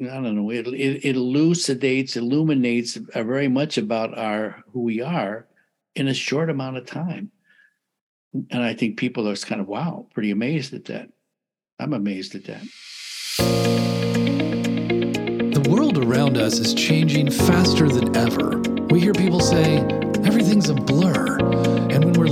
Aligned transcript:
I 0.00 0.04
don't 0.04 0.36
know. 0.36 0.50
It, 0.50 0.66
it, 0.66 1.04
it 1.04 1.16
elucidates, 1.16 2.16
illuminates 2.16 2.96
very 2.96 3.48
much 3.48 3.78
about 3.78 4.16
our 4.16 4.62
who 4.72 4.82
we 4.82 5.00
are 5.00 5.46
in 5.94 6.08
a 6.08 6.14
short 6.14 6.50
amount 6.50 6.76
of 6.76 6.84
time. 6.84 7.30
And 8.50 8.62
I 8.62 8.74
think 8.74 8.98
people 8.98 9.26
are 9.26 9.36
kind 9.36 9.60
of 9.60 9.68
wow, 9.68 10.06
pretty 10.12 10.30
amazed 10.30 10.74
at 10.74 10.84
that. 10.86 11.08
I'm 11.78 11.94
amazed 11.94 12.34
at 12.34 12.44
that. 12.44 12.62
The 15.54 15.66
world 15.70 15.96
around 15.96 16.36
us 16.36 16.58
is 16.58 16.74
changing 16.74 17.30
faster 17.30 17.88
than 17.88 18.14
ever. 18.14 18.58
We 18.90 19.00
hear 19.00 19.14
people 19.14 19.40
say, 19.40 19.78
everything's 20.24 20.68
a 20.68 20.74
blur. 20.74 21.38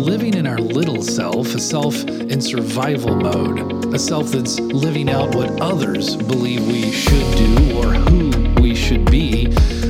Living 0.04 0.34
in 0.34 0.46
our 0.46 0.58
little 0.58 1.00
self, 1.00 1.54
a 1.54 1.58
self 1.58 2.04
in 2.04 2.38
survival 2.38 3.16
mode, 3.16 3.94
a 3.94 3.98
self 3.98 4.26
that's 4.26 4.60
living 4.60 5.08
out 5.08 5.34
what 5.34 5.58
others 5.62 6.14
believe 6.14 6.66
we 6.66 6.92
should 6.92 7.36
do 7.38 7.78
or 7.78 7.94
who 7.94 8.30
we 8.60 8.74
should 8.74 9.10
be, 9.10 9.46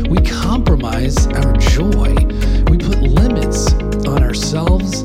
we 0.09 0.19
compromise 0.19 1.27
our 1.27 1.53
joy. 1.55 2.15
We 2.71 2.79
put 2.79 3.03
limits 3.03 3.73
on 4.07 4.23
ourselves 4.23 5.03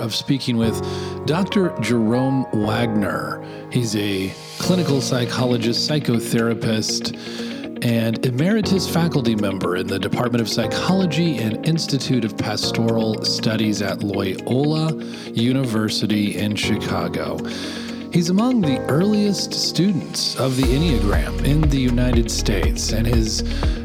of 0.00 0.14
speaking 0.14 0.56
with 0.56 0.80
Dr. 1.26 1.76
Jerome 1.80 2.46
Wagner. 2.52 3.44
He's 3.70 3.94
a 3.94 4.32
clinical 4.58 5.00
psychologist, 5.00 5.88
psychotherapist, 5.88 7.16
and 7.84 8.24
emeritus 8.26 8.88
faculty 8.88 9.34
member 9.34 9.76
in 9.76 9.86
the 9.86 9.98
Department 9.98 10.42
of 10.42 10.48
Psychology 10.48 11.38
and 11.38 11.64
Institute 11.66 12.24
of 12.24 12.36
Pastoral 12.36 13.24
Studies 13.24 13.80
at 13.80 14.02
Loyola 14.02 14.94
University 15.32 16.36
in 16.36 16.56
Chicago. 16.56 17.38
He's 18.12 18.28
among 18.28 18.60
the 18.60 18.80
earliest 18.88 19.54
students 19.54 20.34
of 20.34 20.56
the 20.56 20.64
Enneagram 20.64 21.44
in 21.44 21.60
the 21.60 21.78
United 21.78 22.28
States, 22.28 22.92
and 22.92 23.06
his 23.06 23.42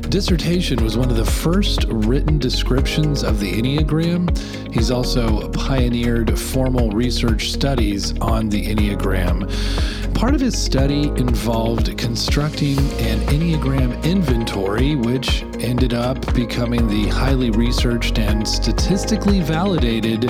dissertation 0.10 0.84
was 0.84 0.98
one 0.98 1.12
of 1.12 1.16
the 1.16 1.24
first 1.24 1.84
written 1.90 2.40
descriptions 2.40 3.24
of 3.24 3.40
the 3.40 3.54
Enneagram. 3.54 4.36
He's 4.74 4.90
also 4.90 5.48
pioneered 5.52 6.40
formal 6.40 6.90
research 6.90 7.52
studies 7.52 8.20
on 8.20 8.50
the 8.50 8.66
Enneagram. 8.66 9.48
Part 10.16 10.34
of 10.34 10.40
his 10.40 10.58
study 10.58 11.10
involved 11.10 11.98
constructing 11.98 12.80
an 12.80 13.20
Enneagram 13.28 14.02
inventory, 14.06 14.96
which 14.96 15.44
ended 15.60 15.94
up 15.94 16.34
becoming 16.34 16.88
the 16.88 17.08
highly 17.10 17.52
researched 17.52 18.18
and 18.18 18.48
statistically 18.48 19.42
validated 19.42 20.22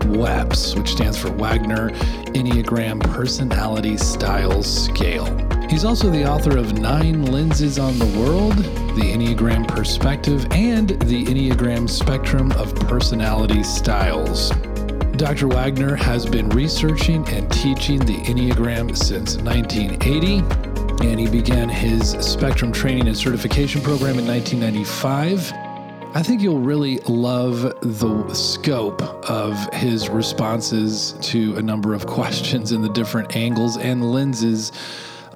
WEPPS, 0.00 0.76
which 0.76 0.90
stands 0.90 1.16
for 1.16 1.30
Wagner 1.30 1.90
Enneagram 2.34 3.00
Personality 3.14 3.96
Style 3.96 4.62
Scale. 4.62 5.26
He's 5.70 5.84
also 5.84 6.10
the 6.10 6.28
author 6.28 6.58
of 6.58 6.78
Nine 6.78 7.26
Lenses 7.26 7.78
on 7.78 7.96
the 7.98 8.06
World, 8.18 8.56
The 8.96 9.12
Enneagram 9.12 9.68
Perspective, 9.68 10.46
and 10.50 10.88
The 10.88 11.24
Enneagram 11.26 11.88
Spectrum 11.88 12.50
of 12.52 12.74
Personality 12.74 13.62
Styles. 13.62 14.50
Dr. 15.18 15.48
Wagner 15.48 15.96
has 15.96 16.24
been 16.24 16.48
researching 16.50 17.26
and 17.30 17.50
teaching 17.50 17.98
the 17.98 18.18
Enneagram 18.18 18.96
since 18.96 19.36
1980, 19.38 20.38
and 21.04 21.18
he 21.18 21.28
began 21.28 21.68
his 21.68 22.10
Spectrum 22.20 22.70
Training 22.70 23.08
and 23.08 23.16
Certification 23.16 23.80
Program 23.80 24.16
in 24.20 24.26
1995. 24.28 25.52
I 26.14 26.22
think 26.22 26.40
you'll 26.40 26.60
really 26.60 26.98
love 27.08 27.62
the 27.80 28.32
scope 28.32 29.02
of 29.28 29.56
his 29.72 30.08
responses 30.08 31.14
to 31.22 31.56
a 31.56 31.62
number 31.62 31.94
of 31.94 32.06
questions 32.06 32.70
and 32.70 32.84
the 32.84 32.90
different 32.90 33.34
angles 33.34 33.76
and 33.76 34.12
lenses 34.12 34.70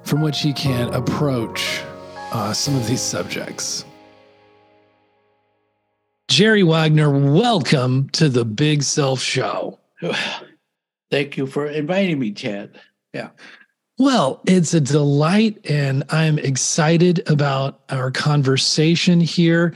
from 0.03 0.21
which 0.21 0.39
he 0.39 0.53
can 0.53 0.93
approach 0.93 1.81
uh, 2.31 2.53
some 2.53 2.73
of 2.77 2.87
these 2.87 3.01
subjects. 3.01 3.83
Jerry 6.29 6.63
Wagner, 6.63 7.09
welcome 7.09 8.09
to 8.09 8.29
the 8.29 8.45
Big 8.45 8.83
Self 8.83 9.19
Show. 9.21 9.79
Thank 11.11 11.37
you 11.37 11.45
for 11.45 11.67
inviting 11.67 12.19
me, 12.19 12.31
Chad. 12.31 12.79
Yeah. 13.13 13.29
Well, 13.99 14.41
it's 14.47 14.73
a 14.73 14.81
delight, 14.81 15.63
and 15.69 16.03
I'm 16.09 16.39
excited 16.39 17.29
about 17.29 17.81
our 17.89 18.09
conversation 18.09 19.19
here. 19.19 19.73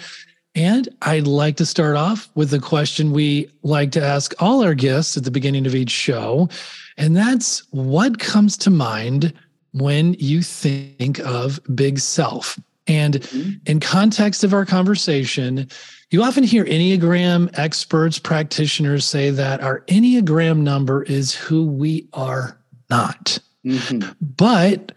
And 0.56 0.90
I'd 1.04 1.28
like 1.28 1.58
to 1.58 1.66
start 1.68 1.96
off 1.96 2.30
with 2.34 2.50
the 2.50 2.60
question 2.60 3.12
we 3.12 3.52
like 3.62 3.92
to 3.92 4.04
ask 4.04 4.34
all 4.40 4.64
our 4.64 4.74
guests 4.74 5.16
at 5.16 5.24
the 5.24 5.30
beginning 5.30 5.68
of 5.68 5.76
each 5.76 5.92
show. 5.92 6.50
And 6.98 7.16
that's 7.16 7.60
what 7.72 8.18
comes 8.18 8.58
to 8.58 8.72
mind 8.72 9.34
when 9.74 10.16
you 10.16 10.42
think 10.42 11.20
of 11.20 11.60
big 11.76 12.00
self? 12.00 12.60
And 12.88 13.16
mm-hmm. 13.16 13.52
in 13.66 13.80
context 13.80 14.44
of 14.44 14.54
our 14.54 14.66
conversation, 14.66 15.68
you 16.10 16.24
often 16.24 16.44
hear 16.44 16.66
Enneagram 16.66 17.50
experts, 17.58 18.18
practitioners 18.18 19.06
say 19.06 19.30
that 19.30 19.62
our 19.62 19.82
Enneagram 19.82 20.60
number 20.60 21.04
is 21.04 21.34
who 21.34 21.66
we 21.66 22.08
are 22.14 22.58
not. 22.90 23.40
Mm-hmm. 23.66 24.10
But 24.22 24.94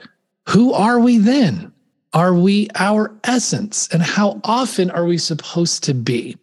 who 0.48 0.72
are 0.72 1.00
we 1.00 1.18
then? 1.18 1.72
Are 2.12 2.34
we 2.34 2.68
our 2.74 3.14
essence? 3.24 3.88
And 3.92 4.02
how 4.02 4.40
often 4.44 4.90
are 4.90 5.04
we 5.04 5.18
supposed 5.18 5.84
to 5.84 5.94
be? 5.94 6.36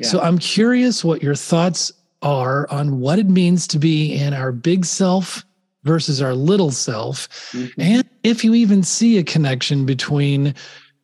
Yeah. 0.00 0.08
So 0.08 0.20
I'm 0.20 0.38
curious 0.38 1.04
what 1.04 1.22
your 1.22 1.34
thoughts 1.34 1.92
are 2.22 2.70
on 2.70 3.00
what 3.00 3.18
it 3.18 3.28
means 3.28 3.66
to 3.68 3.78
be 3.78 4.14
in 4.14 4.34
our 4.34 4.52
big 4.52 4.84
self 4.84 5.44
versus 5.84 6.20
our 6.20 6.34
little 6.34 6.70
self. 6.70 7.28
Mm-hmm. 7.52 7.80
And 7.80 8.08
if 8.22 8.44
you 8.44 8.54
even 8.54 8.82
see 8.82 9.18
a 9.18 9.22
connection 9.22 9.86
between 9.86 10.54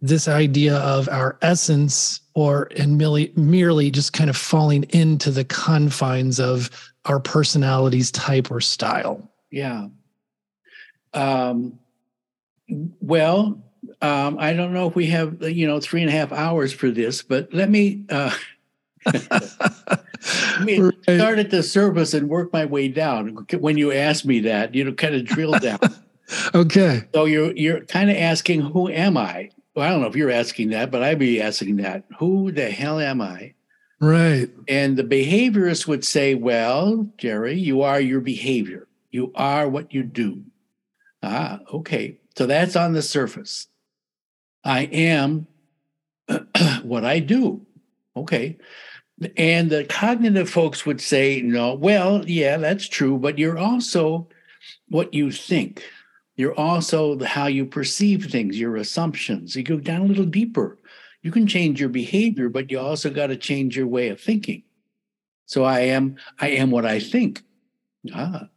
this 0.06 0.28
idea 0.28 0.77
of 0.77 1.09
our 1.09 1.39
essence 1.43 2.21
or 2.34 2.69
and 2.77 2.99
merely, 2.99 3.33
merely 3.37 3.91
just 3.91 4.12
kind 4.12 4.28
of 4.28 4.37
falling 4.37 4.84
into 4.91 5.31
the 5.31 5.44
confines 5.44 6.39
of 6.39 6.71
our 7.06 7.21
personalities 7.21 8.11
type 8.11 8.50
or 8.50 8.61
style. 8.61 9.31
Yeah. 9.50 9.89
Um, 11.15 11.78
well, 13.00 13.62
um, 14.03 14.37
I 14.39 14.53
don't 14.53 14.72
know 14.72 14.89
if 14.89 14.94
we 14.94 15.06
have, 15.06 15.41
you 15.43 15.67
know, 15.67 15.81
three 15.81 16.03
and 16.03 16.11
a 16.11 16.12
half 16.12 16.33
hours 16.33 16.73
for 16.73 16.91
this, 16.91 17.23
but 17.23 17.53
let 17.55 17.71
me, 17.71 18.05
uh, 18.11 18.34
let 19.06 20.65
me 20.65 20.81
right. 20.81 20.94
start 21.05 21.38
at 21.38 21.50
the 21.50 21.62
surface 21.62 22.12
and 22.12 22.28
work 22.28 22.53
my 22.53 22.65
way 22.65 22.88
down. 22.88 23.47
When 23.59 23.78
you 23.78 23.93
ask 23.93 24.25
me 24.25 24.41
that, 24.41 24.75
you 24.75 24.85
know, 24.85 24.93
kind 24.93 25.14
of 25.14 25.25
drill 25.25 25.53
down. 25.53 25.79
okay. 26.55 27.05
So 27.14 27.25
you're 27.25 27.53
you're 27.53 27.81
kind 27.82 28.11
of 28.11 28.17
asking, 28.17 28.62
who 28.62 28.88
am 28.88 29.17
I? 29.17 29.50
Well, 29.76 29.87
I 29.87 29.90
don't 29.90 30.00
know 30.00 30.08
if 30.08 30.17
you're 30.17 30.31
asking 30.31 30.70
that, 30.70 30.90
but 30.90 31.02
I'd 31.02 31.19
be 31.19 31.40
asking 31.40 31.76
that. 31.76 32.05
Who 32.19 32.50
the 32.50 32.70
hell 32.70 32.99
am 32.99 33.20
I? 33.20 33.52
Right. 34.00 34.49
And 34.69 34.96
the 34.96 35.05
behaviorist 35.05 35.87
would 35.87 36.05
say, 36.05 36.34
well, 36.34 37.06
Jerry, 37.19 37.58
you 37.58 37.82
are 37.82 38.00
your 38.00 38.20
behavior. 38.20 38.88
You 39.11 39.32
are 39.34 39.69
what 39.69 39.93
you 39.93 40.02
do. 40.02 40.43
Ah, 41.23 41.61
okay. 41.73 42.19
So 42.37 42.46
that's 42.46 42.75
on 42.75 42.94
the 42.94 43.02
surface. 43.02 43.69
I 44.64 44.84
am 44.84 45.46
what 46.82 47.05
I 47.05 47.20
do. 47.20 47.64
Okay. 48.17 48.56
And 49.37 49.70
the 49.70 49.84
cognitive 49.84 50.49
folks 50.49 50.84
would 50.87 51.00
say, 51.00 51.43
no, 51.43 51.75
well, 51.75 52.25
yeah, 52.26 52.56
that's 52.56 52.88
true, 52.88 53.19
but 53.19 53.38
you're 53.38 53.58
also 53.58 54.29
what 54.88 55.14
you 55.14 55.31
think. 55.31 55.82
You're 56.37 56.59
also 56.59 57.19
how 57.25 57.47
you 57.47 57.65
perceive 57.65 58.27
things, 58.27 58.59
your 58.59 58.77
assumptions. 58.77 59.56
You 59.56 59.62
go 59.62 59.79
down 59.79 60.03
a 60.03 60.06
little 60.06 60.27
deeper. 60.27 60.79
You 61.23 61.33
can 61.33 61.47
change 61.47 61.81
your 61.81 61.88
behavior, 61.88 62.49
but 62.49 62.71
you 62.71 62.79
also 62.79 63.11
got 63.11 63.29
to 63.29 63.37
change 63.37 63.77
your 63.77 63.87
way 63.87 64.09
of 64.09 64.21
thinking. 64.21 64.62
So 65.47 65.65
I 65.65 65.81
am, 65.81 66.17
I 66.38 66.49
am 66.50 66.71
what 66.71 66.85
I 66.85 67.00
think. 67.00 67.43
Ah. 68.15 68.49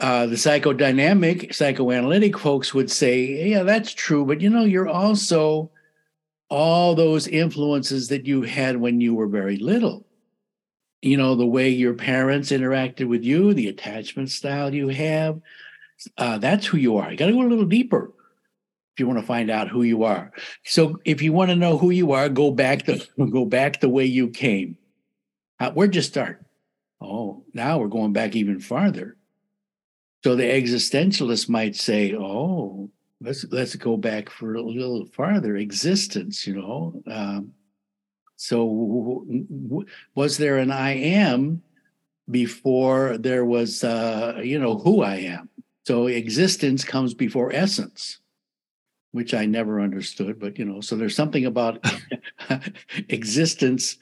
Uh, 0.00 0.26
the 0.26 0.34
psychodynamic, 0.34 1.54
psychoanalytic 1.54 2.36
folks 2.36 2.74
would 2.74 2.90
say, 2.90 3.48
yeah, 3.48 3.62
that's 3.62 3.94
true, 3.94 4.24
but 4.24 4.40
you 4.40 4.50
know, 4.50 4.64
you're 4.64 4.88
also 4.88 5.70
all 6.48 6.94
those 6.94 7.28
influences 7.28 8.08
that 8.08 8.26
you 8.26 8.42
had 8.42 8.76
when 8.76 9.00
you 9.00 9.14
were 9.14 9.28
very 9.28 9.56
little. 9.58 10.04
You 11.02 11.16
know, 11.16 11.34
the 11.34 11.46
way 11.46 11.68
your 11.68 11.94
parents 11.94 12.50
interacted 12.50 13.06
with 13.06 13.22
you, 13.22 13.54
the 13.54 13.68
attachment 13.68 14.30
style 14.30 14.74
you 14.74 14.88
have, 14.88 15.40
uh, 16.18 16.38
that's 16.38 16.66
who 16.66 16.76
you 16.76 16.96
are. 16.96 17.10
You 17.10 17.16
got 17.16 17.26
to 17.26 17.32
go 17.32 17.42
a 17.42 17.48
little 17.48 17.64
deeper 17.64 18.12
if 18.94 19.00
you 19.00 19.06
want 19.06 19.20
to 19.20 19.26
find 19.26 19.50
out 19.50 19.68
who 19.68 19.82
you 19.82 20.04
are. 20.04 20.32
So 20.64 20.98
if 21.04 21.22
you 21.22 21.32
want 21.32 21.50
to 21.50 21.56
know 21.56 21.78
who 21.78 21.90
you 21.90 22.12
are, 22.12 22.28
go 22.28 22.50
back 22.50 22.84
the 22.84 23.06
go 23.30 23.44
back 23.44 23.80
the 23.80 23.88
way 23.88 24.04
you 24.04 24.28
came. 24.28 24.76
Uh, 25.58 25.70
where'd 25.72 25.94
you 25.94 26.02
start? 26.02 26.44
Oh, 27.00 27.44
now 27.54 27.78
we're 27.78 27.88
going 27.88 28.12
back 28.12 28.36
even 28.36 28.60
farther. 28.60 29.16
So 30.24 30.36
the 30.36 30.44
existentialist 30.44 31.48
might 31.48 31.74
say, 31.74 32.14
"Oh, 32.14 32.90
let's 33.20 33.44
let's 33.50 33.74
go 33.76 33.96
back 33.96 34.30
for 34.30 34.54
a 34.54 34.62
little 34.62 35.06
farther. 35.06 35.56
Existence, 35.56 36.46
you 36.46 36.56
know. 36.56 37.02
Um, 37.06 37.54
so, 38.36 38.56
w- 38.66 39.46
w- 39.68 39.86
was 40.16 40.36
there 40.36 40.58
an 40.58 40.72
I 40.72 40.94
am 40.94 41.62
before 42.30 43.16
there 43.18 43.44
was, 43.44 43.84
uh, 43.84 44.40
you 44.42 44.58
know, 44.58 44.78
who 44.78 45.02
I 45.02 45.16
am? 45.16 45.48
So 45.84 46.06
existence 46.06 46.84
comes 46.84 47.14
before 47.14 47.52
essence, 47.52 48.18
which 49.10 49.34
I 49.34 49.46
never 49.46 49.80
understood. 49.80 50.38
But 50.38 50.58
you 50.58 50.64
know, 50.64 50.80
so 50.80 50.96
there's 50.96 51.16
something 51.16 51.46
about 51.46 51.84
existence 53.08 53.98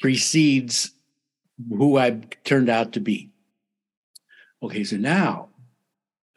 precedes 0.00 0.92
who 1.68 1.98
I 1.98 2.22
turned 2.44 2.68
out 2.68 2.92
to 2.92 3.00
be. 3.00 3.30
Okay, 4.62 4.84
so 4.84 4.96
now 4.96 5.48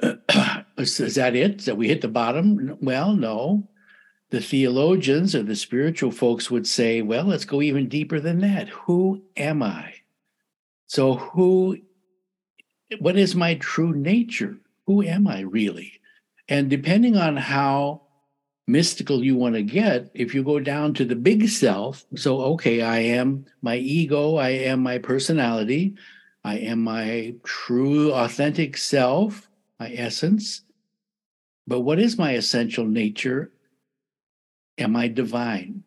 is 0.77 1.15
that 1.15 1.35
it? 1.35 1.65
That 1.65 1.77
we 1.77 1.87
hit 1.87 2.01
the 2.01 2.07
bottom? 2.07 2.77
Well, 2.81 3.13
no. 3.13 3.67
The 4.31 4.41
theologians 4.41 5.33
or 5.33 5.41
the 5.41 5.55
spiritual 5.55 6.11
folks 6.11 6.51
would 6.51 6.67
say, 6.67 7.01
well, 7.01 7.25
let's 7.25 7.45
go 7.45 7.61
even 7.61 7.89
deeper 7.89 8.19
than 8.19 8.39
that. 8.41 8.69
Who 8.69 9.23
am 9.35 9.63
I? 9.63 9.95
So, 10.85 11.15
who, 11.15 11.77
what 12.97 13.17
is 13.17 13.35
my 13.35 13.55
true 13.55 13.93
nature? 13.93 14.57
Who 14.87 15.03
am 15.03 15.27
I 15.27 15.41
really? 15.41 15.93
And 16.47 16.69
depending 16.69 17.15
on 17.15 17.37
how 17.37 18.01
mystical 18.67 19.23
you 19.23 19.35
want 19.35 19.55
to 19.55 19.63
get, 19.63 20.09
if 20.13 20.33
you 20.33 20.43
go 20.43 20.59
down 20.59 20.93
to 20.95 21.05
the 21.05 21.15
big 21.15 21.47
self, 21.47 22.05
so, 22.15 22.41
okay, 22.53 22.81
I 22.81 22.99
am 22.99 23.45
my 23.61 23.77
ego, 23.77 24.35
I 24.35 24.49
am 24.49 24.81
my 24.81 24.97
personality, 24.97 25.95
I 26.43 26.57
am 26.57 26.83
my 26.83 27.35
true, 27.43 28.11
authentic 28.13 28.77
self, 28.77 29.47
my 29.79 29.91
essence. 29.93 30.61
But 31.67 31.81
what 31.81 31.99
is 31.99 32.17
my 32.17 32.33
essential 32.33 32.85
nature? 32.85 33.51
Am 34.77 34.95
I 34.95 35.07
divine? 35.07 35.83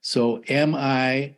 So, 0.00 0.42
am 0.48 0.74
I 0.74 1.36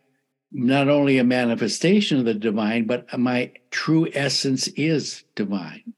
not 0.55 0.89
only 0.89 1.19
a 1.19 1.25
manifestation 1.25 2.21
of 2.21 2.25
the 2.25 2.35
divine, 2.35 2.87
but 2.87 3.19
my 3.19 3.53
true 3.71 4.09
essence 4.15 4.69
is 4.69 5.25
divine? 5.35 5.93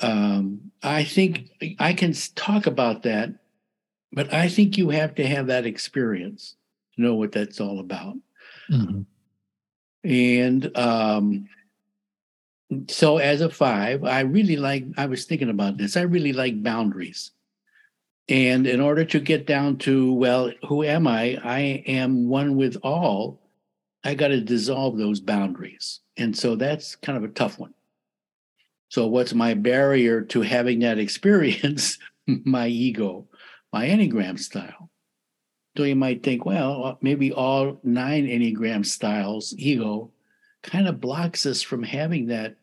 Um, 0.00 0.72
I 0.82 1.04
think 1.04 1.50
I 1.78 1.92
can 1.92 2.12
talk 2.34 2.66
about 2.66 3.04
that, 3.04 3.34
but 4.12 4.34
I 4.34 4.48
think 4.48 4.76
you 4.76 4.90
have 4.90 5.14
to 5.14 5.26
have 5.26 5.46
that 5.46 5.64
experience 5.64 6.56
to 6.96 7.02
know 7.02 7.14
what 7.14 7.30
that's 7.30 7.60
all 7.60 7.78
about. 7.78 8.16
Mm-hmm. 8.68 9.02
And 10.02 10.76
um, 10.76 11.48
so, 12.88 13.18
as 13.18 13.42
a 13.42 13.50
five, 13.50 14.02
I 14.04 14.20
really 14.20 14.56
like, 14.56 14.86
I 14.96 15.06
was 15.06 15.24
thinking 15.24 15.50
about 15.50 15.76
this, 15.76 15.96
I 15.96 16.02
really 16.02 16.32
like 16.32 16.62
boundaries. 16.62 17.30
And 18.30 18.66
in 18.66 18.80
order 18.80 19.04
to 19.04 19.18
get 19.18 19.46
down 19.46 19.76
to, 19.78 20.12
well, 20.12 20.52
who 20.68 20.84
am 20.84 21.08
I? 21.08 21.36
I 21.42 21.60
am 21.86 22.28
one 22.28 22.56
with 22.56 22.76
all. 22.82 23.40
I 24.04 24.14
got 24.14 24.28
to 24.28 24.40
dissolve 24.40 24.96
those 24.96 25.20
boundaries. 25.20 26.00
And 26.16 26.36
so 26.36 26.54
that's 26.54 26.94
kind 26.96 27.18
of 27.18 27.24
a 27.24 27.32
tough 27.32 27.58
one. 27.58 27.74
So, 28.88 29.06
what's 29.06 29.34
my 29.34 29.54
barrier 29.54 30.22
to 30.22 30.40
having 30.42 30.80
that 30.80 30.98
experience? 30.98 31.98
my 32.26 32.68
ego, 32.68 33.26
my 33.72 33.86
Enneagram 33.86 34.38
style. 34.38 34.90
So 35.76 35.84
you 35.84 35.96
might 35.96 36.22
think, 36.22 36.44
well, 36.44 36.84
uh, 36.84 36.94
maybe 37.00 37.32
all 37.32 37.80
nine 37.84 38.26
Enneagram 38.26 38.84
styles, 38.84 39.54
ego, 39.56 40.10
kind 40.62 40.88
of 40.88 41.00
blocks 41.00 41.46
us 41.46 41.62
from 41.62 41.82
having 41.82 42.26
that 42.26 42.56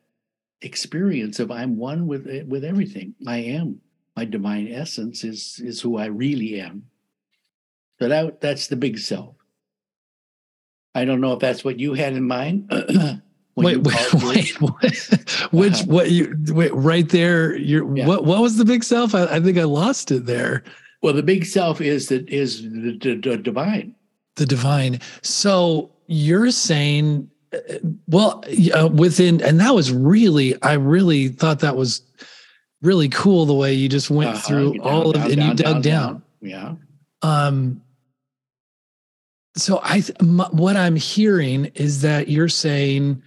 experience 0.61 1.39
of 1.39 1.51
I'm 1.51 1.77
one 1.77 2.07
with 2.07 2.27
eh, 2.27 2.43
with 2.45 2.63
everything. 2.63 3.15
I 3.25 3.37
am. 3.37 3.81
My 4.17 4.25
divine 4.25 4.67
essence 4.67 5.23
is 5.23 5.61
is 5.63 5.79
who 5.79 5.97
I 5.97 6.07
really 6.07 6.59
am. 6.59 6.87
So 7.99 8.09
that 8.09 8.41
that's 8.41 8.65
the 8.65 8.75
big 8.75 8.97
self. 8.97 9.35
I 10.95 11.05
don't 11.05 11.21
know 11.21 11.33
if 11.33 11.39
that's 11.39 11.63
what 11.63 11.79
you 11.79 11.93
had 11.93 12.13
in 12.13 12.23
mind. 12.23 12.67
wait, 13.55 13.77
wait, 13.77 14.13
wait, 14.23 14.61
which 15.51 15.75
uh-huh. 15.75 15.83
what 15.85 16.09
you 16.09 16.35
wait 16.47 16.73
right 16.73 17.07
there? 17.07 17.55
You're 17.55 17.95
yeah. 17.95 18.07
what 18.07 18.25
what 18.25 18.41
was 18.41 18.57
the 18.57 18.65
big 18.65 18.83
self? 18.83 19.13
I, 19.13 19.25
I 19.25 19.39
think 19.39 19.59
I 19.59 19.65
lost 19.65 20.09
it 20.09 20.25
there. 20.25 20.63
Well, 21.03 21.13
the 21.13 21.21
big 21.21 21.45
self 21.45 21.79
is 21.79 22.07
that 22.07 22.27
is 22.27 22.63
the, 22.63 22.97
the, 22.99 23.15
the 23.15 23.37
divine. 23.37 23.93
The 24.35 24.47
divine. 24.47 24.99
So 25.21 25.91
you're 26.07 26.49
saying, 26.49 27.29
uh, 27.53 27.59
well, 28.07 28.43
uh, 28.75 28.87
within, 28.87 29.41
and 29.43 29.59
that 29.59 29.75
was 29.75 29.91
really, 29.91 30.59
I 30.63 30.73
really 30.73 31.27
thought 31.27 31.59
that 31.59 31.75
was 31.75 32.01
really 32.81 33.09
cool 33.09 33.45
the 33.45 33.53
way 33.53 33.73
you 33.73 33.89
just 33.89 34.09
went 34.09 34.31
uh-huh. 34.31 34.47
through 34.47 34.73
down, 34.73 34.81
all 34.81 35.11
down, 35.11 35.25
of, 35.25 35.31
and 35.31 35.39
down, 35.39 35.49
you 35.49 35.55
dug 35.55 35.83
down. 35.83 36.23
Yeah. 36.41 36.75
Um. 37.21 37.81
So 39.55 39.79
I, 39.83 40.01
what 40.51 40.77
I'm 40.77 40.95
hearing 40.95 41.65
is 41.73 42.01
that 42.03 42.27
you're 42.27 42.47
saying 42.47 43.23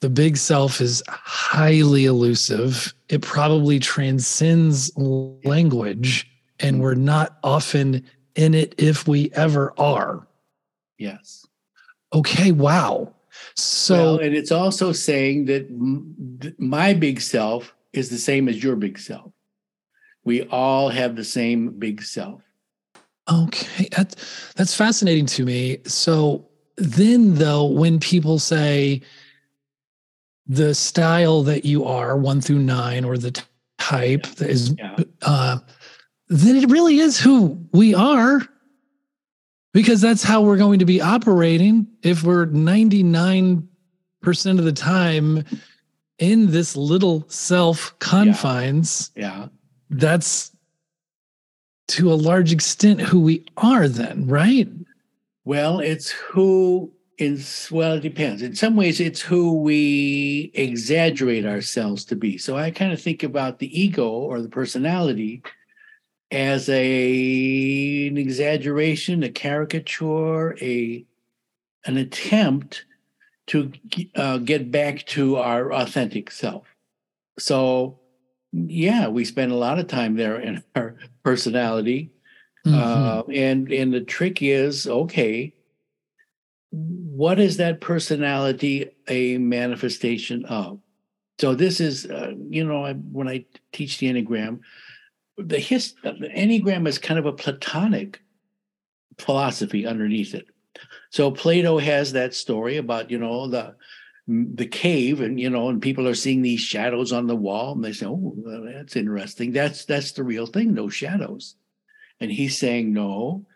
the 0.00 0.10
big 0.10 0.36
self 0.36 0.80
is 0.80 1.02
highly 1.08 2.04
elusive. 2.04 2.92
It 3.08 3.22
probably 3.22 3.78
transcends 3.78 4.90
language 4.96 6.28
and 6.60 6.80
we're 6.80 6.94
not 6.94 7.38
often 7.44 8.04
in 8.34 8.54
it 8.54 8.74
if 8.78 9.06
we 9.06 9.30
ever 9.32 9.72
are. 9.78 10.26
Yes. 10.98 11.46
Okay, 12.12 12.52
wow. 12.52 13.12
So, 13.54 13.94
well, 13.94 14.18
and 14.18 14.34
it's 14.34 14.52
also 14.52 14.92
saying 14.92 15.46
that 15.46 15.66
my 16.58 16.94
big 16.94 17.20
self 17.20 17.74
is 17.96 18.10
the 18.10 18.18
same 18.18 18.48
as 18.48 18.62
your 18.62 18.76
big 18.76 18.98
self. 18.98 19.32
We 20.24 20.42
all 20.44 20.88
have 20.88 21.16
the 21.16 21.24
same 21.24 21.78
big 21.78 22.02
self. 22.02 22.42
Okay, 23.30 23.88
that's 23.90 24.52
that's 24.54 24.74
fascinating 24.74 25.26
to 25.26 25.44
me. 25.44 25.78
So 25.86 26.48
then, 26.76 27.34
though, 27.34 27.66
when 27.66 27.98
people 27.98 28.38
say 28.38 29.02
the 30.46 30.74
style 30.74 31.42
that 31.44 31.64
you 31.64 31.84
are, 31.84 32.16
one 32.16 32.40
through 32.40 32.60
nine, 32.60 33.04
or 33.04 33.18
the 33.18 33.40
type 33.78 34.26
that 34.26 34.48
is, 34.48 34.74
yeah. 34.78 34.96
uh, 35.22 35.58
then 36.28 36.56
it 36.56 36.70
really 36.70 36.98
is 36.98 37.18
who 37.18 37.66
we 37.72 37.94
are 37.94 38.40
because 39.72 40.00
that's 40.00 40.22
how 40.22 40.40
we're 40.40 40.56
going 40.56 40.78
to 40.78 40.86
be 40.86 41.00
operating 41.00 41.86
if 42.02 42.22
we're 42.22 42.46
99% 42.46 43.66
of 44.24 44.64
the 44.64 44.72
time 44.72 45.44
in 46.18 46.50
this 46.50 46.76
little 46.76 47.24
self 47.28 47.96
confines. 47.98 49.10
Yeah. 49.14 49.22
yeah. 49.22 49.48
That's 49.90 50.52
to 51.88 52.12
a 52.12 52.14
large 52.14 52.52
extent 52.52 53.00
who 53.00 53.20
we 53.20 53.44
are 53.56 53.88
then, 53.88 54.26
right? 54.26 54.68
Well, 55.44 55.78
it's 55.78 56.10
who 56.10 56.92
in 57.18 57.40
well, 57.70 57.94
it 57.94 58.00
depends. 58.00 58.42
In 58.42 58.54
some 58.54 58.76
ways, 58.76 59.00
it's 59.00 59.20
who 59.20 59.60
we 59.60 60.50
exaggerate 60.54 61.46
ourselves 61.46 62.04
to 62.06 62.16
be. 62.16 62.36
So 62.36 62.56
I 62.56 62.70
kind 62.70 62.92
of 62.92 63.00
think 63.00 63.22
about 63.22 63.58
the 63.58 63.80
ego 63.80 64.08
or 64.08 64.40
the 64.40 64.48
personality 64.48 65.42
as 66.30 66.68
a 66.68 68.08
an 68.08 68.18
exaggeration, 68.18 69.22
a 69.22 69.30
caricature, 69.30 70.56
a 70.60 71.04
an 71.86 71.96
attempt 71.96 72.84
to 73.48 73.72
uh, 74.14 74.38
get 74.38 74.70
back 74.70 75.06
to 75.06 75.36
our 75.36 75.72
authentic 75.72 76.30
self. 76.30 76.66
So, 77.38 78.00
yeah, 78.52 79.08
we 79.08 79.24
spend 79.24 79.52
a 79.52 79.56
lot 79.56 79.78
of 79.78 79.86
time 79.86 80.16
there 80.16 80.38
in 80.38 80.62
our 80.74 80.96
personality, 81.22 82.12
mm-hmm. 82.66 82.74
uh, 82.74 83.22
and 83.32 83.70
and 83.70 83.92
the 83.92 84.00
trick 84.00 84.42
is 84.42 84.86
okay. 84.86 85.52
What 86.70 87.38
is 87.38 87.56
that 87.58 87.80
personality 87.80 88.90
a 89.08 89.38
manifestation 89.38 90.44
of? 90.46 90.80
So 91.38 91.54
this 91.54 91.80
is, 91.80 92.06
uh, 92.06 92.32
you 92.48 92.64
know, 92.64 92.84
I, 92.84 92.94
when 92.94 93.28
I 93.28 93.44
teach 93.72 93.98
the 93.98 94.08
enneagram, 94.08 94.60
the 95.38 95.58
his 95.58 95.94
the 96.02 96.12
enneagram 96.12 96.88
is 96.88 96.98
kind 96.98 97.18
of 97.18 97.26
a 97.26 97.32
platonic 97.32 98.20
philosophy 99.18 99.86
underneath 99.86 100.34
it 100.34 100.46
so 101.10 101.30
plato 101.30 101.78
has 101.78 102.12
that 102.12 102.34
story 102.34 102.76
about 102.76 103.10
you 103.10 103.18
know 103.18 103.48
the 103.48 103.74
the 104.28 104.66
cave 104.66 105.20
and 105.20 105.38
you 105.38 105.48
know 105.48 105.68
and 105.68 105.80
people 105.80 106.08
are 106.08 106.14
seeing 106.14 106.42
these 106.42 106.60
shadows 106.60 107.12
on 107.12 107.26
the 107.26 107.36
wall 107.36 107.72
and 107.72 107.84
they 107.84 107.92
say 107.92 108.06
oh 108.06 108.36
that's 108.64 108.96
interesting. 108.96 109.52
That's 109.52 109.84
that's 109.84 110.12
the 110.12 110.24
real 110.24 110.46
thing 110.46 110.74
those 110.74 110.94
shadows. 110.94 111.54
And 112.20 112.30
he's 112.30 112.58
saying 112.58 112.92
no 112.92 113.46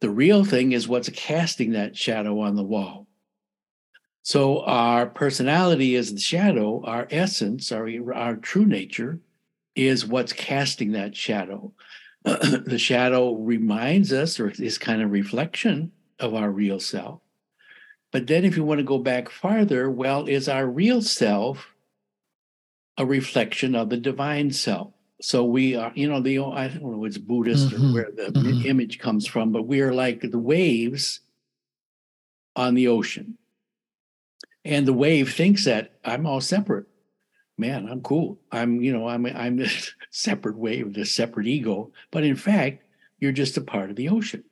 the 0.00 0.10
real 0.10 0.44
thing 0.44 0.72
is 0.72 0.88
what's 0.88 1.08
casting 1.10 1.72
that 1.72 1.96
shadow 1.96 2.40
on 2.40 2.54
the 2.56 2.62
wall. 2.62 3.06
So 4.22 4.60
our 4.62 5.06
personality 5.06 5.94
is 5.94 6.12
the 6.12 6.20
shadow 6.20 6.82
our 6.84 7.06
essence 7.10 7.70
our 7.70 7.88
our 8.12 8.36
true 8.36 8.66
nature 8.66 9.20
is 9.76 10.04
what's 10.04 10.32
casting 10.32 10.92
that 10.92 11.16
shadow. 11.16 11.72
The 12.24 12.78
shadow 12.78 13.34
reminds 13.34 14.12
us 14.12 14.40
or 14.40 14.50
is 14.50 14.78
kind 14.78 15.00
of 15.00 15.12
reflection 15.12 15.92
of 16.18 16.34
our 16.34 16.50
real 16.50 16.80
self 16.80 17.20
but 18.10 18.26
then, 18.26 18.44
if 18.44 18.56
you 18.56 18.64
want 18.64 18.78
to 18.78 18.84
go 18.84 18.98
back 18.98 19.28
farther, 19.28 19.90
well, 19.90 20.26
is 20.26 20.48
our 20.48 20.66
real 20.66 21.02
self 21.02 21.74
a 22.96 23.04
reflection 23.04 23.74
of 23.74 23.90
the 23.90 23.98
divine 23.98 24.50
self? 24.50 24.92
So 25.20 25.44
we 25.44 25.74
are, 25.74 25.92
you 25.94 26.08
know, 26.08 26.20
the 26.20 26.38
I 26.38 26.68
don't 26.68 26.82
know 26.82 27.04
it's 27.04 27.18
Buddhist 27.18 27.68
mm-hmm. 27.68 27.90
or 27.90 27.92
where 27.92 28.10
the 28.14 28.32
mm-hmm. 28.32 28.66
image 28.66 28.98
comes 28.98 29.26
from, 29.26 29.52
but 29.52 29.66
we 29.66 29.80
are 29.80 29.92
like 29.92 30.22
the 30.22 30.38
waves 30.38 31.20
on 32.56 32.74
the 32.74 32.88
ocean. 32.88 33.36
And 34.64 34.86
the 34.86 34.92
wave 34.92 35.34
thinks 35.34 35.64
that 35.64 35.98
I'm 36.04 36.26
all 36.26 36.40
separate. 36.40 36.86
Man, 37.56 37.88
I'm 37.88 38.00
cool. 38.00 38.38
I'm, 38.52 38.80
you 38.80 38.92
know, 38.92 39.08
I'm 39.08 39.26
I'm 39.26 39.56
this 39.56 39.92
separate 40.10 40.56
wave, 40.56 40.94
this 40.94 41.14
separate 41.14 41.46
ego. 41.46 41.92
But 42.10 42.24
in 42.24 42.36
fact, 42.36 42.84
you're 43.18 43.32
just 43.32 43.56
a 43.58 43.62
part 43.62 43.90
of 43.90 43.96
the 43.96 44.08
ocean. 44.08 44.44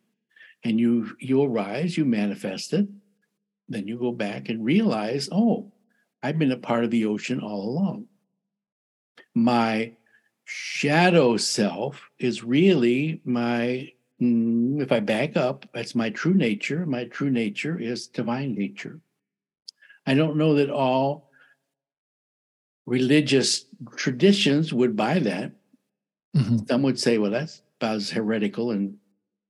And 0.66 0.80
you 0.80 1.16
you 1.20 1.44
arise, 1.44 1.96
you 1.96 2.04
manifest 2.04 2.72
it, 2.72 2.88
then 3.68 3.86
you 3.86 3.96
go 3.96 4.10
back 4.10 4.48
and 4.48 4.64
realize, 4.64 5.28
oh, 5.30 5.70
I've 6.24 6.40
been 6.40 6.50
a 6.50 6.56
part 6.56 6.82
of 6.82 6.90
the 6.90 7.06
ocean 7.06 7.38
all 7.38 7.68
along. 7.70 8.06
My 9.32 9.92
shadow 10.44 11.36
self 11.36 12.10
is 12.18 12.42
really 12.42 13.20
my, 13.24 13.92
mm, 14.20 14.82
if 14.82 14.90
I 14.90 14.98
back 14.98 15.36
up, 15.36 15.66
that's 15.72 15.94
my 15.94 16.10
true 16.10 16.34
nature. 16.34 16.84
My 16.84 17.04
true 17.04 17.30
nature 17.30 17.78
is 17.78 18.08
divine 18.08 18.56
nature. 18.56 18.98
I 20.04 20.14
don't 20.14 20.36
know 20.36 20.54
that 20.54 20.70
all 20.70 21.30
religious 22.86 23.66
traditions 23.94 24.72
would 24.72 24.96
buy 24.96 25.20
that. 25.20 25.52
Mm-hmm. 26.34 26.66
Some 26.68 26.82
would 26.82 26.98
say, 26.98 27.18
well, 27.18 27.30
that's 27.30 27.62
about 27.80 27.96
as 27.96 28.10
heretical 28.10 28.72
and 28.72 28.96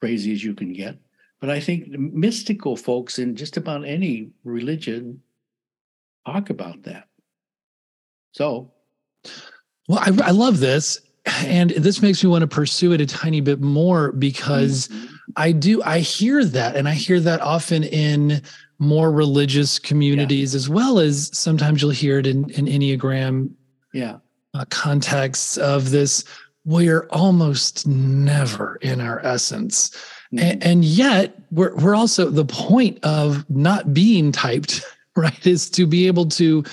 crazy 0.00 0.32
as 0.32 0.44
you 0.44 0.52
can 0.52 0.74
get. 0.74 0.98
But 1.40 1.50
I 1.50 1.60
think 1.60 1.88
mystical 1.88 2.76
folks 2.76 3.18
in 3.18 3.36
just 3.36 3.56
about 3.56 3.84
any 3.84 4.30
religion 4.44 5.22
talk 6.26 6.50
about 6.50 6.82
that. 6.84 7.08
So, 8.32 8.72
well, 9.88 9.98
I, 9.98 10.28
I 10.28 10.30
love 10.30 10.60
this. 10.60 11.00
And 11.44 11.70
this 11.70 12.02
makes 12.02 12.22
me 12.22 12.30
want 12.30 12.42
to 12.42 12.46
pursue 12.46 12.92
it 12.92 13.00
a 13.00 13.06
tiny 13.06 13.40
bit 13.40 13.60
more 13.60 14.12
because 14.12 14.88
mm-hmm. 14.88 15.14
I 15.36 15.52
do, 15.52 15.82
I 15.82 15.98
hear 15.98 16.44
that. 16.44 16.76
And 16.76 16.88
I 16.88 16.94
hear 16.94 17.18
that 17.20 17.40
often 17.40 17.84
in 17.84 18.42
more 18.78 19.10
religious 19.10 19.78
communities, 19.78 20.54
yeah. 20.54 20.56
as 20.56 20.68
well 20.68 20.98
as 20.98 21.36
sometimes 21.36 21.82
you'll 21.82 21.90
hear 21.90 22.18
it 22.18 22.26
in, 22.26 22.48
in 22.50 22.66
Enneagram 22.66 23.50
yeah. 23.92 24.18
Uh, 24.54 24.64
contexts 24.70 25.56
of 25.58 25.90
this. 25.90 26.24
We're 26.64 27.06
almost 27.10 27.86
never 27.86 28.76
in 28.76 29.00
our 29.00 29.24
essence 29.24 29.96
Mm-hmm. 30.32 30.38
And, 30.38 30.64
and 30.64 30.84
yet 30.84 31.38
we're, 31.50 31.74
we're 31.76 31.94
also 31.94 32.30
the 32.30 32.44
point 32.44 32.98
of 33.04 33.48
not 33.50 33.94
being 33.94 34.32
typed, 34.32 34.82
right, 35.16 35.46
is 35.46 35.70
to 35.70 35.86
be 35.86 36.06
able 36.06 36.28
to 36.30 36.64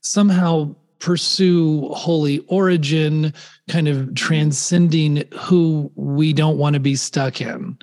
somehow 0.00 0.74
pursue 0.98 1.88
holy 1.90 2.40
origin, 2.48 3.32
kind 3.68 3.88
of 3.88 4.14
transcending 4.14 5.24
who 5.38 5.90
we 5.94 6.32
don't 6.32 6.58
want 6.58 6.74
to 6.74 6.80
be 6.80 6.96
stuck 6.96 7.40
in. 7.40 7.78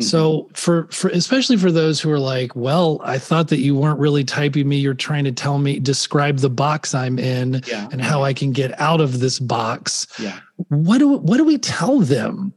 Mm-hmm. 0.00 0.02
So 0.02 0.48
for 0.54 0.88
for 0.90 1.10
especially 1.10 1.56
for 1.56 1.70
those 1.70 2.00
who 2.00 2.10
are 2.10 2.18
like, 2.18 2.56
well, 2.56 3.00
I 3.04 3.18
thought 3.18 3.48
that 3.48 3.58
you 3.58 3.76
weren't 3.76 3.98
really 3.98 4.24
typing 4.24 4.68
me. 4.68 4.78
You're 4.78 4.94
trying 4.94 5.24
to 5.24 5.32
tell 5.32 5.58
me 5.58 5.78
describe 5.78 6.38
the 6.38 6.50
box 6.50 6.94
I'm 6.94 7.18
in 7.18 7.62
yeah. 7.66 7.88
and 7.92 8.00
how 8.00 8.22
I 8.22 8.32
can 8.32 8.52
get 8.52 8.78
out 8.80 9.00
of 9.00 9.20
this 9.20 9.38
box. 9.38 10.06
Yeah. 10.18 10.40
What 10.68 10.98
do 10.98 11.08
what 11.08 11.36
do 11.36 11.44
we 11.44 11.58
tell 11.58 12.00
them? 12.00 12.54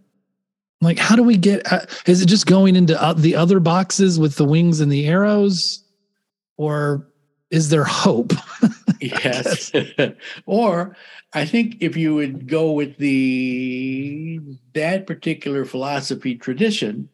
Like 0.83 0.99
how 0.99 1.15
do 1.15 1.23
we 1.23 1.37
get 1.37 1.71
uh, 1.71 1.85
is 2.05 2.21
it 2.21 2.27
just 2.27 2.45
going 2.45 2.75
into 2.75 2.93
the 3.17 3.35
other 3.35 3.59
boxes 3.59 4.19
with 4.19 4.35
the 4.35 4.45
wings 4.45 4.79
and 4.79 4.91
the 4.91 5.07
arrows? 5.07 5.83
Or 6.57 7.07
is 7.49 7.69
there 7.69 7.85
hope? 7.85 8.33
Yes. 9.01 9.69
Or 10.45 10.95
i 11.33 11.43
think 11.43 11.75
if 11.81 11.97
you 11.97 12.15
would 12.15 12.47
go 12.47 12.71
with 12.71 12.95
the 12.99 14.39
that 14.73 15.05
particular 15.07 15.65
philosophy 15.65 16.35
tradition 16.35 17.09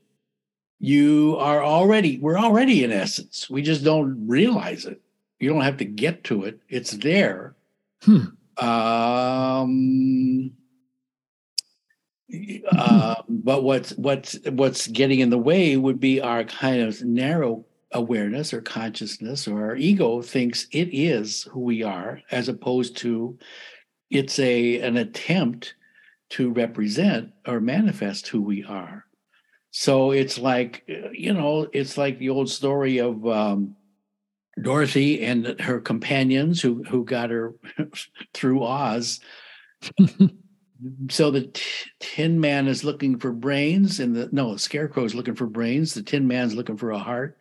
you 0.80 1.36
are 1.38 1.64
already 1.64 2.18
we're 2.20 2.40
already 2.40 2.84
in 2.84 2.92
essence. 2.92 3.50
We 3.50 3.62
just 3.62 3.84
don't 3.84 4.28
realize 4.28 4.86
it. 4.86 5.02
You 5.40 5.50
don't 5.50 5.62
have 5.62 5.78
to 5.78 5.86
get 5.86 6.24
to 6.26 6.46
it. 6.46 6.60
It's 6.70 6.92
there. 6.92 7.56
Hmm. 8.04 8.28
um 8.58 10.52
uh, 12.72 13.16
but 13.28 13.64
what's 13.64 13.92
what's 13.98 14.38
what's 14.50 14.88
getting 14.88 15.20
in 15.20 15.30
the 15.30 15.38
way 15.38 15.78
would 15.78 16.00
be 16.00 16.22
our 16.22 16.44
kind 16.44 16.82
of 16.82 17.02
narrow 17.04 17.66
awareness 17.92 18.54
or 18.54 18.62
consciousness 18.62 19.48
or 19.48 19.64
our 19.64 19.76
ego 19.76 20.22
thinks 20.22 20.68
it 20.72 20.90
is 20.94 21.44
who 21.52 21.62
we 21.62 21.82
are 21.82 22.22
as 22.30 22.48
opposed 22.48 22.96
to 22.98 23.38
it's 24.12 24.38
a 24.40 24.80
an 24.82 24.98
attempt 24.98 25.76
to 26.30 26.52
represent 26.52 27.32
or 27.48 27.60
manifest 27.60 28.28
who 28.28 28.42
we 28.42 28.64
are. 28.64 29.06
So 29.72 30.12
it's 30.12 30.38
like 30.38 30.84
you 31.14 31.34
know 31.34 31.68
it's 31.74 31.98
like 31.98 32.20
the 32.20 32.30
old 32.30 32.50
story 32.50 33.00
of 33.00 33.26
um, 33.28 33.76
dorothy 34.62 35.24
and 35.24 35.60
her 35.60 35.80
companions 35.80 36.62
who 36.62 36.84
who 36.84 37.04
got 37.06 37.30
her 37.30 37.54
through 38.34 38.64
oz 38.64 39.20
so 41.10 41.32
the 41.32 41.50
tin 42.00 42.40
man 42.40 42.68
is 42.68 42.84
looking 42.84 43.20
for 43.20 43.32
brains 43.32 44.00
and 44.00 44.16
the 44.16 44.30
no 44.32 44.56
scarecrow 44.56 45.04
is 45.04 45.16
looking 45.16 45.36
for 45.36 45.46
brains. 45.46 45.94
The 45.94 46.04
tin 46.04 46.28
man's 46.28 46.56
looking 46.56 46.78
for 46.78 46.92
a 46.92 47.00
heart. 47.00 47.38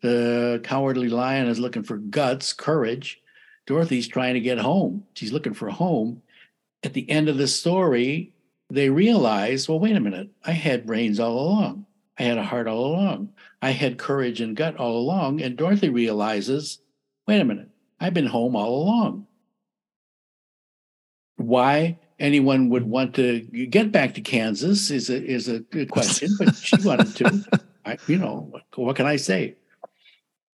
The 0.00 0.60
cowardly 0.64 1.08
lion 1.08 1.46
is 1.46 1.60
looking 1.60 1.84
for 1.84 1.96
guts 1.96 2.52
courage. 2.52 3.20
Dorothy's 3.66 4.08
trying 4.08 4.34
to 4.34 4.40
get 4.40 4.58
home. 4.58 5.04
She's 5.14 5.32
looking 5.32 5.54
for 5.54 5.68
a 5.68 5.72
home. 5.72 6.22
At 6.82 6.94
the 6.94 7.08
end 7.08 7.28
of 7.28 7.38
the 7.38 7.46
story 7.46 8.34
they 8.70 8.88
realize 8.88 9.68
well 9.68 9.78
wait 9.78 9.96
a 9.96 10.00
minute. 10.00 10.30
I 10.44 10.52
had 10.52 10.86
brains 10.86 11.20
all 11.20 11.38
along. 11.38 11.86
I 12.18 12.24
had 12.24 12.38
a 12.38 12.44
heart 12.44 12.66
all 12.66 12.86
along. 12.86 13.32
I 13.60 13.70
had 13.70 13.98
courage 13.98 14.40
and 14.40 14.56
gut 14.56 14.76
all 14.76 14.98
along. 14.98 15.40
And 15.40 15.56
dorothy 15.56 15.88
realizes 15.88 16.80
wait 17.28 17.40
a 17.40 17.44
minute. 17.44 17.68
I've 18.00 18.14
been 18.14 18.26
home 18.26 18.56
all 18.56 18.82
along. 18.82 19.26
Why 21.36 21.98
anyone 22.22 22.70
would 22.70 22.84
want 22.84 23.14
to 23.16 23.40
get 23.40 23.92
back 23.92 24.14
to 24.14 24.20
Kansas 24.20 24.90
is 24.90 25.10
a 25.10 25.22
is 25.22 25.48
a 25.48 25.58
good 25.58 25.90
question, 25.90 26.30
but 26.38 26.54
she 26.54 26.76
wanted 26.82 27.14
to. 27.16 27.60
I, 27.84 27.98
you 28.06 28.16
know, 28.16 28.52
what, 28.76 28.94
can 28.96 29.06
I 29.06 29.16
say? 29.16 29.56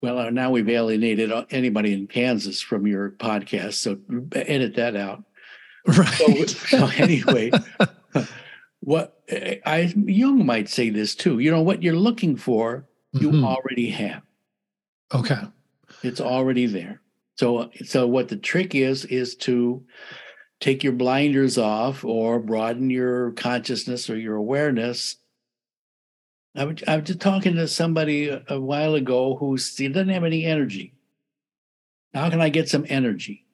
Well, 0.03 0.19
uh, 0.19 0.31
now 0.31 0.51
we've 0.51 0.69
alienated 0.69 1.31
anybody 1.51 1.93
in 1.93 2.09
Kansas 2.09 2.61
from 2.61 2.85
your 2.85 3.13
podcast, 3.13 3.75
so 3.75 3.99
edit 4.35 4.75
that 4.75 4.97
out. 4.97 5.23
Right. 5.87 6.09
So, 6.09 6.47
so 6.47 6.87
anyway, 6.97 7.53
what 8.81 9.23
I 9.31 9.93
Jung 9.97 10.45
might 10.45 10.69
say 10.69 10.91
this 10.91 11.15
too. 11.15 11.39
You 11.39 11.53
know 11.53 11.63
what 11.63 11.83
you're 11.83 11.95
looking 11.95 12.37
for, 12.37 12.87
you 13.13 13.31
mm-hmm. 13.31 13.45
already 13.45 13.91
have. 13.91 14.23
Okay. 15.15 15.43
It's 16.03 16.21
already 16.21 16.67
there. 16.67 17.01
So 17.37 17.71
so 17.85 18.09
what 18.09 18.29
the 18.29 18.37
trick 18.37 18.75
is 18.75 19.05
is 19.05 19.37
to 19.37 19.85
take 20.63 20.85
your 20.85 20.93
blinders 20.93 21.59
off 21.59 22.05
or 22.05 22.39
broaden 22.39 22.89
your 22.89 23.33
consciousness 23.33 24.09
or 24.09 24.17
your 24.17 24.37
awareness. 24.37 25.17
I, 26.55 26.65
was, 26.65 26.77
I 26.87 26.97
was 26.97 27.07
just 27.07 27.21
talking 27.21 27.57
to 27.57 27.67
somebody 27.67 28.29
a, 28.29 28.61
while 28.61 28.95
ago 28.95 29.37
who 29.37 29.57
doesn't 29.57 30.09
have 30.09 30.25
any 30.25 30.45
energy. 30.45 30.95
How 32.15 32.31
can 32.31 32.41
I 32.41 32.49
get 32.49 32.69
some 32.69 32.87
energy? 32.89 33.45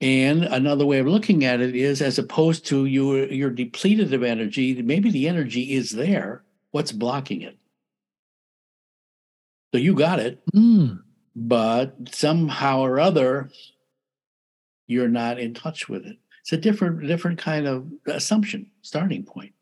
And 0.00 0.44
another 0.44 0.86
way 0.86 1.00
of 1.00 1.08
looking 1.08 1.44
at 1.44 1.60
it 1.60 1.74
is 1.74 2.00
as 2.00 2.18
opposed 2.18 2.66
to 2.66 2.84
you, 2.84 3.24
you're 3.24 3.50
depleted 3.50 4.14
of 4.14 4.22
energy, 4.22 4.80
maybe 4.80 5.10
the 5.10 5.26
energy 5.26 5.72
is 5.72 5.90
there. 5.90 6.44
What's 6.70 6.92
blocking 6.92 7.42
it? 7.42 7.58
So 9.74 9.80
you 9.80 9.94
got 9.94 10.20
it, 10.20 10.40
mm. 10.54 11.02
but 11.34 11.96
somehow 12.12 12.82
or 12.82 13.00
other, 13.00 13.50
you're 14.88 15.08
not 15.08 15.38
in 15.38 15.54
touch 15.54 15.88
with 15.88 16.04
it. 16.04 16.16
It's 16.42 16.52
a 16.52 16.56
different 16.56 17.06
different 17.06 17.38
kind 17.38 17.68
of 17.68 17.86
assumption, 18.06 18.70
starting 18.82 19.22
point. 19.22 19.52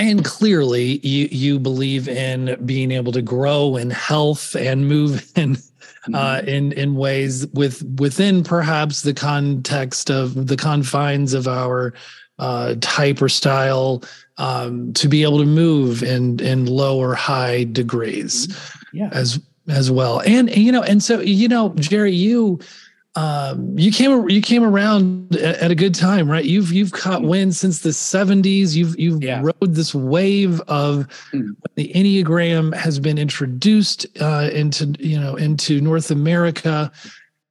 and 0.00 0.24
clearly 0.24 0.98
you 1.06 1.28
you 1.30 1.58
believe 1.58 2.08
in 2.08 2.56
being 2.64 2.90
able 2.90 3.12
to 3.12 3.22
grow 3.22 3.76
in 3.76 3.90
health 3.90 4.56
and 4.56 4.88
move 4.88 5.30
in 5.36 5.56
uh, 6.14 6.38
mm-hmm. 6.38 6.48
in 6.48 6.72
in 6.72 6.94
ways 6.96 7.46
with 7.48 7.82
within 7.98 8.42
perhaps 8.42 9.02
the 9.02 9.14
context 9.14 10.10
of 10.10 10.46
the 10.46 10.56
confines 10.56 11.34
of 11.34 11.46
our 11.46 11.92
uh, 12.38 12.74
type 12.80 13.20
or 13.20 13.28
style 13.28 14.02
um, 14.38 14.92
to 14.94 15.06
be 15.08 15.22
able 15.22 15.38
to 15.38 15.44
move 15.44 16.02
in 16.02 16.40
in 16.40 16.64
low 16.64 16.98
or 16.98 17.14
high 17.14 17.64
degrees 17.64 18.46
mm-hmm. 18.46 18.96
yeah. 18.96 19.10
as 19.12 19.38
as 19.68 19.90
well 19.90 20.20
and 20.20 20.54
you 20.56 20.72
know 20.72 20.82
and 20.82 21.02
so 21.02 21.20
you 21.20 21.46
know 21.46 21.74
jerry 21.74 22.12
you 22.12 22.58
um, 23.16 23.76
you 23.76 23.90
came 23.90 24.28
you 24.30 24.40
came 24.40 24.62
around 24.62 25.34
at 25.36 25.70
a 25.70 25.74
good 25.74 25.94
time, 25.94 26.30
right? 26.30 26.44
You've 26.44 26.72
you've 26.72 26.92
caught 26.92 27.22
wind 27.22 27.56
since 27.56 27.80
the 27.80 27.90
'70s. 27.90 28.76
You've 28.76 28.98
you've 28.98 29.22
yeah. 29.22 29.42
rode 29.42 29.74
this 29.74 29.92
wave 29.94 30.60
of 30.68 31.08
mm. 31.32 31.48
the 31.74 31.92
Enneagram 31.92 32.72
has 32.74 33.00
been 33.00 33.18
introduced 33.18 34.06
uh, 34.20 34.50
into 34.52 34.94
you 35.00 35.18
know 35.18 35.34
into 35.34 35.80
North 35.80 36.12
America 36.12 36.92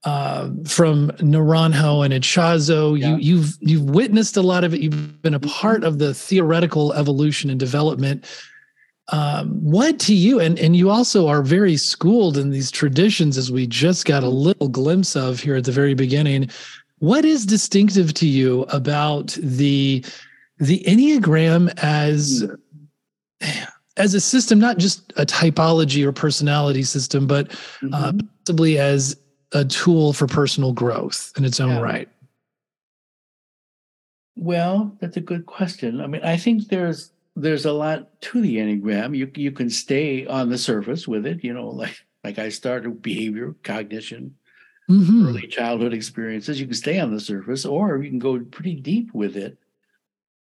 uh, 0.06 0.50
from 0.66 1.10
Naranjo 1.18 2.06
and 2.06 2.13
Ichazo. 2.13 2.98
Yeah. 2.98 3.18
You 3.18 3.18
you've 3.18 3.58
you've 3.60 3.89
witnessed 3.89 4.38
a 4.38 4.42
lot 4.42 4.63
of 4.63 4.74
it. 4.74 4.80
You've 4.80 5.22
been 5.22 5.34
a 5.34 5.42
part 5.42 5.84
of 5.84 6.00
the 6.00 6.13
theoretical 6.13 6.94
evolution 6.94 7.50
and 7.50 7.60
development 7.60 8.25
um, 9.12 9.50
what 9.63 10.00
to 10.00 10.13
you 10.13 10.39
and 10.39 10.60
and 10.60 10.75
you 10.75 10.89
also 10.89 11.28
are 11.28 11.42
very 11.42 11.78
schooled 11.78 12.38
in 12.38 12.51
these 12.51 12.70
traditions 12.70 13.38
as 13.38 13.51
we 13.51 13.66
just 13.66 14.06
got 14.06 14.24
a 14.24 14.30
little 14.30 14.68
glimpse 14.68 15.16
of 15.16 15.39
here 15.39 15.56
at 15.56 15.63
the 15.63 15.72
very 15.72 15.94
beginning. 15.94 16.50
What 17.00 17.25
is 17.25 17.46
distinctive 17.46 18.13
to 18.16 18.28
you 18.28 18.63
about 18.63 19.38
the 19.42 20.06
the 20.60 20.84
enneagram 20.86 21.74
as 21.82 22.46
as 23.98 24.13
a 24.13 24.20
system 24.20 24.60
not 24.60 24.78
just 24.78 25.12
a 25.18 25.25
typology 25.25 26.06
or 26.06 26.12
personality 26.12 26.84
system 26.84 27.25
but 27.25 27.51
uh, 27.51 27.56
mm-hmm. 27.56 27.94
uh, 27.94 28.12
possibly 28.46 28.78
as 28.78 29.18
a 29.54 29.66
tool 29.66 30.13
for 30.13 30.28
personal 30.28 30.72
growth 30.72 31.32
in 31.36 31.44
its 31.44 31.60
own 31.60 31.72
yeah. 31.72 31.82
right? 31.82 32.10
Well 34.36 34.96
that's 35.00 35.18
a 35.18 35.22
good 35.22 35.48
question. 35.48 36.00
I 36.00 36.08
mean 36.08 36.22
i 36.24 36.38
think 36.38 36.68
there's 36.68 37.12
there's 37.39 37.65
a 37.65 37.72
lot 37.72 38.22
to 38.22 38.41
the 38.41 38.58
enneagram. 38.58 39.15
You 39.15 39.31
you 39.36 39.51
can 39.51 39.69
stay 39.69 40.25
on 40.25 40.50
the 40.50 40.58
surface 40.58 41.08
with 41.08 41.25
it, 41.25 41.43
you 41.43 41.53
know, 41.53 41.67
like 41.69 42.05
like 42.24 42.39
I 42.39 42.50
started 42.50 43.01
behavior, 43.01 43.55
cognition, 43.63 44.36
mm-hmm. 44.89 45.27
early 45.27 45.48
childhood 45.48 45.93
experiences. 45.93 46.60
You 46.60 46.65
can 46.65 46.75
stay 46.75 47.00
on 47.00 47.13
the 47.13 47.19
surface, 47.19 47.65
or 47.65 48.01
you 48.01 48.10
can 48.10 48.19
go 48.19 48.39
pretty 48.39 48.75
deep 48.75 49.13
with 49.13 49.38
it. 49.38 49.58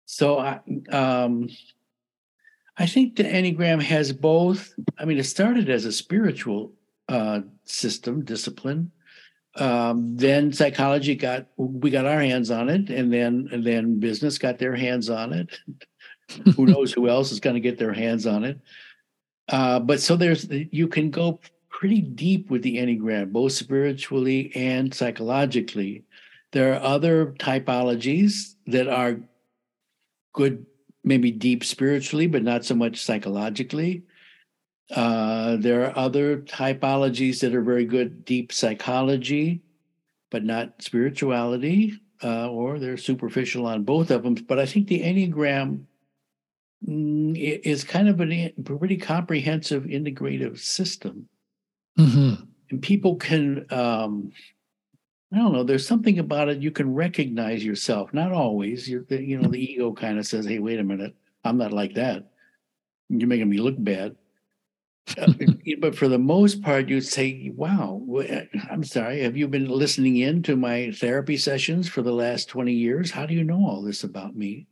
So 0.05 0.39
I 0.39 0.59
um, 0.91 1.49
I 2.77 2.85
think 2.85 3.15
the 3.15 3.23
enneagram 3.23 3.81
has 3.81 4.11
both. 4.11 4.73
I 4.97 5.05
mean, 5.05 5.17
it 5.17 5.25
started 5.25 5.69
as 5.69 5.85
a 5.85 5.91
spiritual 5.91 6.73
uh, 7.09 7.41
system 7.65 8.23
discipline. 8.23 8.91
Um, 9.55 10.17
then 10.17 10.51
psychology 10.51 11.13
got 11.13 11.47
we 11.57 11.91
got 11.91 12.05
our 12.05 12.19
hands 12.19 12.49
on 12.49 12.69
it, 12.69 12.89
and 12.89 13.13
then 13.13 13.49
and 13.51 13.63
then 13.63 13.99
business 13.99 14.37
got 14.37 14.57
their 14.57 14.75
hands 14.75 15.09
on 15.09 15.31
it. 15.31 15.59
who 16.55 16.65
knows 16.65 16.91
who 16.93 17.09
else 17.09 17.31
is 17.31 17.39
going 17.39 17.55
to 17.55 17.59
get 17.59 17.77
their 17.77 17.93
hands 17.93 18.25
on 18.25 18.43
it? 18.43 18.59
Uh, 19.49 19.79
but 19.79 19.99
so 19.99 20.15
there's 20.15 20.47
you 20.49 20.87
can 20.87 21.09
go 21.09 21.39
pretty 21.69 22.01
deep 22.01 22.49
with 22.49 22.61
the 22.61 22.77
enneagram, 22.77 23.31
both 23.31 23.51
spiritually 23.51 24.51
and 24.55 24.93
psychologically. 24.93 26.05
There 26.51 26.73
are 26.73 26.81
other 26.81 27.33
typologies 27.39 28.55
that 28.67 28.87
are 28.87 29.19
good, 30.33 30.65
maybe 31.03 31.31
deep 31.31 31.63
spiritually, 31.63 32.27
but 32.27 32.43
not 32.43 32.63
so 32.63 32.75
much 32.75 33.03
psychologically. 33.03 34.03
Uh, 34.91 35.57
there 35.57 35.85
are 35.85 35.97
other 35.97 36.37
typologies 36.37 37.39
that 37.39 37.55
are 37.55 37.61
very 37.61 37.85
good 37.85 38.23
deep 38.23 38.53
psychology, 38.53 39.61
but 40.29 40.43
not 40.43 40.81
spirituality, 40.81 41.99
uh, 42.23 42.49
or 42.49 42.79
they're 42.79 42.97
superficial 42.97 43.65
on 43.65 43.83
both 43.83 44.11
of 44.11 44.23
them. 44.23 44.35
But 44.35 44.59
I 44.59 44.65
think 44.65 44.87
the 44.87 45.01
Enneagram 45.01 45.85
is 46.87 47.83
kind 47.83 48.09
of 48.09 48.19
a 48.21 48.53
pretty 48.63 48.97
comprehensive 48.97 49.83
integrative 49.83 50.59
system. 50.59 51.27
Mm-hmm. 51.97 52.43
And 52.71 52.81
people 52.81 53.15
can, 53.15 53.65
um, 53.71 54.31
I 55.31 55.37
don't 55.37 55.53
know, 55.53 55.63
there's 55.63 55.87
something 55.87 56.19
about 56.19 56.49
it 56.49 56.61
you 56.61 56.71
can 56.71 56.93
recognize 56.93 57.63
yourself. 57.63 58.13
Not 58.13 58.31
always. 58.31 58.89
You're, 58.89 59.05
you 59.09 59.39
know, 59.39 59.49
the 59.49 59.63
ego 59.63 59.93
kind 59.93 60.19
of 60.19 60.27
says, 60.27 60.45
hey, 60.45 60.59
wait 60.59 60.79
a 60.79 60.83
minute, 60.83 61.15
I'm 61.43 61.57
not 61.57 61.71
like 61.73 61.95
that. 61.95 62.31
You're 63.09 63.29
making 63.29 63.49
me 63.49 63.57
look 63.57 63.75
bad. 63.77 64.15
Uh, 65.17 65.33
but 65.79 65.95
for 65.95 66.07
the 66.07 66.19
most 66.19 66.61
part, 66.61 66.89
you'd 66.89 67.01
say, 67.01 67.51
wow, 67.55 68.01
I'm 68.69 68.83
sorry, 68.83 69.21
have 69.21 69.37
you 69.37 69.47
been 69.47 69.67
listening 69.67 70.17
in 70.17 70.41
to 70.43 70.55
my 70.55 70.91
therapy 70.91 71.37
sessions 71.37 71.87
for 71.87 72.01
the 72.01 72.13
last 72.13 72.49
20 72.49 72.73
years? 72.73 73.11
How 73.11 73.25
do 73.25 73.33
you 73.33 73.43
know 73.43 73.65
all 73.65 73.81
this 73.81 74.03
about 74.03 74.35
me? 74.35 74.67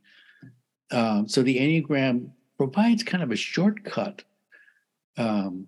Um, 0.92 1.26
so 1.28 1.42
the 1.42 1.58
Enneagram 1.58 2.30
provides 2.58 3.02
kind 3.02 3.22
of 3.22 3.30
a 3.30 3.36
shortcut 3.36 4.22
um, 5.16 5.66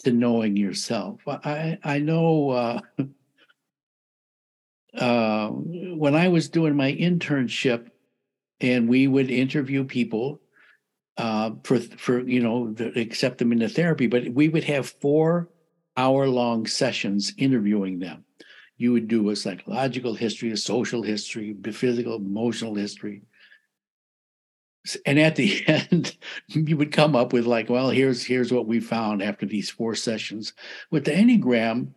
to 0.00 0.12
knowing 0.12 0.56
yourself. 0.56 1.20
I 1.26 1.78
I 1.82 1.98
know 1.98 2.50
uh, 2.50 2.80
uh, 4.98 5.48
when 5.48 6.14
I 6.14 6.28
was 6.28 6.48
doing 6.48 6.76
my 6.76 6.92
internship, 6.92 7.88
and 8.60 8.88
we 8.88 9.06
would 9.06 9.30
interview 9.30 9.84
people 9.84 10.40
uh, 11.16 11.52
for 11.62 11.78
for 11.80 12.20
you 12.20 12.40
know 12.40 12.74
accept 12.96 13.38
them 13.38 13.52
into 13.52 13.68
therapy, 13.68 14.06
but 14.06 14.28
we 14.28 14.48
would 14.48 14.64
have 14.64 14.88
four 15.00 15.48
hour 15.96 16.28
long 16.28 16.66
sessions 16.66 17.32
interviewing 17.38 17.98
them. 17.98 18.24
You 18.76 18.92
would 18.92 19.08
do 19.08 19.30
a 19.30 19.36
psychological 19.36 20.14
history, 20.14 20.50
a 20.50 20.56
social 20.56 21.02
history, 21.02 21.56
physical, 21.72 22.16
emotional 22.16 22.74
history, 22.74 23.22
and 25.06 25.18
at 25.18 25.36
the 25.36 25.64
end 25.66 26.16
you 26.48 26.76
would 26.76 26.92
come 26.92 27.16
up 27.16 27.32
with 27.32 27.46
like 27.46 27.68
well 27.68 27.90
here's 27.90 28.24
here's 28.24 28.52
what 28.52 28.66
we 28.66 28.78
found 28.78 29.22
after 29.22 29.46
these 29.46 29.70
four 29.70 29.94
sessions 29.94 30.52
with 30.90 31.04
the 31.04 31.12
enneagram. 31.12 31.88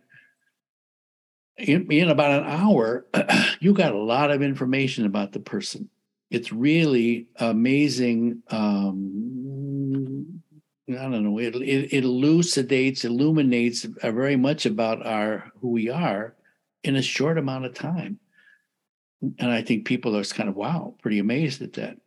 In, 1.58 1.92
in 1.92 2.08
about 2.08 2.42
an 2.42 2.48
hour 2.48 3.06
you 3.60 3.74
got 3.74 3.92
a 3.92 3.98
lot 3.98 4.30
of 4.30 4.40
information 4.40 5.04
about 5.04 5.32
the 5.32 5.40
person. 5.40 5.90
It's 6.30 6.52
really 6.52 7.26
amazing 7.36 8.42
um 8.50 10.42
i 10.88 11.02
don't 11.02 11.22
know 11.22 11.38
it, 11.38 11.54
it, 11.56 11.92
it 11.92 12.04
elucidates 12.04 13.04
illuminates 13.04 13.84
very 14.02 14.36
much 14.36 14.66
about 14.66 15.06
our 15.06 15.52
who 15.60 15.68
we 15.68 15.88
are 15.90 16.34
in 16.82 16.96
a 16.96 17.02
short 17.02 17.36
amount 17.36 17.66
of 17.66 17.74
time. 17.74 18.18
And 19.38 19.50
i 19.50 19.60
think 19.60 19.84
people 19.84 20.16
are 20.16 20.24
kind 20.24 20.48
of 20.48 20.56
wow 20.56 20.94
pretty 21.02 21.18
amazed 21.18 21.60
at 21.60 21.74
that 21.74 21.98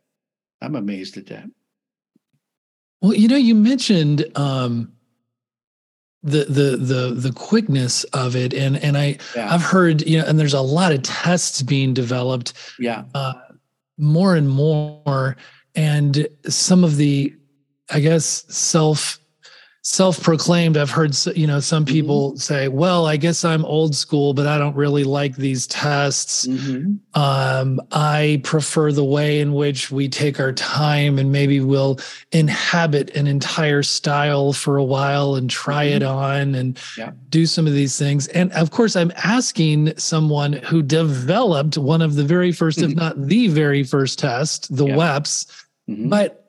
I'm 0.60 0.76
amazed 0.76 1.16
at 1.16 1.26
that. 1.26 1.44
Well, 3.02 3.14
you 3.14 3.28
know, 3.28 3.36
you 3.36 3.54
mentioned 3.54 4.24
um, 4.34 4.92
the 6.22 6.44
the 6.44 6.76
the 6.76 7.14
the 7.14 7.32
quickness 7.32 8.04
of 8.04 8.34
it, 8.34 8.54
and 8.54 8.78
and 8.78 8.96
I 8.96 9.18
yeah. 9.36 9.52
I've 9.52 9.62
heard 9.62 10.06
you 10.06 10.18
know, 10.18 10.24
and 10.24 10.40
there's 10.40 10.54
a 10.54 10.60
lot 10.60 10.92
of 10.92 11.02
tests 11.02 11.60
being 11.60 11.92
developed. 11.92 12.54
Yeah, 12.78 13.04
uh, 13.14 13.34
more 13.98 14.36
and 14.36 14.48
more, 14.48 15.36
and 15.74 16.26
some 16.48 16.82
of 16.82 16.96
the, 16.96 17.34
I 17.90 18.00
guess, 18.00 18.44
self 18.48 19.18
self-proclaimed 19.86 20.78
i've 20.78 20.90
heard 20.90 21.14
you 21.36 21.46
know 21.46 21.60
some 21.60 21.84
mm-hmm. 21.84 21.92
people 21.92 22.30
mm-hmm. 22.30 22.38
say 22.38 22.68
well 22.68 23.04
i 23.04 23.18
guess 23.18 23.44
i'm 23.44 23.66
old 23.66 23.94
school 23.94 24.32
but 24.32 24.46
i 24.46 24.56
don't 24.56 24.74
really 24.74 25.04
like 25.04 25.36
these 25.36 25.66
tests 25.66 26.46
mm-hmm. 26.46 26.94
um, 27.20 27.78
i 27.92 28.40
prefer 28.44 28.90
the 28.90 29.04
way 29.04 29.40
in 29.40 29.52
which 29.52 29.90
we 29.90 30.08
take 30.08 30.40
our 30.40 30.54
time 30.54 31.18
and 31.18 31.30
maybe 31.30 31.60
we'll 31.60 31.98
inhabit 32.32 33.14
an 33.14 33.26
entire 33.26 33.82
style 33.82 34.54
for 34.54 34.78
a 34.78 34.84
while 34.84 35.34
and 35.34 35.50
try 35.50 35.84
mm-hmm. 35.84 35.96
it 35.96 36.02
on 36.02 36.54
and 36.54 36.80
yeah. 36.96 37.10
do 37.28 37.44
some 37.44 37.66
of 37.66 37.74
these 37.74 37.98
things 37.98 38.26
and 38.28 38.50
of 38.52 38.70
course 38.70 38.96
i'm 38.96 39.12
asking 39.22 39.94
someone 39.98 40.54
who 40.54 40.80
developed 40.80 41.76
one 41.76 42.00
of 42.00 42.14
the 42.14 42.24
very 42.24 42.52
first 42.52 42.80
if 42.80 42.94
not 42.94 43.20
the 43.26 43.48
very 43.48 43.84
first 43.84 44.18
test 44.18 44.74
the 44.74 44.86
yeah. 44.86 44.96
WEPPS 44.96 45.46
mm-hmm. 45.90 46.08
but 46.08 46.43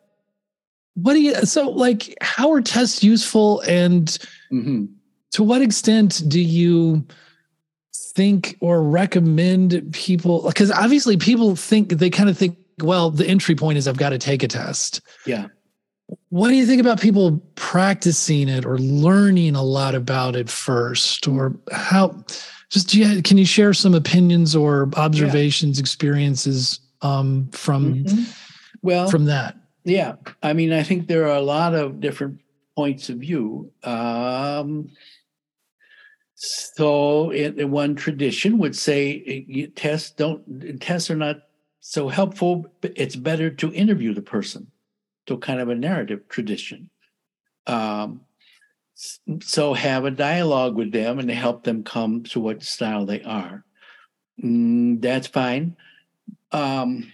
what 0.96 1.14
do 1.14 1.22
you 1.22 1.36
so 1.46 1.70
like 1.70 2.16
how 2.22 2.52
are 2.52 2.62
tests 2.62 3.04
useful 3.04 3.62
and 3.62 4.18
mm-hmm. 4.52 4.86
to 5.32 5.44
what 5.44 5.62
extent 5.62 6.24
do 6.28 6.40
you 6.40 7.06
think 7.94 8.58
or 8.62 8.82
recommend 8.82 9.94
people 9.94 10.44
because 10.48 10.72
obviously 10.72 11.18
people 11.18 11.56
think 11.56 11.90
they 11.90 12.10
kind 12.10 12.30
of 12.30 12.38
think 12.38 12.58
well 12.82 13.12
the 13.12 13.28
entry 13.28 13.56
point 13.56 13.78
is 13.78 13.88
i've 13.88 13.98
got 13.98 14.10
to 14.10 14.18
take 14.18 14.42
a 14.42 14.48
test 14.48 15.02
yeah 15.26 15.48
what 16.30 16.50
do 16.50 16.56
you 16.56 16.66
think 16.66 16.80
about 16.80 17.00
people 17.02 17.42
practicing 17.56 18.48
it 18.48 18.66
or 18.66 18.78
learning 18.78 19.56
a 19.56 19.64
lot 19.64 19.96
about 19.96 20.36
it 20.36 20.50
first 20.50 21.28
or 21.28 21.58
how 21.72 22.24
just 22.70 22.90
do 22.90 23.00
you 23.00 23.22
can 23.22 23.38
you 23.38 23.46
share 23.46 23.74
some 23.74 23.94
opinions 23.94 24.56
or 24.56 24.90
observations 24.96 25.78
yeah. 25.78 25.82
experiences 25.82 26.80
um, 27.02 27.50
from 27.52 28.06
mm-hmm. 28.06 28.24
well 28.82 29.10
from 29.10 29.26
that 29.26 29.58
Yeah, 29.86 30.16
I 30.42 30.54
mean, 30.54 30.74
I 30.74 30.84
think 30.84 31.08
there 31.08 31.26
are 31.26 31.36
a 31.38 31.42
lot 31.42 31.76
of 31.76 32.00
different 32.00 32.42
points 32.76 33.10
of 33.10 33.18
view. 33.20 33.72
Um, 33.84 34.90
so, 36.36 37.32
in, 37.32 37.72
one 37.72 37.96
tradition 37.96 38.58
would 38.60 38.76
say 38.76 39.70
tests 39.76 40.12
don't 40.12 40.82
tests 40.82 41.10
are 41.12 41.16
not 41.16 41.44
so 41.82 42.10
helpful. 42.10 42.68
It's 42.84 43.16
better 43.16 43.50
to 43.52 43.74
interview 43.74 44.14
the 44.14 44.22
person. 44.22 44.72
to 45.28 45.38
kind 45.40 45.60
of 45.62 45.70
a 45.70 45.76
narrative 45.76 46.28
tradition. 46.30 46.90
Um, 47.68 48.22
so, 49.42 49.74
have 49.74 50.06
a 50.06 50.12
dialogue 50.12 50.76
with 50.76 50.92
them 50.92 51.20
and 51.20 51.30
help 51.32 51.64
them 51.64 51.84
come 51.84 52.24
to 52.26 52.40
what 52.42 52.64
style 52.64 53.06
they 53.06 53.24
are. 53.24 53.66
Mm, 54.44 55.02
that's 55.02 55.28
fine. 55.28 55.78
Um, 56.52 57.12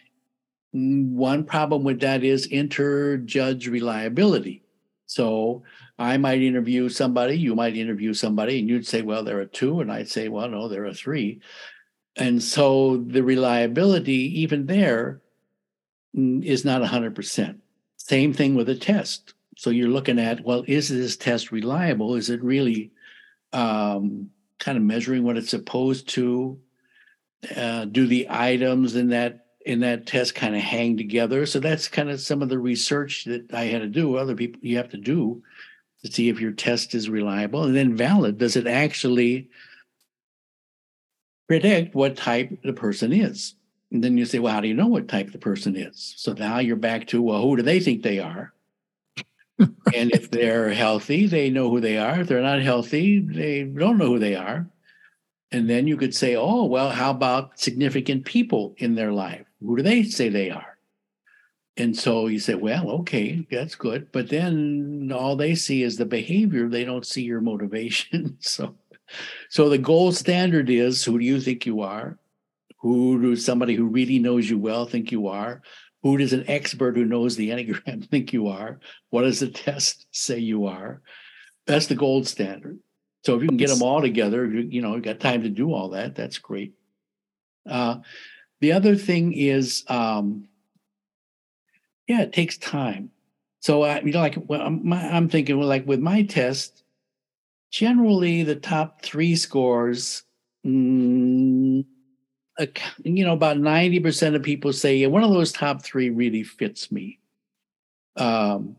one 0.73 1.43
problem 1.43 1.83
with 1.83 1.99
that 2.01 2.23
is 2.23 2.45
inter-judge 2.45 3.67
reliability. 3.67 4.63
So 5.05 5.63
I 5.99 6.17
might 6.17 6.41
interview 6.41 6.87
somebody, 6.87 7.35
you 7.37 7.53
might 7.53 7.75
interview 7.75 8.13
somebody, 8.13 8.59
and 8.59 8.69
you'd 8.69 8.87
say, 8.87 9.01
well, 9.01 9.23
there 9.23 9.39
are 9.39 9.45
two, 9.45 9.81
and 9.81 9.91
I'd 9.91 10.09
say, 10.09 10.29
well, 10.29 10.47
no, 10.47 10.69
there 10.69 10.85
are 10.85 10.93
three. 10.93 11.41
And 12.15 12.41
so 12.41 12.97
the 12.97 13.23
reliability, 13.23 14.41
even 14.41 14.65
there, 14.65 15.21
is 16.13 16.19
mm, 16.19 16.43
is 16.43 16.65
not 16.65 16.81
100%. 16.81 17.57
Same 17.97 18.33
thing 18.33 18.55
with 18.55 18.69
a 18.69 18.75
test. 18.75 19.33
So 19.57 19.69
you're 19.69 19.89
looking 19.89 20.19
at, 20.19 20.43
well, 20.43 20.63
is 20.67 20.89
this 20.89 21.17
test 21.17 21.51
reliable? 21.51 22.15
Is 22.15 22.29
it 22.29 22.43
really 22.43 22.91
um, 23.53 24.29
kind 24.59 24.77
of 24.77 24.83
measuring 24.83 25.23
what 25.23 25.37
it's 25.37 25.49
supposed 25.49 26.09
to? 26.09 26.59
Uh, 27.55 27.85
do 27.85 28.05
the 28.05 28.27
items 28.29 28.95
in 28.95 29.09
that 29.09 29.47
in 29.65 29.81
that 29.81 30.07
test 30.07 30.35
kind 30.35 30.55
of 30.55 30.61
hang 30.61 30.97
together. 30.97 31.45
So 31.45 31.59
that's 31.59 31.87
kind 31.87 32.09
of 32.09 32.21
some 32.21 32.41
of 32.41 32.49
the 32.49 32.59
research 32.59 33.25
that 33.25 33.53
I 33.53 33.65
had 33.65 33.81
to 33.81 33.87
do. 33.87 34.15
Other 34.15 34.35
people 34.35 34.59
you 34.63 34.77
have 34.77 34.89
to 34.89 34.97
do 34.97 35.43
to 36.03 36.11
see 36.11 36.29
if 36.29 36.39
your 36.39 36.51
test 36.51 36.95
is 36.95 37.09
reliable 37.09 37.63
and 37.63 37.75
then 37.75 37.95
valid. 37.95 38.37
Does 38.37 38.55
it 38.55 38.67
actually 38.67 39.49
predict 41.47 41.95
what 41.95 42.17
type 42.17 42.61
the 42.63 42.73
person 42.73 43.13
is? 43.13 43.55
And 43.91 44.03
then 44.03 44.17
you 44.17 44.25
say, 44.25 44.39
well, 44.39 44.53
how 44.53 44.61
do 44.61 44.67
you 44.67 44.73
know 44.73 44.87
what 44.87 45.07
type 45.07 45.31
the 45.31 45.37
person 45.37 45.75
is? 45.75 46.13
So 46.17 46.33
now 46.33 46.59
you're 46.59 46.77
back 46.77 47.07
to, 47.07 47.21
well, 47.21 47.41
who 47.41 47.57
do 47.57 47.61
they 47.61 47.79
think 47.79 48.03
they 48.03 48.19
are? 48.19 48.53
and 49.59 50.11
if 50.11 50.31
they're 50.31 50.69
healthy, 50.69 51.27
they 51.27 51.49
know 51.49 51.69
who 51.69 51.81
they 51.81 51.97
are. 51.97 52.21
If 52.21 52.27
they're 52.27 52.41
not 52.41 52.61
healthy, 52.61 53.19
they 53.19 53.63
don't 53.63 53.97
know 53.97 54.07
who 54.07 54.19
they 54.19 54.35
are. 54.35 54.67
And 55.51 55.69
then 55.69 55.87
you 55.87 55.97
could 55.97 56.15
say, 56.15 56.35
oh, 56.35 56.63
well, 56.63 56.89
how 56.89 57.11
about 57.11 57.59
significant 57.59 58.25
people 58.25 58.73
in 58.77 58.95
their 58.95 59.11
life? 59.11 59.45
Who 59.61 59.77
do 59.77 59.83
they 59.83 60.03
say 60.03 60.29
they 60.29 60.49
are? 60.49 60.77
And 61.77 61.97
so 61.97 62.27
you 62.27 62.39
say, 62.39 62.55
well, 62.55 62.89
okay, 62.91 63.45
that's 63.49 63.75
good. 63.75 64.11
But 64.11 64.29
then 64.29 65.11
all 65.15 65.35
they 65.35 65.55
see 65.55 65.83
is 65.83 65.97
the 65.97 66.05
behavior. 66.05 66.67
They 66.67 66.83
don't 66.83 67.05
see 67.05 67.21
your 67.23 67.41
motivation. 67.41 68.37
so, 68.41 68.75
so 69.49 69.69
the 69.69 69.77
gold 69.77 70.15
standard 70.15 70.69
is 70.69 71.03
who 71.03 71.17
do 71.17 71.25
you 71.25 71.39
think 71.39 71.65
you 71.65 71.81
are? 71.81 72.17
Who 72.79 73.21
does 73.21 73.45
somebody 73.45 73.75
who 73.75 73.85
really 73.85 74.19
knows 74.19 74.49
you 74.49 74.57
well 74.57 74.85
think 74.85 75.11
you 75.11 75.27
are? 75.27 75.61
Who 76.03 76.17
does 76.17 76.33
an 76.33 76.45
expert 76.47 76.97
who 76.97 77.05
knows 77.05 77.35
the 77.35 77.51
Enneagram 77.51 78.07
think 78.09 78.33
you 78.33 78.47
are? 78.47 78.79
What 79.11 79.21
does 79.21 79.39
the 79.39 79.49
test 79.49 80.07
say 80.11 80.39
you 80.39 80.65
are? 80.65 81.01
That's 81.67 81.87
the 81.87 81.95
gold 81.95 82.27
standard. 82.27 82.79
So 83.23 83.35
if 83.35 83.43
you 83.43 83.47
can 83.47 83.57
get 83.57 83.69
them 83.69 83.83
all 83.83 84.01
together, 84.01 84.45
you, 84.47 84.61
you 84.61 84.81
know, 84.81 84.95
you 84.95 85.01
got 85.01 85.19
time 85.19 85.43
to 85.43 85.49
do 85.49 85.73
all 85.73 85.89
that. 85.89 86.15
That's 86.15 86.39
great. 86.39 86.73
Uh, 87.69 87.97
the 88.61 88.71
other 88.71 88.95
thing 88.95 89.33
is, 89.33 89.83
um, 89.87 90.47
yeah, 92.07 92.21
it 92.21 92.31
takes 92.31 92.57
time. 92.57 93.11
So 93.59 93.83
I, 93.83 93.99
you 94.01 94.11
know, 94.11 94.19
like 94.19 94.37
well, 94.47 94.61
I'm, 94.61 94.93
I'm 94.93 95.29
thinking, 95.29 95.57
well, 95.57 95.67
like 95.67 95.85
with 95.85 95.99
my 95.99 96.23
test, 96.23 96.83
generally 97.71 98.43
the 98.43 98.55
top 98.55 99.01
three 99.01 99.35
scores, 99.35 100.23
mm, 100.65 101.85
you 103.03 103.25
know, 103.25 103.33
about 103.33 103.57
ninety 103.57 103.99
percent 103.99 104.35
of 104.35 104.43
people 104.43 104.73
say, 104.73 104.97
yeah, 104.97 105.07
one 105.07 105.23
of 105.23 105.31
those 105.31 105.51
top 105.51 105.83
three 105.83 106.09
really 106.09 106.43
fits 106.43 106.91
me. 106.91 107.19
Um, 108.15 108.75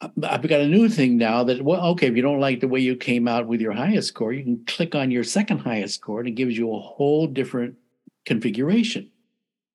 I've 0.00 0.48
got 0.48 0.60
a 0.60 0.68
new 0.68 0.88
thing 0.88 1.18
now 1.18 1.44
that 1.44 1.62
well, 1.62 1.84
okay, 1.88 2.06
if 2.06 2.16
you 2.16 2.22
don't 2.22 2.40
like 2.40 2.60
the 2.60 2.68
way 2.68 2.80
you 2.80 2.96
came 2.96 3.28
out 3.28 3.46
with 3.46 3.60
your 3.60 3.72
highest 3.72 4.08
score, 4.08 4.32
you 4.32 4.42
can 4.42 4.64
click 4.66 4.94
on 4.94 5.10
your 5.10 5.24
second 5.24 5.58
highest 5.58 5.96
score 5.96 6.20
and 6.20 6.28
it 6.28 6.32
gives 6.32 6.56
you 6.56 6.72
a 6.72 6.80
whole 6.80 7.26
different 7.26 7.76
configuration, 8.26 9.10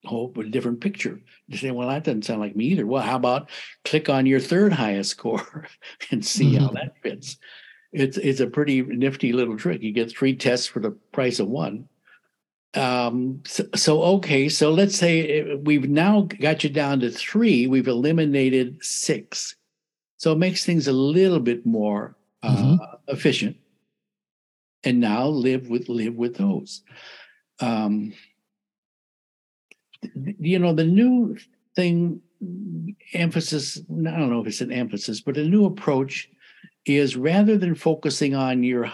oh, 0.06 0.08
a 0.08 0.10
whole 0.10 0.28
different 0.50 0.82
picture. 0.82 1.20
You 1.48 1.58
say, 1.58 1.72
well, 1.72 1.90
that 1.90 2.04
doesn't 2.04 2.26
sound 2.26 2.42
like 2.42 2.56
me 2.56 2.66
either. 2.66 2.86
Well, 2.86 3.02
how 3.02 3.16
about 3.16 3.50
click 3.84 4.10
on 4.10 4.26
your 4.26 4.40
third 4.40 4.74
highest 4.74 5.12
score 5.12 5.68
and 6.12 6.26
see 6.26 6.54
mm-hmm. 6.54 6.66
how 6.66 6.72
that 6.72 6.96
fits? 7.02 7.38
It's 7.92 8.18
it's 8.18 8.42
a 8.42 8.48
pretty 8.48 8.82
nifty 8.82 9.32
little 9.32 9.58
trick. 9.58 9.82
You 9.82 9.94
get 9.94 10.12
three 10.12 10.36
tests 10.36 10.68
for 10.68 10.80
the 10.82 10.92
price 11.12 11.40
of 11.40 11.48
one. 11.48 11.88
Um, 12.74 13.42
so, 13.46 13.64
so 13.74 14.04
okay, 14.04 14.50
so 14.50 14.72
let's 14.72 14.98
say 14.98 15.56
we've 15.56 15.90
now 15.90 16.28
got 16.42 16.64
you 16.64 16.70
down 16.70 17.00
to 17.00 17.10
three. 17.10 17.68
We've 17.68 17.88
eliminated 17.88 18.84
six 18.84 19.56
so 20.18 20.32
it 20.32 20.38
makes 20.38 20.66
things 20.66 20.88
a 20.88 20.94
little 20.94 21.40
bit 21.40 21.66
more 21.66 22.16
uh, 22.42 22.56
mm-hmm. 22.56 22.84
efficient. 23.08 23.58
And 24.84 25.00
now 25.00 25.28
live 25.28 25.70
with 25.70 25.90
live 25.90 26.16
with 26.16 26.38
those. 26.38 26.84
Um, 27.60 28.14
you 30.14 30.60
know, 30.60 30.74
the 30.74 30.84
new 30.84 31.38
thing 31.76 32.22
emphasis, 33.14 33.80
I 33.80 34.12
don't 34.12 34.30
know 34.30 34.42
if 34.42 34.48
it's 34.48 34.62
an 34.62 34.72
emphasis, 34.72 35.22
but 35.22 35.38
a 35.38 35.44
new 35.44 35.66
approach 35.66 36.30
is 36.86 37.16
rather 37.16 37.58
than 37.58 37.76
focusing 37.76 38.36
on 38.36 38.64
your 38.64 38.92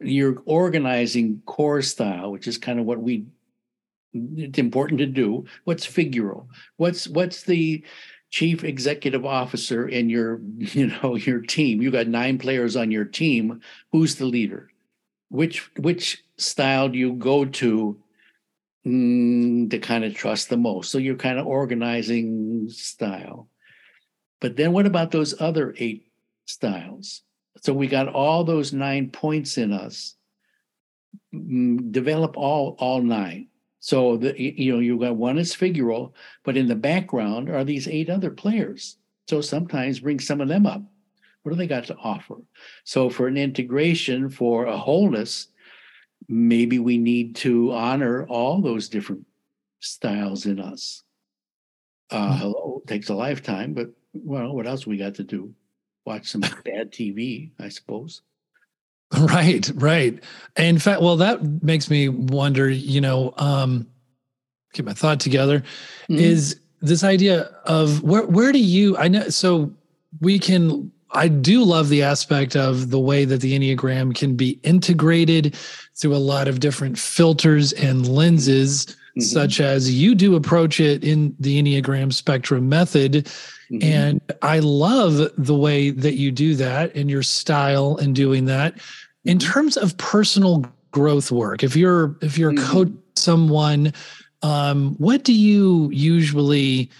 your 0.00 0.42
organizing 0.44 1.40
core 1.46 1.82
style, 1.82 2.30
which 2.30 2.46
is 2.46 2.58
kind 2.58 2.78
of 2.78 2.86
what 2.86 3.00
we 3.00 3.26
it's 4.36 4.58
important 4.58 4.98
to 5.00 5.06
do. 5.06 5.44
What's 5.64 5.86
figural? 5.86 6.46
What's 6.76 7.08
what's 7.08 7.42
the 7.42 7.84
chief 8.34 8.64
executive 8.64 9.24
officer 9.24 9.88
in 9.88 10.10
your 10.10 10.40
you 10.58 10.88
know 10.88 11.14
your 11.14 11.40
team 11.40 11.80
you 11.80 11.88
got 11.92 12.08
nine 12.08 12.36
players 12.36 12.74
on 12.74 12.90
your 12.90 13.04
team 13.04 13.60
who's 13.92 14.16
the 14.16 14.24
leader 14.24 14.68
which 15.28 15.70
which 15.78 16.24
style 16.36 16.88
do 16.88 16.98
you 16.98 17.12
go 17.12 17.44
to 17.44 17.96
mm, 18.86 19.70
to 19.70 19.78
kind 19.78 20.04
of 20.04 20.14
trust 20.14 20.48
the 20.48 20.56
most 20.56 20.90
so 20.90 20.98
you're 20.98 21.16
kind 21.16 21.38
of 21.38 21.46
organizing 21.46 22.68
style 22.68 23.48
but 24.40 24.56
then 24.56 24.72
what 24.72 24.86
about 24.86 25.10
those 25.10 25.40
other 25.40 25.74
eight 25.78 26.06
styles 26.46 27.22
so 27.62 27.72
we 27.72 27.86
got 27.86 28.08
all 28.08 28.44
those 28.44 28.72
nine 28.72 29.10
points 29.10 29.58
in 29.58 29.72
us 29.72 30.16
mm, 31.34 31.90
develop 31.92 32.36
all 32.36 32.76
all 32.78 33.00
nine 33.00 33.48
so 33.84 34.16
the 34.16 34.32
you 34.40 34.72
know 34.72 34.78
you 34.78 34.98
got 34.98 35.16
one 35.16 35.36
is 35.36 35.54
figural, 35.54 36.14
but 36.42 36.56
in 36.56 36.68
the 36.68 36.74
background 36.74 37.50
are 37.50 37.64
these 37.64 37.86
eight 37.86 38.08
other 38.08 38.30
players. 38.30 38.96
So 39.28 39.42
sometimes 39.42 40.00
bring 40.00 40.20
some 40.20 40.40
of 40.40 40.48
them 40.48 40.64
up. 40.64 40.80
What 41.42 41.52
do 41.52 41.56
they 41.56 41.66
got 41.66 41.84
to 41.88 41.96
offer? 41.96 42.36
So 42.84 43.10
for 43.10 43.26
an 43.26 43.36
integration, 43.36 44.30
for 44.30 44.64
a 44.64 44.78
wholeness, 44.78 45.48
maybe 46.28 46.78
we 46.78 46.98
need 46.98 47.36
to 47.36 47.72
honor 47.72 48.26
all 48.26 48.60
those 48.60 48.88
different 48.88 49.26
styles 49.80 50.46
in 50.46 50.60
us. 50.60 51.02
Uh, 52.10 52.28
mm-hmm. 52.28 52.38
hello, 52.38 52.82
takes 52.86 53.08
a 53.08 53.14
lifetime, 53.14 53.74
but 53.74 53.90
well, 54.12 54.54
what 54.54 54.66
else 54.66 54.86
we 54.86 54.96
got 54.96 55.14
to 55.16 55.24
do? 55.24 55.52
Watch 56.06 56.28
some 56.28 56.40
bad 56.64 56.92
TV, 56.92 57.50
I 57.58 57.68
suppose. 57.68 58.22
Right, 59.18 59.70
right. 59.74 60.22
In 60.56 60.78
fact, 60.78 61.00
well, 61.00 61.16
that 61.16 61.62
makes 61.62 61.88
me 61.90 62.08
wonder, 62.08 62.68
you 62.68 63.00
know, 63.00 63.32
um, 63.36 63.86
get 64.72 64.84
my 64.84 64.92
thought 64.92 65.20
together, 65.20 65.60
mm-hmm. 65.60 66.16
is 66.16 66.60
this 66.80 67.04
idea 67.04 67.42
of 67.64 68.02
where 68.02 68.26
where 68.26 68.52
do 68.52 68.58
you 68.58 68.96
I 68.98 69.08
know 69.08 69.28
so 69.30 69.72
we 70.20 70.38
can 70.38 70.92
I 71.14 71.28
do 71.28 71.64
love 71.64 71.88
the 71.88 72.02
aspect 72.02 72.56
of 72.56 72.90
the 72.90 72.98
way 72.98 73.24
that 73.24 73.40
the 73.40 73.58
Enneagram 73.58 74.14
can 74.14 74.36
be 74.36 74.58
integrated 74.62 75.54
through 75.94 76.14
a 76.14 76.18
lot 76.18 76.48
of 76.48 76.60
different 76.60 76.98
filters 76.98 77.72
and 77.72 78.08
lenses, 78.08 78.86
mm-hmm. 78.86 79.20
such 79.20 79.60
as 79.60 79.92
you 79.94 80.14
do 80.14 80.34
approach 80.34 80.80
it 80.80 81.04
in 81.04 81.34
the 81.38 81.62
Enneagram 81.62 82.12
spectrum 82.12 82.68
method. 82.68 83.12
Mm-hmm. 83.70 83.82
And 83.82 84.20
I 84.42 84.58
love 84.58 85.30
the 85.38 85.54
way 85.54 85.90
that 85.90 86.14
you 86.14 86.30
do 86.30 86.54
that 86.56 86.94
and 86.94 87.08
your 87.08 87.22
style 87.22 87.96
in 87.96 88.12
doing 88.12 88.44
that 88.46 88.74
in 89.24 89.38
terms 89.38 89.76
of 89.76 89.96
personal 89.96 90.64
growth 90.90 91.32
work 91.32 91.64
if 91.64 91.74
you're 91.74 92.16
if 92.22 92.38
you're 92.38 92.52
mm-hmm. 92.52 92.70
coach 92.70 92.92
someone 93.16 93.92
um, 94.42 94.94
what 94.98 95.24
do 95.24 95.32
you 95.32 95.90
usually 95.90 96.90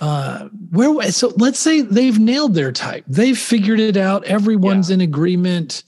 uh, 0.00 0.48
where 0.70 1.10
so 1.10 1.32
let's 1.36 1.58
say 1.58 1.80
they've 1.80 2.18
nailed 2.18 2.54
their 2.54 2.72
type 2.72 3.04
they've 3.08 3.38
figured 3.38 3.80
it 3.80 3.96
out 3.96 4.24
everyone's 4.24 4.90
yeah. 4.90 4.94
in 4.94 5.00
agreement 5.00 5.82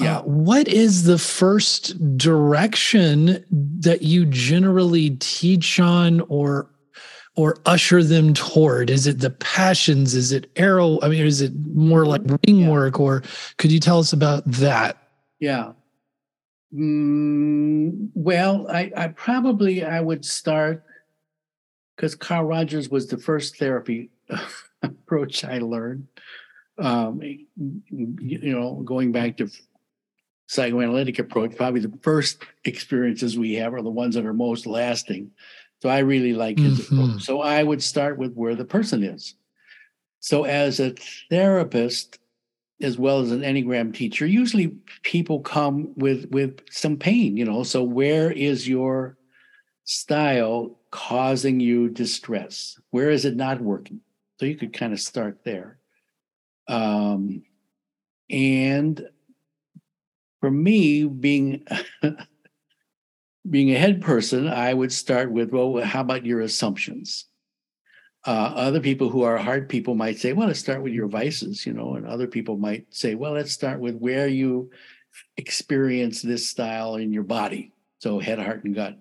uh, 0.00 0.04
yeah 0.04 0.18
uh, 0.18 0.22
what 0.22 0.68
is 0.68 1.04
the 1.04 1.18
first 1.18 2.16
direction 2.16 3.44
that 3.50 4.02
you 4.02 4.26
generally 4.26 5.10
teach 5.20 5.80
on 5.80 6.20
or 6.28 6.70
or 7.36 7.58
usher 7.66 8.02
them 8.02 8.34
toward? 8.34 8.90
Is 8.90 9.06
it 9.06 9.20
the 9.20 9.30
passions? 9.30 10.14
Is 10.14 10.32
it 10.32 10.50
arrow? 10.56 10.98
I 11.02 11.08
mean, 11.08 11.24
is 11.24 11.42
it 11.42 11.52
more 11.74 12.06
like 12.06 12.22
ring 12.24 12.60
yeah. 12.60 12.70
work? 12.70 12.98
Or 12.98 13.22
could 13.58 13.70
you 13.70 13.78
tell 13.78 13.98
us 13.98 14.12
about 14.12 14.42
that? 14.46 14.96
Yeah. 15.38 15.72
Mm, 16.74 18.08
well, 18.14 18.66
I, 18.70 18.90
I 18.96 19.08
probably 19.08 19.84
I 19.84 20.00
would 20.00 20.24
start 20.24 20.82
because 21.96 22.14
Carl 22.14 22.44
Rogers 22.44 22.90
was 22.90 23.06
the 23.06 23.16
first 23.16 23.56
therapy 23.56 24.10
approach 24.82 25.44
I 25.44 25.58
learned. 25.58 26.06
Um, 26.78 27.22
you 27.22 28.52
know, 28.52 28.82
going 28.84 29.12
back 29.12 29.38
to 29.38 29.48
psychoanalytic 30.46 31.18
approach, 31.18 31.56
probably 31.56 31.80
the 31.80 31.98
first 32.02 32.42
experiences 32.64 33.38
we 33.38 33.54
have 33.54 33.72
are 33.72 33.82
the 33.82 33.90
ones 33.90 34.14
that 34.14 34.26
are 34.26 34.34
most 34.34 34.66
lasting. 34.66 35.30
So 35.82 35.88
I 35.88 35.98
really 35.98 36.34
like 36.34 36.58
his 36.58 36.80
mm-hmm. 36.80 37.00
approach. 37.00 37.22
So 37.22 37.40
I 37.40 37.62
would 37.62 37.82
start 37.82 38.18
with 38.18 38.34
where 38.34 38.54
the 38.54 38.64
person 38.64 39.02
is. 39.02 39.34
So 40.20 40.44
as 40.44 40.80
a 40.80 40.94
therapist, 41.30 42.18
as 42.82 42.98
well 42.98 43.20
as 43.20 43.30
an 43.30 43.40
enneagram 43.40 43.94
teacher, 43.94 44.26
usually 44.26 44.76
people 45.02 45.40
come 45.40 45.92
with 45.96 46.28
with 46.30 46.60
some 46.70 46.96
pain, 46.96 47.36
you 47.36 47.44
know. 47.44 47.62
So 47.62 47.82
where 47.82 48.30
is 48.30 48.68
your 48.68 49.16
style 49.84 50.78
causing 50.90 51.60
you 51.60 51.88
distress? 51.88 52.78
Where 52.90 53.10
is 53.10 53.24
it 53.24 53.36
not 53.36 53.60
working? 53.60 54.00
So 54.38 54.46
you 54.46 54.56
could 54.56 54.72
kind 54.72 54.92
of 54.92 55.00
start 55.00 55.40
there. 55.44 55.78
Um, 56.68 57.42
and 58.28 59.08
for 60.40 60.50
me, 60.50 61.04
being 61.04 61.66
being 63.50 63.70
a 63.70 63.78
head 63.78 64.02
person, 64.02 64.48
I 64.48 64.74
would 64.74 64.92
start 64.92 65.30
with, 65.30 65.52
well, 65.52 65.82
how 65.82 66.00
about 66.00 66.26
your 66.26 66.40
assumptions? 66.40 67.26
Uh, 68.26 68.52
other 68.56 68.80
people 68.80 69.08
who 69.08 69.22
are 69.22 69.38
heart 69.38 69.68
people 69.68 69.94
might 69.94 70.18
say, 70.18 70.32
well, 70.32 70.48
let's 70.48 70.58
start 70.58 70.82
with 70.82 70.92
your 70.92 71.06
vices, 71.06 71.64
you 71.64 71.72
know, 71.72 71.94
and 71.94 72.06
other 72.06 72.26
people 72.26 72.56
might 72.56 72.92
say, 72.92 73.14
well, 73.14 73.32
let's 73.32 73.52
start 73.52 73.78
with 73.78 73.94
where 73.96 74.26
you 74.26 74.68
experience 75.36 76.22
this 76.22 76.48
style 76.48 76.96
in 76.96 77.12
your 77.12 77.22
body. 77.22 77.72
So 78.00 78.18
head, 78.18 78.40
heart, 78.40 78.64
and 78.64 78.74
gut. 78.74 78.98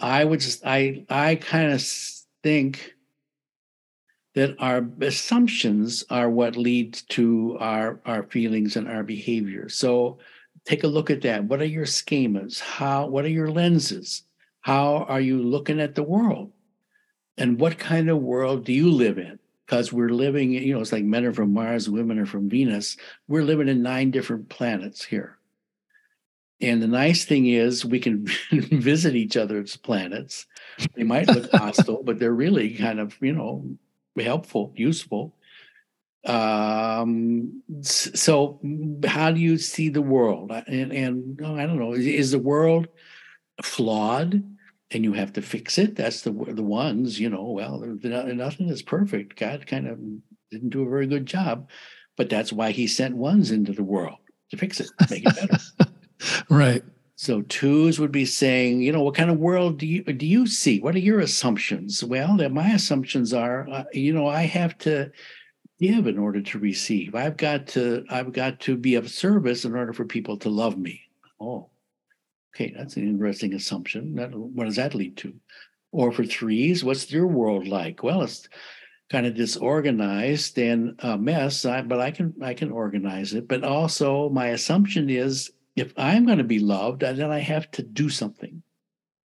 I 0.00 0.24
would 0.24 0.40
just, 0.40 0.64
I, 0.64 1.04
I 1.08 1.36
kind 1.36 1.72
of 1.72 1.82
think 2.42 2.94
that 4.34 4.56
our 4.58 4.86
assumptions 5.00 6.04
are 6.10 6.28
what 6.28 6.56
leads 6.56 7.02
to 7.02 7.56
our, 7.60 8.00
our 8.04 8.24
feelings 8.24 8.76
and 8.76 8.88
our 8.88 9.02
behavior. 9.02 9.68
So 9.68 10.18
take 10.64 10.84
a 10.84 10.88
look 10.88 11.10
at 11.10 11.22
that. 11.22 11.44
What 11.44 11.60
are 11.60 11.66
your 11.66 11.86
schemas? 11.86 12.60
How, 12.60 13.06
what 13.06 13.24
are 13.24 13.28
your 13.28 13.50
lenses? 13.50 14.22
How 14.60 15.04
are 15.08 15.20
you 15.20 15.42
looking 15.42 15.80
at 15.80 15.94
the 15.94 16.02
world? 16.02 16.52
and 17.36 17.58
what 17.58 17.78
kind 17.78 18.08
of 18.08 18.18
world 18.22 18.64
do 18.64 18.72
you 18.72 18.90
live 18.90 19.18
in? 19.18 19.38
Because 19.66 19.92
we're 19.92 20.10
living, 20.10 20.52
you 20.52 20.74
know, 20.74 20.80
it's 20.80 20.92
like 20.92 21.04
men 21.04 21.24
are 21.24 21.32
from 21.32 21.52
Mars, 21.52 21.88
women 21.88 22.18
are 22.18 22.26
from 22.26 22.50
Venus. 22.50 22.96
We're 23.28 23.42
living 23.42 23.68
in 23.68 23.82
nine 23.82 24.10
different 24.10 24.48
planets 24.48 25.04
here. 25.04 25.38
And 26.60 26.82
the 26.82 26.88
nice 26.88 27.24
thing 27.24 27.46
is 27.46 27.84
we 27.84 27.98
can 27.98 28.26
visit 28.52 29.16
each 29.16 29.36
other's 29.36 29.76
planets. 29.76 30.46
They 30.94 31.02
might 31.02 31.28
look 31.28 31.50
hostile, 31.52 32.02
but 32.02 32.18
they're 32.18 32.32
really 32.32 32.74
kind 32.74 33.00
of, 33.00 33.16
you 33.20 33.32
know, 33.32 33.76
helpful, 34.18 34.72
useful. 34.76 35.34
Um, 36.24 37.62
so 37.82 38.60
how 39.04 39.30
do 39.30 39.40
you 39.40 39.58
see 39.58 39.90
the 39.90 40.00
world? 40.02 40.52
And, 40.66 40.92
and 40.92 41.40
oh, 41.42 41.56
I 41.56 41.66
don't 41.66 41.78
know, 41.78 41.92
is 41.92 42.30
the 42.30 42.38
world 42.38 42.88
flawed? 43.62 44.42
and 44.94 45.04
you 45.04 45.12
have 45.12 45.32
to 45.32 45.42
fix 45.42 45.76
it. 45.76 45.96
That's 45.96 46.22
the 46.22 46.30
the 46.30 46.62
ones, 46.62 47.18
you 47.18 47.28
know. 47.28 47.44
Well, 47.44 47.78
nothing 47.80 48.68
is 48.68 48.82
perfect. 48.82 49.38
God 49.38 49.66
kind 49.66 49.88
of 49.88 49.98
didn't 50.50 50.70
do 50.70 50.82
a 50.82 50.88
very 50.88 51.06
good 51.06 51.26
job, 51.26 51.68
but 52.16 52.30
that's 52.30 52.52
why 52.52 52.70
He 52.70 52.86
sent 52.86 53.16
ones 53.16 53.50
into 53.50 53.72
the 53.72 53.82
world 53.82 54.18
to 54.50 54.56
fix 54.56 54.80
it, 54.80 54.90
make 55.10 55.26
it 55.26 55.34
better. 55.34 55.58
right. 56.48 56.82
So 57.16 57.42
twos 57.42 58.00
would 58.00 58.12
be 58.12 58.24
saying, 58.24 58.82
you 58.82 58.92
know, 58.92 59.02
what 59.02 59.14
kind 59.14 59.30
of 59.30 59.38
world 59.38 59.78
do 59.78 59.86
you 59.86 60.02
do 60.02 60.26
you 60.26 60.46
see? 60.46 60.80
What 60.80 60.94
are 60.94 61.00
your 61.00 61.20
assumptions? 61.20 62.02
Well, 62.02 62.36
my 62.50 62.70
assumptions 62.70 63.32
are, 63.32 63.68
uh, 63.70 63.84
you 63.92 64.12
know, 64.12 64.26
I 64.26 64.42
have 64.42 64.76
to 64.78 65.12
give 65.78 66.06
in 66.06 66.18
order 66.18 66.42
to 66.42 66.58
receive. 66.58 67.14
I've 67.14 67.36
got 67.36 67.68
to 67.68 68.04
I've 68.10 68.32
got 68.32 68.60
to 68.60 68.76
be 68.76 68.96
of 68.96 69.10
service 69.10 69.64
in 69.64 69.74
order 69.74 69.92
for 69.92 70.04
people 70.04 70.36
to 70.38 70.48
love 70.48 70.76
me. 70.76 71.02
Oh, 71.40 71.70
Okay, 72.54 72.72
that's 72.76 72.96
an 72.96 73.02
interesting 73.02 73.52
assumption. 73.54 74.14
That, 74.14 74.32
what 74.32 74.66
does 74.66 74.76
that 74.76 74.94
lead 74.94 75.16
to? 75.18 75.34
Or 75.90 76.12
for 76.12 76.24
threes, 76.24 76.84
what's 76.84 77.10
your 77.10 77.26
world 77.26 77.66
like? 77.66 78.02
Well, 78.02 78.22
it's 78.22 78.48
kind 79.10 79.26
of 79.26 79.34
disorganized 79.34 80.58
and 80.58 80.94
a 81.00 81.18
mess, 81.18 81.64
but 81.64 82.00
I 82.00 82.10
can 82.10 82.34
I 82.40 82.54
can 82.54 82.70
organize 82.70 83.34
it. 83.34 83.48
But 83.48 83.64
also, 83.64 84.28
my 84.30 84.48
assumption 84.48 85.10
is 85.10 85.50
if 85.76 85.92
I'm 85.96 86.26
going 86.26 86.38
to 86.38 86.44
be 86.44 86.58
loved, 86.58 87.00
then 87.00 87.30
I 87.30 87.40
have 87.40 87.70
to 87.72 87.82
do 87.82 88.08
something. 88.08 88.62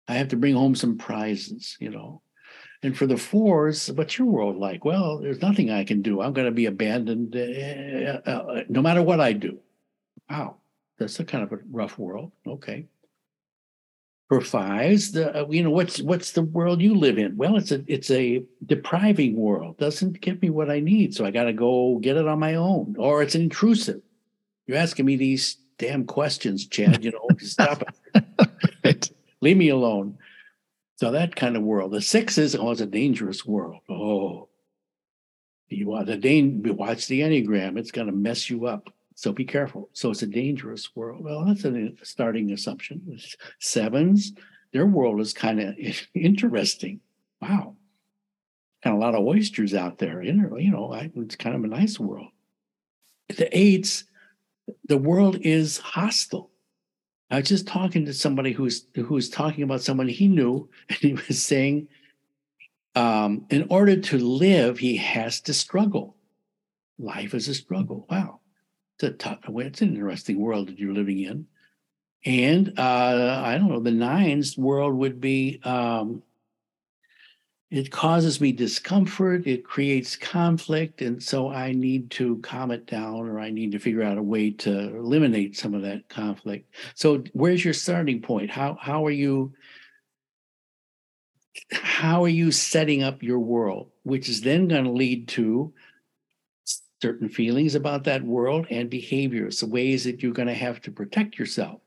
I 0.07 0.15
have 0.15 0.29
to 0.29 0.37
bring 0.37 0.55
home 0.55 0.75
some 0.75 0.97
prizes, 0.97 1.77
you 1.79 1.89
know. 1.89 2.21
And 2.83 2.95
for 2.95 3.07
the 3.07 3.17
fours, 3.17 3.91
what's 3.91 4.17
your 4.17 4.27
world 4.27 4.57
like? 4.57 4.85
Well, 4.85 5.19
there's 5.19 5.41
nothing 5.41 5.71
I 5.71 5.83
can 5.83 6.01
do. 6.01 6.21
I'm 6.21 6.33
going 6.33 6.45
to 6.45 6.51
be 6.51 6.67
abandoned 6.67 7.35
uh, 7.35 8.29
uh, 8.29 8.29
uh, 8.29 8.63
no 8.69 8.81
matter 8.81 9.01
what 9.01 9.19
I 9.19 9.33
do. 9.33 9.59
Wow, 10.29 10.57
that's 10.99 11.19
a 11.19 11.25
kind 11.25 11.43
of 11.43 11.51
a 11.51 11.59
rough 11.71 11.97
world. 11.97 12.31
Okay 12.45 12.85
for 14.27 14.41
fives 14.41 15.13
the 15.13 15.41
uh, 15.41 15.47
you 15.49 15.63
know 15.63 15.69
what's 15.69 16.01
what's 16.01 16.31
the 16.31 16.41
world 16.41 16.81
you 16.81 16.93
live 16.93 17.17
in 17.17 17.35
well 17.37 17.55
it's 17.55 17.71
a 17.71 17.83
it's 17.87 18.11
a 18.11 18.43
depriving 18.65 19.35
world 19.35 19.77
doesn't 19.77 20.19
give 20.19 20.41
me 20.41 20.49
what 20.49 20.69
i 20.69 20.79
need 20.79 21.13
so 21.13 21.25
i 21.25 21.31
got 21.31 21.45
to 21.45 21.53
go 21.53 21.97
get 21.99 22.17
it 22.17 22.27
on 22.27 22.39
my 22.39 22.55
own 22.55 22.93
or 22.97 23.21
it's 23.21 23.35
intrusive 23.35 24.01
you're 24.65 24.77
asking 24.77 25.05
me 25.05 25.15
these 25.15 25.57
damn 25.77 26.05
questions 26.05 26.67
chad 26.67 27.03
you 27.03 27.11
know 27.11 27.27
stop 27.39 27.83
it 28.83 29.11
leave 29.41 29.57
me 29.57 29.69
alone 29.69 30.17
so 30.95 31.11
that 31.11 31.35
kind 31.35 31.55
of 31.55 31.63
world 31.63 31.91
the 31.91 32.01
six 32.01 32.37
is 32.37 32.55
oh 32.55 32.71
it's 32.71 32.81
a 32.81 32.85
dangerous 32.85 33.45
world 33.45 33.81
oh 33.89 34.47
you 35.69 35.87
want 35.87 36.07
the 36.07 36.17
dan- 36.17 36.63
watch 36.77 37.07
the 37.07 37.21
enneagram 37.21 37.77
it's 37.77 37.91
going 37.91 38.07
to 38.07 38.13
mess 38.13 38.49
you 38.49 38.65
up 38.65 38.89
so 39.17 39.33
be 39.33 39.45
careful. 39.45 39.89
So 39.93 40.11
it's 40.11 40.21
a 40.21 40.27
dangerous 40.27 40.95
world. 40.95 41.23
Well, 41.23 41.43
that's 41.43 41.65
a 41.65 41.89
starting 42.03 42.51
assumption. 42.51 43.17
Sevens, 43.59 44.33
their 44.73 44.85
world 44.85 45.19
is 45.19 45.33
kind 45.33 45.59
of 45.59 45.75
interesting. 46.13 46.99
Wow. 47.41 47.77
and 48.83 48.93
a 48.93 48.97
lot 48.97 49.15
of 49.15 49.25
oysters 49.25 49.73
out 49.73 49.97
there. 49.97 50.21
You 50.21 50.33
know, 50.33 50.91
it's 51.15 51.35
kind 51.35 51.55
of 51.55 51.63
a 51.63 51.67
nice 51.67 51.99
world. 51.99 52.27
The 53.27 53.49
eights, 53.57 54.03
the 54.85 54.97
world 54.97 55.37
is 55.41 55.77
hostile. 55.77 56.51
I 57.29 57.39
was 57.39 57.49
just 57.49 57.67
talking 57.67 58.05
to 58.05 58.13
somebody 58.13 58.53
who's 58.53 58.87
who's 58.95 59.29
talking 59.29 59.63
about 59.63 59.81
someone 59.81 60.07
he 60.07 60.27
knew, 60.27 60.69
and 60.89 60.97
he 60.97 61.13
was 61.13 61.43
saying, 61.43 61.87
um, 62.95 63.45
in 63.49 63.67
order 63.69 63.99
to 63.99 64.17
live, 64.17 64.79
he 64.79 64.97
has 64.97 65.41
to 65.41 65.53
struggle. 65.53 66.15
Life 66.99 67.33
is 67.33 67.47
a 67.47 67.53
struggle. 67.53 68.07
Wow 68.09 68.41
it's 68.97 69.03
a 69.03 69.11
tough, 69.11 69.39
it's 69.47 69.81
an 69.81 69.89
interesting 69.95 70.39
world 70.39 70.67
that 70.67 70.79
you're 70.79 70.93
living 70.93 71.19
in. 71.19 71.45
And 72.25 72.79
uh, 72.79 73.41
I 73.45 73.57
don't 73.57 73.69
know, 73.69 73.79
the 73.79 73.91
nines 73.91 74.57
world 74.57 74.95
would 74.95 75.21
be 75.21 75.61
um, 75.63 76.23
it 77.69 77.91
causes 77.91 78.39
me 78.39 78.53
discomfort, 78.53 79.45
it 79.45 79.65
creates 79.65 80.15
conflict, 80.15 81.01
and 81.01 81.21
so 81.21 81.49
I 81.49 81.73
need 81.73 82.09
to 82.11 82.37
calm 82.37 82.71
it 82.71 82.85
down 82.85 83.27
or 83.27 83.39
I 83.39 83.49
need 83.49 83.73
to 83.73 83.79
figure 83.79 84.03
out 84.03 84.17
a 84.17 84.23
way 84.23 84.51
to 84.51 84.95
eliminate 84.97 85.57
some 85.57 85.73
of 85.73 85.81
that 85.81 86.07
conflict. 86.07 86.73
So 86.95 87.23
where's 87.33 87.65
your 87.65 87.73
starting 87.73 88.21
point? 88.21 88.49
How 88.49 88.77
how 88.79 89.05
are 89.05 89.11
you 89.11 89.53
how 91.71 92.23
are 92.23 92.29
you 92.29 92.51
setting 92.51 93.03
up 93.03 93.21
your 93.21 93.39
world, 93.39 93.91
which 94.03 94.29
is 94.29 94.41
then 94.41 94.69
going 94.69 94.85
to 94.85 94.91
lead 94.91 95.27
to 95.29 95.73
certain 97.01 97.27
feelings 97.27 97.75
about 97.75 98.05
that 98.05 98.23
world 98.23 98.65
and 98.69 98.89
behaviors, 98.89 99.59
the 99.59 99.67
ways 99.67 100.03
that 100.05 100.23
you're 100.23 100.31
going 100.31 100.47
to 100.47 100.53
have 100.53 100.81
to 100.81 100.91
protect 100.91 101.37
yourself, 101.37 101.81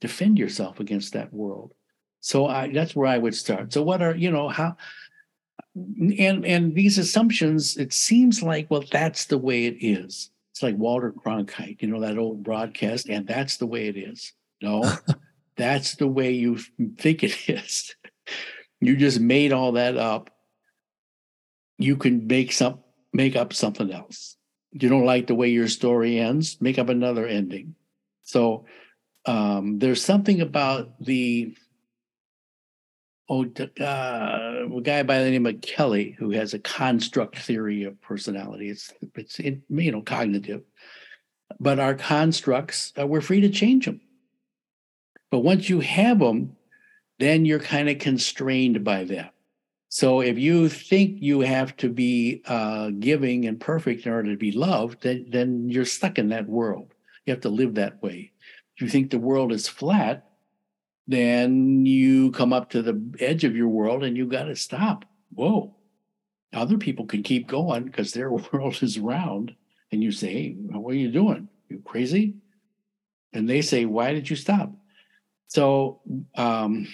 defend 0.00 0.38
yourself 0.38 0.80
against 0.80 1.12
that 1.12 1.32
world. 1.32 1.72
So 2.20 2.46
I, 2.46 2.72
that's 2.72 2.96
where 2.96 3.06
I 3.06 3.18
would 3.18 3.34
start. 3.34 3.72
So 3.72 3.82
what 3.82 4.02
are 4.02 4.14
you 4.14 4.30
know 4.30 4.48
how 4.48 4.76
and 5.74 6.44
and 6.44 6.74
these 6.74 6.98
assumptions? 6.98 7.76
It 7.76 7.92
seems 7.92 8.42
like 8.42 8.70
well 8.70 8.84
that's 8.90 9.26
the 9.26 9.38
way 9.38 9.66
it 9.66 9.76
is. 9.80 10.30
It's 10.52 10.62
like 10.62 10.76
Walter 10.76 11.12
Cronkite, 11.12 11.80
you 11.80 11.88
know 11.88 12.00
that 12.00 12.18
old 12.18 12.42
broadcast, 12.42 13.08
and 13.08 13.26
that's 13.26 13.56
the 13.56 13.66
way 13.66 13.88
it 13.88 13.96
is. 13.96 14.32
No, 14.62 14.84
that's 15.56 15.96
the 15.96 16.08
way 16.08 16.32
you 16.32 16.58
think 16.98 17.22
it 17.22 17.48
is. 17.48 17.94
you 18.80 18.96
just 18.96 19.20
made 19.20 19.52
all 19.52 19.72
that 19.72 19.96
up. 19.96 20.30
You 21.78 21.96
can 21.96 22.26
make 22.26 22.52
some 22.52 22.80
make 23.12 23.36
up 23.36 23.52
something 23.52 23.92
else 23.92 24.36
you 24.72 24.88
don't 24.88 25.04
like 25.04 25.26
the 25.26 25.34
way 25.34 25.48
your 25.48 25.68
story 25.68 26.18
ends, 26.18 26.60
make 26.60 26.78
up 26.78 26.88
another 26.88 27.26
ending. 27.26 27.74
So 28.22 28.66
um, 29.26 29.78
there's 29.78 30.02
something 30.02 30.40
about 30.40 31.04
the 31.04 31.54
oh, 33.28 33.46
uh, 33.80 34.59
a 34.80 34.82
guy 34.82 35.02
by 35.02 35.22
the 35.22 35.30
name 35.30 35.46
of 35.46 35.60
Kelly 35.60 36.16
who 36.18 36.30
has 36.30 36.54
a 36.54 36.58
construct 36.58 37.38
theory 37.38 37.84
of 37.84 38.00
personality. 38.00 38.70
It's 38.70 38.92
it's 39.14 39.38
you 39.38 39.92
know 39.92 40.02
cognitive, 40.02 40.62
but 41.58 41.78
our 41.78 41.94
constructs 41.94 42.92
uh, 42.98 43.06
we're 43.06 43.20
free 43.20 43.42
to 43.42 43.50
change 43.50 43.84
them. 43.84 44.00
But 45.30 45.40
once 45.40 45.68
you 45.68 45.80
have 45.80 46.18
them, 46.18 46.56
then 47.18 47.44
you're 47.44 47.60
kind 47.60 47.88
of 47.88 47.98
constrained 47.98 48.82
by 48.82 49.04
them. 49.04 49.28
So 49.90 50.20
if 50.20 50.38
you 50.38 50.68
think 50.68 51.20
you 51.20 51.40
have 51.40 51.76
to 51.78 51.88
be 51.88 52.42
uh, 52.46 52.90
giving 52.98 53.46
and 53.46 53.60
perfect 53.60 54.06
in 54.06 54.12
order 54.12 54.30
to 54.30 54.36
be 54.36 54.52
loved, 54.52 55.02
then, 55.02 55.26
then 55.28 55.68
you're 55.68 55.84
stuck 55.84 56.18
in 56.18 56.30
that 56.30 56.48
world. 56.48 56.94
You 57.26 57.32
have 57.32 57.42
to 57.42 57.48
live 57.48 57.74
that 57.74 58.02
way. 58.02 58.32
If 58.76 58.82
you 58.82 58.88
think 58.88 59.10
the 59.10 59.18
world 59.18 59.52
is 59.52 59.68
flat, 59.68 60.29
then 61.10 61.84
you 61.84 62.30
come 62.30 62.52
up 62.52 62.70
to 62.70 62.82
the 62.82 63.02
edge 63.18 63.42
of 63.42 63.56
your 63.56 63.68
world 63.68 64.04
and 64.04 64.16
you 64.16 64.26
got 64.26 64.44
to 64.44 64.54
stop. 64.54 65.04
Whoa. 65.34 65.74
Other 66.52 66.78
people 66.78 67.06
can 67.06 67.22
keep 67.24 67.48
going 67.48 67.84
because 67.84 68.12
their 68.12 68.30
world 68.52 68.82
is 68.82 68.98
round. 68.98 69.54
And 69.92 70.04
you 70.04 70.12
say, 70.12 70.32
hey, 70.32 70.50
what 70.52 70.92
are 70.92 70.98
you 70.98 71.10
doing? 71.10 71.48
You 71.68 71.82
crazy? 71.84 72.36
And 73.32 73.48
they 73.48 73.60
say, 73.60 73.86
why 73.86 74.12
did 74.12 74.30
you 74.30 74.36
stop? 74.36 74.72
So, 75.48 76.00
um, 76.36 76.86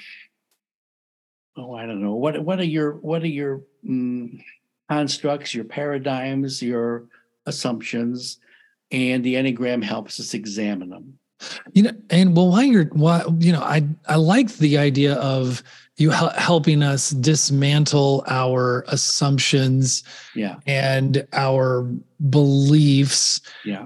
oh, 1.59 1.75
I 1.75 1.85
don't 1.85 2.01
know. 2.03 2.15
What 2.15 2.43
what 2.43 2.59
are 2.59 2.65
your 2.65 2.93
what 2.93 3.23
are 3.23 3.29
your 3.29 3.61
um, 3.87 4.41
constructs, 4.89 5.55
your 5.55 5.65
paradigms, 5.65 6.63
your 6.63 7.05
assumptions, 7.45 8.39
and 8.91 9.23
the 9.23 9.35
Enneagram 9.35 9.83
helps 9.83 10.19
us 10.21 10.33
examine 10.33 10.89
them. 10.89 11.19
You 11.73 11.83
know, 11.85 11.93
and 12.11 12.37
well, 12.37 12.49
while 12.49 12.63
you're, 12.63 12.87
why 12.87 13.23
you 13.39 13.53
know, 13.53 13.61
I 13.61 13.87
I 14.09 14.17
like 14.17 14.55
the 14.55 14.79
idea 14.79 15.15
of 15.15 15.63
you 15.97 16.11
helping 16.11 16.83
us 16.83 17.11
dismantle 17.11 18.25
our 18.27 18.85
assumptions, 18.89 20.03
yeah, 20.35 20.57
and 20.67 21.27
our 21.33 21.83
beliefs, 22.31 23.41
yeah, 23.65 23.85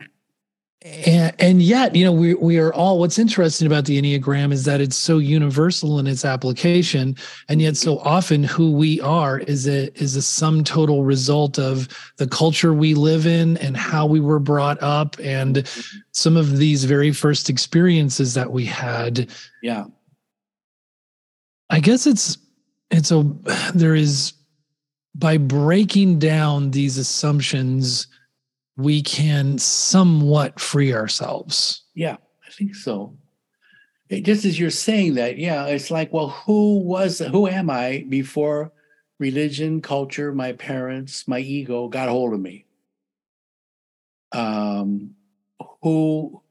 and, 0.82 1.34
and 1.38 1.62
yet 1.62 1.94
you 1.94 2.04
know 2.04 2.12
we, 2.12 2.34
we 2.34 2.58
are 2.58 2.72
all 2.72 2.98
what's 2.98 3.18
interesting 3.18 3.66
about 3.66 3.84
the 3.84 4.00
enneagram 4.00 4.50
is 4.50 4.64
that 4.64 4.80
it's 4.80 4.96
so 4.96 5.18
universal 5.18 5.98
in 5.98 6.06
its 6.06 6.24
application 6.24 7.14
and 7.48 7.60
yet 7.60 7.76
so 7.76 7.96
mm-hmm. 7.96 8.08
often 8.08 8.42
who 8.42 8.72
we 8.72 8.98
are 9.02 9.40
is 9.40 9.68
a 9.68 9.92
is 10.00 10.16
a 10.16 10.22
sum 10.22 10.64
total 10.64 11.04
result 11.04 11.58
of 11.58 11.86
the 12.16 12.26
culture 12.26 12.72
we 12.72 12.94
live 12.94 13.26
in 13.26 13.58
and 13.58 13.76
how 13.76 14.06
we 14.06 14.20
were 14.20 14.38
brought 14.38 14.82
up 14.82 15.18
and 15.20 15.56
mm-hmm. 15.56 15.98
some 16.12 16.36
of 16.36 16.56
these 16.56 16.84
very 16.84 17.12
first 17.12 17.50
experiences 17.50 18.32
that 18.34 18.50
we 18.50 18.64
had. 18.64 19.28
Yeah. 19.62 19.84
I 21.68 21.80
guess 21.80 22.06
it's 22.06 22.38
it's 22.90 23.10
a 23.10 23.22
there 23.74 23.94
is 23.94 24.32
by 25.14 25.36
breaking 25.36 26.18
down 26.18 26.70
these 26.70 26.96
assumptions 26.96 28.06
we 28.76 29.02
can 29.02 29.58
somewhat 29.58 30.58
free 30.60 30.92
ourselves. 30.92 31.82
Yeah, 31.94 32.16
I 32.46 32.50
think 32.50 32.74
so. 32.74 33.16
It, 34.08 34.24
just 34.24 34.44
as 34.44 34.58
you're 34.58 34.70
saying 34.70 35.14
that, 35.14 35.38
yeah, 35.38 35.66
it's 35.66 35.90
like, 35.90 36.12
well, 36.12 36.28
who 36.28 36.78
was, 36.78 37.18
who 37.18 37.46
am 37.46 37.70
I 37.70 38.04
before 38.08 38.72
religion, 39.18 39.80
culture, 39.80 40.32
my 40.32 40.52
parents, 40.52 41.28
my 41.28 41.38
ego 41.38 41.88
got 41.88 42.08
hold 42.08 42.34
of 42.34 42.40
me? 42.40 42.64
Um, 44.32 45.14
who, 45.82 46.42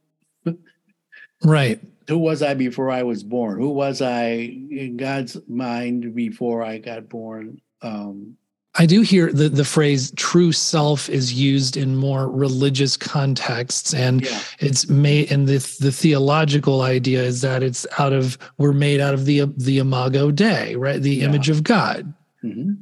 right? 1.43 1.81
Who 2.07 2.17
was 2.17 2.41
I 2.41 2.53
before 2.53 2.89
I 2.89 3.03
was 3.03 3.23
born? 3.23 3.59
Who 3.59 3.69
was 3.69 4.01
I 4.01 4.29
in 4.31 4.97
God's 4.97 5.37
mind 5.47 6.15
before 6.15 6.63
I 6.63 6.77
got 6.79 7.07
born? 7.09 7.61
Um, 7.81 8.37
I 8.75 8.85
do 8.85 9.01
hear 9.01 9.31
the, 9.31 9.49
the 9.49 9.65
phrase 9.65 10.11
true 10.15 10.51
self 10.51 11.09
is 11.09 11.33
used 11.33 11.75
in 11.75 11.95
more 11.95 12.29
religious 12.29 12.95
contexts. 12.95 13.93
And 13.93 14.23
yeah. 14.23 14.41
it's 14.59 14.87
made, 14.87 15.31
and 15.31 15.47
the, 15.47 15.57
the 15.79 15.91
theological 15.91 16.81
idea 16.81 17.23
is 17.23 17.41
that 17.41 17.63
it's 17.63 17.87
out 17.97 18.13
of, 18.13 18.37
we're 18.57 18.73
made 18.73 19.01
out 19.01 19.13
of 19.13 19.25
the, 19.25 19.45
the 19.57 19.79
imago 19.79 20.29
Dei, 20.31 20.75
right? 20.75 21.01
The 21.01 21.15
yeah. 21.15 21.25
image 21.25 21.49
of 21.49 21.63
God. 21.63 22.13
Mm-hmm. 22.43 22.73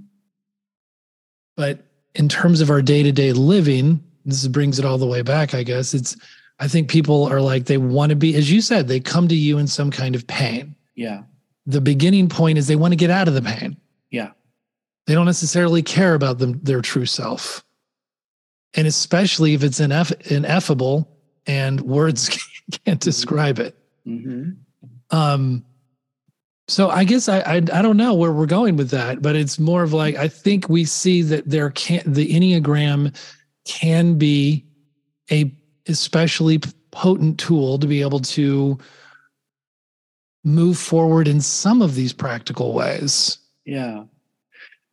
But 1.56 1.80
in 2.16 2.28
terms 2.28 2.62
of 2.62 2.70
our 2.70 2.82
day 2.82 3.02
to 3.04 3.12
day 3.12 3.32
living, 3.32 4.04
this 4.26 4.46
brings 4.48 4.80
it 4.80 4.86
all 4.86 4.98
the 4.98 5.08
way 5.08 5.22
back, 5.22 5.54
I 5.54 5.64
guess. 5.64 5.94
It's, 5.94 6.18
I 6.60 6.68
think 6.68 6.90
people 6.90 7.26
are 7.26 7.42
like, 7.42 7.66
they 7.66 7.78
want 7.78 8.10
to 8.10 8.16
be, 8.16 8.36
as 8.36 8.52
you 8.52 8.60
said, 8.62 8.88
they 8.88 9.00
come 9.00 9.28
to 9.30 9.36
you 9.36 9.58
in 9.58 9.68
some 9.68 9.90
kind 9.90 10.16
of 10.16 10.28
pain. 10.28 10.76
Yeah. 10.96 11.24
The 11.66 11.82
beginning 11.82 12.28
point 12.28 12.58
is 12.58 12.68
they 12.68 12.76
want 12.76 12.92
to 12.92 12.98
get 12.98 13.10
out 13.10 13.28
of 13.28 13.36
the 13.36 13.42
pain. 13.42 13.78
Yeah 14.12 14.32
they 15.08 15.14
don't 15.14 15.26
necessarily 15.26 15.82
care 15.82 16.14
about 16.14 16.38
them, 16.38 16.60
their 16.62 16.82
true 16.82 17.06
self. 17.06 17.64
And 18.76 18.86
especially 18.86 19.54
if 19.54 19.64
it's 19.64 19.80
ineff- 19.80 20.30
ineffable 20.30 21.10
and 21.48 21.82
words 21.82 22.38
can't 22.86 23.00
describe 23.00 23.58
it. 23.58 23.76
Mm-hmm. 24.06 24.52
Um, 25.10 25.66
so 26.68 26.90
I 26.90 27.06
guess 27.06 27.30
I, 27.30 27.40
I, 27.40 27.56
I 27.56 27.82
don't 27.82 27.96
know 27.96 28.14
where 28.14 28.34
we're 28.34 28.46
going 28.46 28.76
with 28.76 28.90
that, 28.90 29.22
but 29.22 29.38
it's 29.38 29.58
more 29.58 29.84
of 29.84 29.94
like 29.94 30.16
I 30.16 30.28
think 30.28 30.68
we 30.68 30.84
see 30.84 31.22
that 31.22 31.50
there 31.50 31.70
can 31.70 32.02
the 32.06 32.30
enneagram 32.30 33.16
can 33.64 34.18
be 34.18 34.66
a 35.32 35.50
especially 35.88 36.60
potent 36.92 37.40
tool 37.40 37.80
to 37.80 37.88
be 37.88 38.02
able 38.02 38.20
to 38.20 38.78
move 40.44 40.78
forward 40.78 41.28
in 41.28 41.40
some 41.40 41.82
of 41.82 41.96
these 41.96 42.12
practical 42.12 42.74
ways. 42.74 43.38
Yeah, 43.66 44.04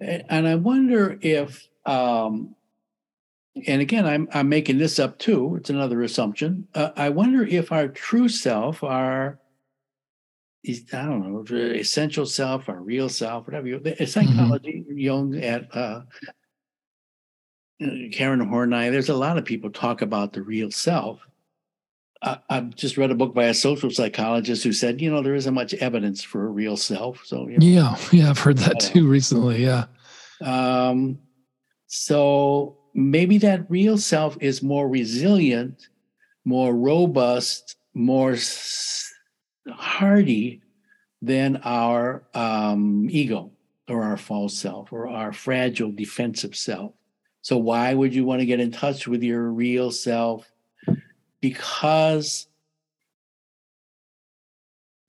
and 0.00 0.46
I 0.46 0.54
wonder 0.54 1.18
if, 1.20 1.68
um, 1.86 2.54
and 3.66 3.80
again, 3.80 4.04
I'm 4.04 4.28
I'm 4.32 4.48
making 4.48 4.78
this 4.78 4.98
up 4.98 5.18
too. 5.18 5.56
It's 5.56 5.70
another 5.70 6.02
assumption. 6.02 6.66
Uh, 6.74 6.90
I 6.96 7.08
wonder 7.08 7.44
if 7.46 7.70
our 7.70 7.88
true 7.88 8.28
self, 8.28 8.82
our 8.82 9.38
I 10.66 10.74
don't 10.92 11.32
know, 11.32 11.56
essential 11.56 12.26
self, 12.26 12.68
our 12.68 12.80
real 12.80 13.08
self, 13.08 13.46
whatever 13.46 13.68
you, 13.68 13.78
mm-hmm. 13.78 14.04
psychology, 14.06 14.84
mm-hmm. 14.88 14.98
Jung 14.98 15.36
at 15.36 15.74
uh, 15.76 16.02
Karen 18.12 18.40
Horney. 18.40 18.90
There's 18.90 19.10
a 19.10 19.14
lot 19.14 19.36
of 19.36 19.44
people 19.44 19.70
talk 19.70 20.02
about 20.02 20.32
the 20.32 20.42
real 20.42 20.70
self. 20.70 21.20
I, 22.24 22.38
I've 22.48 22.74
just 22.74 22.96
read 22.96 23.10
a 23.10 23.14
book 23.14 23.34
by 23.34 23.44
a 23.44 23.54
social 23.54 23.90
psychologist 23.90 24.64
who 24.64 24.72
said, 24.72 25.00
you 25.00 25.10
know, 25.10 25.22
there 25.22 25.34
isn't 25.34 25.54
much 25.54 25.74
evidence 25.74 26.22
for 26.22 26.46
a 26.46 26.50
real 26.50 26.76
self. 26.76 27.24
So 27.24 27.48
you 27.48 27.58
know, 27.58 27.66
yeah, 27.66 27.96
yeah, 28.12 28.30
I've 28.30 28.38
heard 28.38 28.58
that 28.58 28.80
too 28.80 29.06
recently. 29.06 29.62
Yeah. 29.62 29.84
Um, 30.40 31.18
so 31.86 32.78
maybe 32.94 33.38
that 33.38 33.70
real 33.70 33.98
self 33.98 34.36
is 34.40 34.62
more 34.62 34.88
resilient, 34.88 35.88
more 36.44 36.74
robust, 36.74 37.76
more 37.92 38.36
hardy 39.70 40.62
than 41.20 41.60
our 41.64 42.24
um, 42.34 43.08
ego 43.10 43.50
or 43.88 44.02
our 44.02 44.16
false 44.16 44.56
self 44.56 44.92
or 44.92 45.08
our 45.08 45.32
fragile 45.32 45.92
defensive 45.92 46.56
self. 46.56 46.92
So, 47.42 47.58
why 47.58 47.92
would 47.92 48.14
you 48.14 48.24
want 48.24 48.40
to 48.40 48.46
get 48.46 48.60
in 48.60 48.70
touch 48.70 49.06
with 49.06 49.22
your 49.22 49.50
real 49.50 49.90
self? 49.90 50.50
Because 51.44 52.46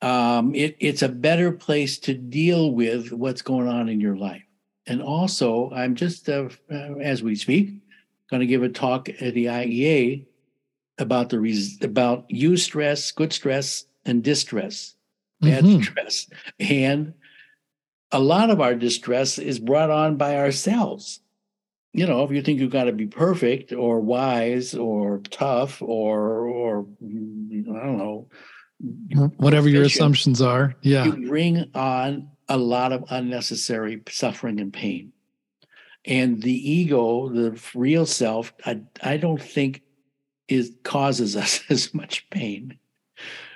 um, 0.02 0.54
it, 0.54 0.76
it's 0.82 1.02
a 1.02 1.08
better 1.08 1.54
place 1.54 1.98
to 2.00 2.14
deal 2.14 2.72
with 2.72 3.14
what's 3.14 3.42
going 3.42 3.70
on 3.70 3.88
in 3.88 4.02
your 4.02 4.18
life. 4.18 4.44
And 4.86 5.02
also, 5.02 5.72
I'm 5.72 5.96
just, 5.96 6.28
uh, 6.28 6.50
uh, 6.70 6.96
as 6.96 7.24
we 7.24 7.36
speak, 7.36 7.70
going 8.30 8.42
to 8.42 8.48
give 8.48 8.64
a 8.64 8.70
talk 8.70 9.08
at 9.08 9.34
the 9.34 9.46
IEA 9.46 10.26
about 10.98 11.30
the 11.30 11.40
res- 11.40 11.82
about 11.82 12.28
eustress, 12.28 13.16
good 13.16 13.32
stress, 13.32 13.86
and 14.04 14.22
distress, 14.22 14.96
bad 15.40 15.64
mm-hmm. 15.64 15.84
stress. 15.84 16.30
And 16.60 17.14
a 18.12 18.20
lot 18.20 18.50
of 18.50 18.60
our 18.60 18.76
distress 18.76 19.40
is 19.40 19.58
brought 19.58 19.90
on 19.90 20.18
by 20.18 20.36
ourselves. 20.36 21.22
You 21.96 22.06
know, 22.06 22.24
if 22.24 22.32
you 22.32 22.42
think 22.42 22.60
you've 22.60 22.72
got 22.72 22.86
to 22.86 22.92
be 22.92 23.08
perfect 23.08 23.72
or 23.72 24.02
wise 24.02 24.76
or 24.76 25.20
tough 25.30 25.82
or 25.82 26.48
or 26.48 26.86
I 27.02 27.86
don't 27.86 27.98
know, 27.98 28.28
whatever 29.38 29.70
your 29.70 29.84
assumptions 29.84 30.42
are, 30.42 30.76
yeah, 30.82 31.06
you 31.06 31.28
bring 31.28 31.72
on 31.74 32.30
a 32.50 32.58
lot 32.58 32.92
of 32.92 33.06
unnecessary 33.10 34.02
suffering 34.10 34.60
and 34.60 34.74
pain. 34.74 35.14
And 36.06 36.42
the 36.42 36.72
ego, 36.72 37.30
the 37.30 37.60
real 37.74 38.06
self, 38.06 38.54
I, 38.66 38.82
I 39.02 39.18
don't 39.18 39.42
think 39.42 39.82
is 40.48 40.74
causes 40.84 41.36
us 41.38 41.64
as 41.70 41.94
much 41.94 42.30
pain. 42.30 42.78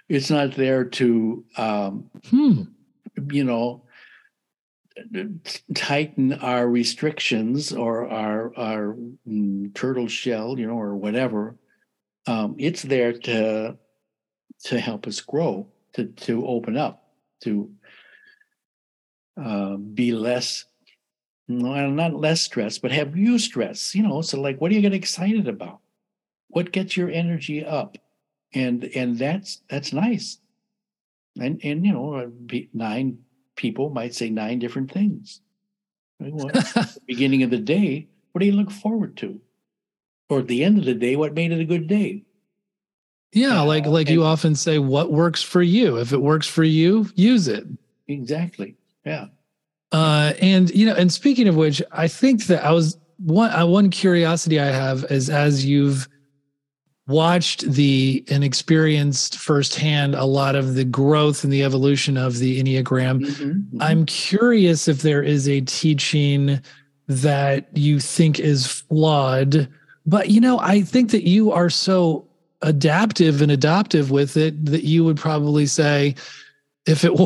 It's 0.07 0.31
not 0.31 0.55
there 0.55 0.85
to, 0.85 1.45
um, 1.57 2.09
hmm. 2.29 2.63
you 3.31 3.43
know, 3.43 3.83
tighten 5.73 6.33
our 6.33 6.67
restrictions 6.67 7.71
or 7.73 8.09
our 8.09 8.53
our 8.57 8.97
mm, 9.27 9.73
turtle 9.73 10.07
shell, 10.07 10.59
you 10.59 10.67
know, 10.67 10.79
or 10.79 10.95
whatever. 10.95 11.55
Um, 12.27 12.55
it's 12.57 12.83
there 12.83 13.13
to 13.13 13.77
to 14.65 14.79
help 14.79 15.07
us 15.07 15.21
grow, 15.21 15.67
to 15.93 16.05
to 16.05 16.45
open 16.45 16.77
up, 16.77 17.11
to 17.41 17.71
uh, 19.41 19.77
be 19.77 20.11
less, 20.11 20.65
well, 21.47 21.89
not 21.89 22.13
less 22.13 22.41
stress, 22.41 22.77
but 22.77 22.91
have 22.91 23.09
eustress. 23.09 23.95
You 23.95 24.03
know, 24.03 24.21
so 24.21 24.39
like, 24.39 24.59
what 24.59 24.69
do 24.69 24.75
you 24.75 24.81
get 24.81 24.93
excited 24.93 25.47
about? 25.47 25.79
What 26.49 26.71
gets 26.71 26.97
your 26.97 27.09
energy 27.09 27.65
up? 27.65 27.97
And 28.53 28.83
and 28.95 29.17
that's 29.17 29.61
that's 29.69 29.93
nice. 29.93 30.39
And 31.39 31.59
and 31.63 31.85
you 31.85 31.93
know, 31.93 32.13
uh, 32.15 32.27
nine 32.73 33.19
people 33.59 33.89
might 33.89 34.15
say 34.15 34.29
nine 34.29 34.57
different 34.57 34.89
things. 34.89 35.41
Well, 36.17 36.47
at 36.47 36.53
the 36.73 37.01
beginning 37.05 37.43
of 37.43 37.49
the 37.49 37.57
day, 37.57 38.07
what 38.31 38.39
do 38.39 38.45
you 38.45 38.53
look 38.53 38.71
forward 38.71 39.17
to? 39.17 39.41
Or 40.29 40.39
at 40.39 40.47
the 40.47 40.63
end 40.63 40.77
of 40.77 40.85
the 40.85 40.93
day, 40.93 41.17
what 41.17 41.33
made 41.33 41.51
it 41.51 41.59
a 41.59 41.65
good 41.65 41.87
day? 41.87 42.23
Yeah, 43.33 43.59
like 43.61 43.85
like 43.85 44.07
and, 44.07 44.15
you 44.15 44.23
often 44.23 44.55
say, 44.55 44.79
what 44.79 45.11
works 45.11 45.43
for 45.43 45.61
you? 45.61 45.97
If 45.97 46.13
it 46.13 46.21
works 46.21 46.47
for 46.47 46.63
you, 46.63 47.09
use 47.15 47.47
it. 47.49 47.65
Exactly. 48.07 48.75
Yeah. 49.05 49.25
Uh, 49.91 50.33
and 50.41 50.69
you 50.71 50.85
know, 50.85 50.95
and 50.95 51.11
speaking 51.11 51.47
of 51.49 51.55
which, 51.55 51.81
I 51.91 52.07
think 52.07 52.45
that 52.45 52.63
I 52.63 52.71
was 52.71 52.97
one 53.17 53.51
uh, 53.51 53.65
one 53.65 53.89
curiosity 53.89 54.59
I 54.59 54.67
have 54.67 55.03
is 55.11 55.29
as 55.29 55.65
you've 55.65 56.07
watched 57.09 57.61
the 57.61 58.23
and 58.29 58.43
experienced 58.43 59.37
firsthand 59.37 60.13
a 60.13 60.25
lot 60.25 60.55
of 60.55 60.75
the 60.75 60.85
growth 60.85 61.43
and 61.43 61.51
the 61.51 61.63
evolution 61.63 62.17
of 62.17 62.37
the 62.37 62.61
Enneagram. 62.61 63.25
Mm-hmm, 63.25 63.43
mm-hmm. 63.43 63.81
I'm 63.81 64.05
curious 64.05 64.87
if 64.87 65.01
there 65.01 65.23
is 65.23 65.49
a 65.49 65.61
teaching 65.61 66.61
that 67.07 67.75
you 67.75 67.99
think 67.99 68.39
is 68.39 68.67
flawed. 68.67 69.67
But 70.05 70.29
you 70.29 70.39
know, 70.39 70.59
I 70.59 70.81
think 70.81 71.09
that 71.09 71.27
you 71.27 71.51
are 71.51 71.69
so 71.69 72.27
adaptive 72.61 73.41
and 73.41 73.51
adoptive 73.51 74.11
with 74.11 74.37
it 74.37 74.65
that 74.65 74.83
you 74.83 75.03
would 75.03 75.17
probably 75.17 75.65
say, 75.65 76.13
if 76.85 77.03
it 77.03 77.11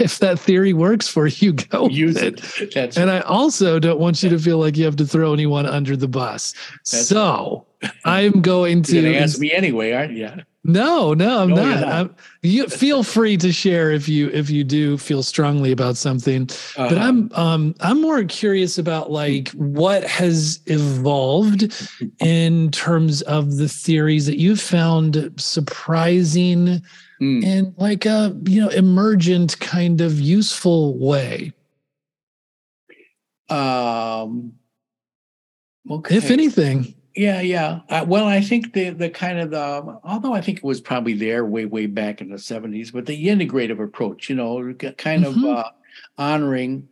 if 0.00 0.18
that 0.20 0.38
theory 0.38 0.72
works 0.72 1.08
for 1.08 1.26
you, 1.26 1.52
go 1.52 1.88
use 1.90 2.16
it. 2.16 2.40
it. 2.58 2.96
and 2.96 3.10
I 3.10 3.20
also 3.20 3.78
don't 3.78 4.00
want 4.00 4.22
you 4.22 4.30
to 4.30 4.38
feel 4.38 4.58
like 4.58 4.78
you 4.78 4.86
have 4.86 4.96
to 4.96 5.06
throw 5.06 5.34
anyone 5.34 5.66
under 5.66 5.94
the 5.94 6.08
bus. 6.08 6.54
That's 6.90 7.08
so 7.08 7.66
I'm 8.04 8.42
going 8.42 8.82
to 8.84 9.00
You're 9.00 9.22
ask 9.22 9.38
me 9.38 9.52
anyway, 9.52 9.92
aren't 9.92 10.12
you? 10.12 10.30
No, 10.62 11.14
no, 11.14 11.40
I'm 11.40 11.48
no, 11.48 11.56
not. 11.56 11.80
not. 11.80 11.88
I'm, 11.88 12.16
you 12.42 12.66
feel 12.68 13.02
free 13.02 13.38
to 13.38 13.50
share 13.50 13.90
if 13.90 14.10
you 14.10 14.28
if 14.28 14.50
you 14.50 14.62
do 14.62 14.98
feel 14.98 15.22
strongly 15.22 15.72
about 15.72 15.96
something. 15.96 16.42
Uh-huh. 16.76 16.88
But 16.88 16.98
I'm 16.98 17.32
um 17.32 17.74
I'm 17.80 18.02
more 18.02 18.22
curious 18.24 18.76
about 18.76 19.10
like 19.10 19.48
what 19.52 20.04
has 20.04 20.60
evolved 20.66 21.72
in 22.18 22.70
terms 22.72 23.22
of 23.22 23.56
the 23.56 23.68
theories 23.68 24.26
that 24.26 24.38
you 24.38 24.54
found 24.54 25.32
surprising 25.38 26.82
mm. 27.22 27.42
in 27.42 27.74
like 27.78 28.04
a 28.04 28.36
you 28.44 28.60
know 28.60 28.68
emergent 28.68 29.58
kind 29.60 30.02
of 30.02 30.20
useful 30.20 30.98
way. 30.98 31.54
Um 33.48 34.52
okay. 35.90 36.16
If 36.16 36.30
anything. 36.30 36.94
Yeah, 37.14 37.40
yeah. 37.40 37.80
Uh, 37.88 38.04
well, 38.06 38.26
I 38.26 38.40
think 38.40 38.72
the 38.72 38.90
the 38.90 39.10
kind 39.10 39.38
of 39.40 39.50
the 39.50 39.98
although 40.04 40.32
I 40.32 40.40
think 40.40 40.58
it 40.58 40.64
was 40.64 40.80
probably 40.80 41.14
there 41.14 41.44
way 41.44 41.64
way 41.64 41.86
back 41.86 42.20
in 42.20 42.30
the 42.30 42.38
seventies, 42.38 42.92
but 42.92 43.06
the 43.06 43.26
integrative 43.26 43.82
approach, 43.82 44.28
you 44.28 44.36
know, 44.36 44.72
kind 44.74 45.24
mm-hmm. 45.24 45.44
of 45.44 45.58
uh, 45.58 45.70
honoring 46.16 46.88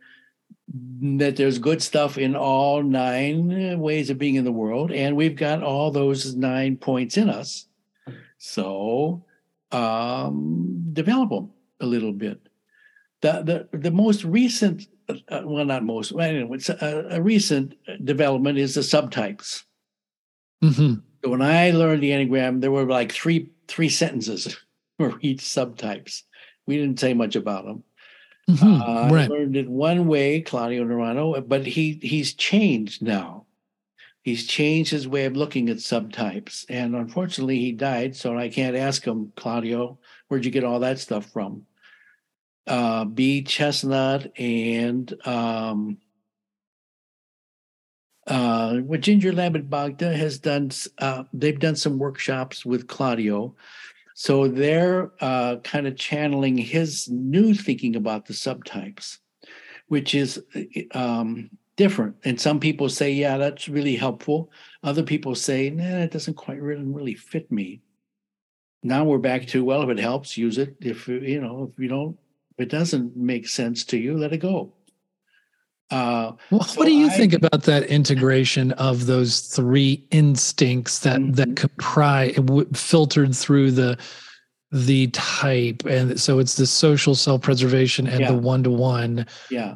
that 1.17 1.35
there's 1.35 1.57
good 1.57 1.81
stuff 1.81 2.17
in 2.17 2.35
all 2.35 2.83
nine 2.83 3.73
uh, 3.73 3.77
ways 3.77 4.09
of 4.09 4.17
being 4.17 4.35
in 4.35 4.43
the 4.43 4.51
world, 4.51 4.91
and 4.91 5.15
we've 5.15 5.37
got 5.37 5.63
all 5.63 5.89
those 5.89 6.35
nine 6.35 6.75
points 6.75 7.15
in 7.15 7.29
us. 7.29 7.67
So 8.37 9.23
um, 9.71 10.89
develop 10.91 11.29
them 11.29 11.51
a 11.79 11.85
little 11.85 12.13
bit. 12.13 12.41
The 13.21 13.67
the 13.71 13.77
the 13.77 13.91
most 13.91 14.25
recent, 14.25 14.85
uh, 15.07 15.41
well, 15.45 15.65
not 15.65 15.85
most, 15.85 16.11
anyway, 16.11 16.57
a, 16.81 17.05
a 17.11 17.21
recent 17.21 17.75
development 18.03 18.57
is 18.57 18.75
the 18.75 18.81
subtypes 18.81 19.63
Mm-hmm. 20.63 20.95
So 21.23 21.29
when 21.29 21.41
I 21.41 21.71
learned 21.71 22.03
the 22.03 22.11
Enneagram, 22.11 22.61
there 22.61 22.71
were 22.71 22.85
like 22.85 23.11
three 23.11 23.51
three 23.67 23.89
sentences 23.89 24.57
for 24.97 25.17
each 25.21 25.41
subtypes. 25.41 26.23
We 26.65 26.77
didn't 26.77 26.99
say 26.99 27.13
much 27.13 27.35
about 27.35 27.65
them. 27.65 27.83
Mm-hmm. 28.49 28.81
Uh, 28.81 29.09
right. 29.09 29.25
I 29.25 29.27
learned 29.27 29.57
it 29.57 29.69
one 29.69 30.07
way, 30.07 30.41
Claudio 30.41 30.83
Naranjo, 30.83 31.47
but 31.47 31.65
he 31.65 31.99
he's 32.01 32.33
changed 32.33 33.01
now. 33.01 33.45
He's 34.21 34.45
changed 34.45 34.91
his 34.91 35.07
way 35.07 35.25
of 35.25 35.37
looking 35.37 35.69
at 35.69 35.77
subtypes, 35.77 36.65
and 36.69 36.95
unfortunately, 36.95 37.59
he 37.59 37.71
died. 37.71 38.15
So 38.15 38.37
I 38.37 38.49
can't 38.49 38.75
ask 38.75 39.05
him, 39.05 39.31
Claudio, 39.35 39.97
where'd 40.27 40.45
you 40.45 40.51
get 40.51 40.63
all 40.63 40.79
that 40.81 40.99
stuff 40.99 41.25
from? 41.31 41.65
Uh, 42.67 43.05
B. 43.05 43.43
Chestnut 43.43 44.31
and 44.37 45.11
um, 45.25 45.97
uh, 48.29 48.75
what 48.77 49.01
Ginger 49.01 49.33
Lapid-Bogda 49.33 50.15
has 50.15 50.39
done, 50.39 50.71
uh, 50.99 51.23
they've 51.33 51.59
done 51.59 51.75
some 51.75 51.97
workshops 51.97 52.65
with 52.65 52.87
Claudio. 52.87 53.55
So 54.13 54.47
they're 54.47 55.11
uh, 55.19 55.57
kind 55.57 55.87
of 55.87 55.95
channeling 55.95 56.57
his 56.57 57.09
new 57.09 57.53
thinking 57.53 57.95
about 57.95 58.25
the 58.25 58.33
subtypes, 58.33 59.17
which 59.87 60.13
is 60.13 60.43
um, 60.93 61.49
different. 61.75 62.17
And 62.25 62.39
some 62.39 62.59
people 62.59 62.89
say, 62.89 63.11
yeah, 63.11 63.37
that's 63.37 63.69
really 63.69 63.95
helpful. 63.95 64.51
Other 64.83 65.03
people 65.03 65.35
say, 65.35 65.69
nah, 65.69 65.99
it 65.99 66.11
doesn't 66.11 66.35
quite 66.35 66.61
really, 66.61 66.83
really 66.83 67.15
fit 67.15 67.51
me. 67.51 67.81
Now 68.83 69.05
we're 69.05 69.17
back 69.17 69.47
to, 69.47 69.63
well, 69.63 69.83
if 69.83 69.89
it 69.89 69.99
helps, 69.99 70.37
use 70.37 70.57
it. 70.57 70.75
If, 70.81 71.07
you 71.07 71.41
know, 71.41 71.71
if 71.71 71.81
you 71.81 71.89
don't, 71.89 72.17
if 72.57 72.65
it 72.65 72.69
doesn't 72.69 73.15
make 73.15 73.47
sense 73.47 73.85
to 73.85 73.97
you, 73.97 74.17
let 74.17 74.33
it 74.33 74.37
go. 74.39 74.73
Uh, 75.91 76.33
well, 76.51 76.63
so 76.63 76.77
what 76.79 76.85
do 76.85 76.93
you 76.93 77.07
I, 77.07 77.09
think 77.09 77.33
about 77.33 77.63
that 77.63 77.83
integration 77.83 78.73
of 78.73 79.07
those 79.07 79.41
three 79.41 80.05
instincts 80.11 80.99
that 80.99 81.19
mm-hmm. 81.19 81.31
that 81.31 81.55
comprise 81.55 82.37
filtered 82.73 83.35
through 83.35 83.71
the 83.71 83.97
the 84.71 85.07
type, 85.07 85.83
and 85.85 86.19
so 86.19 86.37
it's 86.37 86.55
the 86.55 86.67
social 86.67 87.15
self 87.15 87.41
preservation 87.41 88.07
and 88.07 88.19
yeah. 88.19 88.31
the 88.31 88.37
one 88.37 88.63
to 88.63 88.69
one. 88.69 89.25
Yeah. 89.49 89.75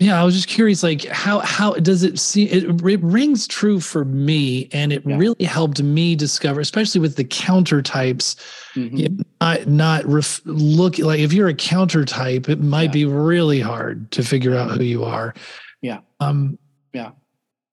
Yeah, 0.00 0.20
I 0.20 0.24
was 0.24 0.36
just 0.36 0.46
curious, 0.46 0.84
like 0.84 1.04
how 1.06 1.40
how 1.40 1.72
does 1.72 2.04
it 2.04 2.20
see? 2.20 2.44
It, 2.44 2.80
it 2.86 3.02
rings 3.02 3.48
true 3.48 3.80
for 3.80 4.04
me, 4.04 4.68
and 4.72 4.92
it 4.92 5.02
yeah. 5.04 5.16
really 5.16 5.44
helped 5.44 5.82
me 5.82 6.14
discover, 6.14 6.60
especially 6.60 7.00
with 7.00 7.16
the 7.16 7.24
counter 7.24 7.82
types. 7.82 8.36
Mm-hmm. 8.76 9.22
Not 9.40 9.66
not 9.66 10.04
ref, 10.06 10.40
look 10.44 10.98
like 10.98 11.18
if 11.18 11.32
you're 11.32 11.48
a 11.48 11.54
counter 11.54 12.04
type, 12.04 12.48
it 12.48 12.60
might 12.60 12.84
yeah. 12.84 12.90
be 12.92 13.04
really 13.06 13.58
hard 13.58 14.08
to 14.12 14.22
figure 14.22 14.54
out 14.54 14.70
who 14.70 14.84
you 14.84 15.02
are. 15.02 15.34
Yeah. 15.82 15.98
Um. 16.20 16.58
Yeah. 16.92 17.10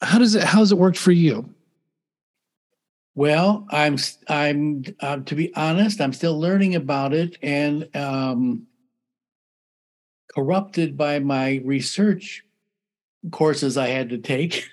How 0.02 0.18
does 0.18 0.34
it? 0.34 0.44
How 0.44 0.60
has 0.60 0.72
it 0.72 0.80
worked 0.80 0.98
for 0.98 1.12
you? 1.12 1.48
Well, 3.14 3.68
I'm 3.70 3.98
I'm 4.28 4.84
uh, 5.00 5.18
to 5.18 5.36
be 5.36 5.54
honest, 5.56 6.02
I'm 6.02 6.12
still 6.12 6.40
learning 6.40 6.74
about 6.74 7.14
it, 7.14 7.38
and 7.44 7.88
um, 7.96 8.66
corrupted 10.36 10.98
by 10.98 11.20
my 11.20 11.62
research 11.64 12.44
courses 13.32 13.78
I 13.78 13.88
had 13.88 14.10
to 14.10 14.18
take. 14.18 14.70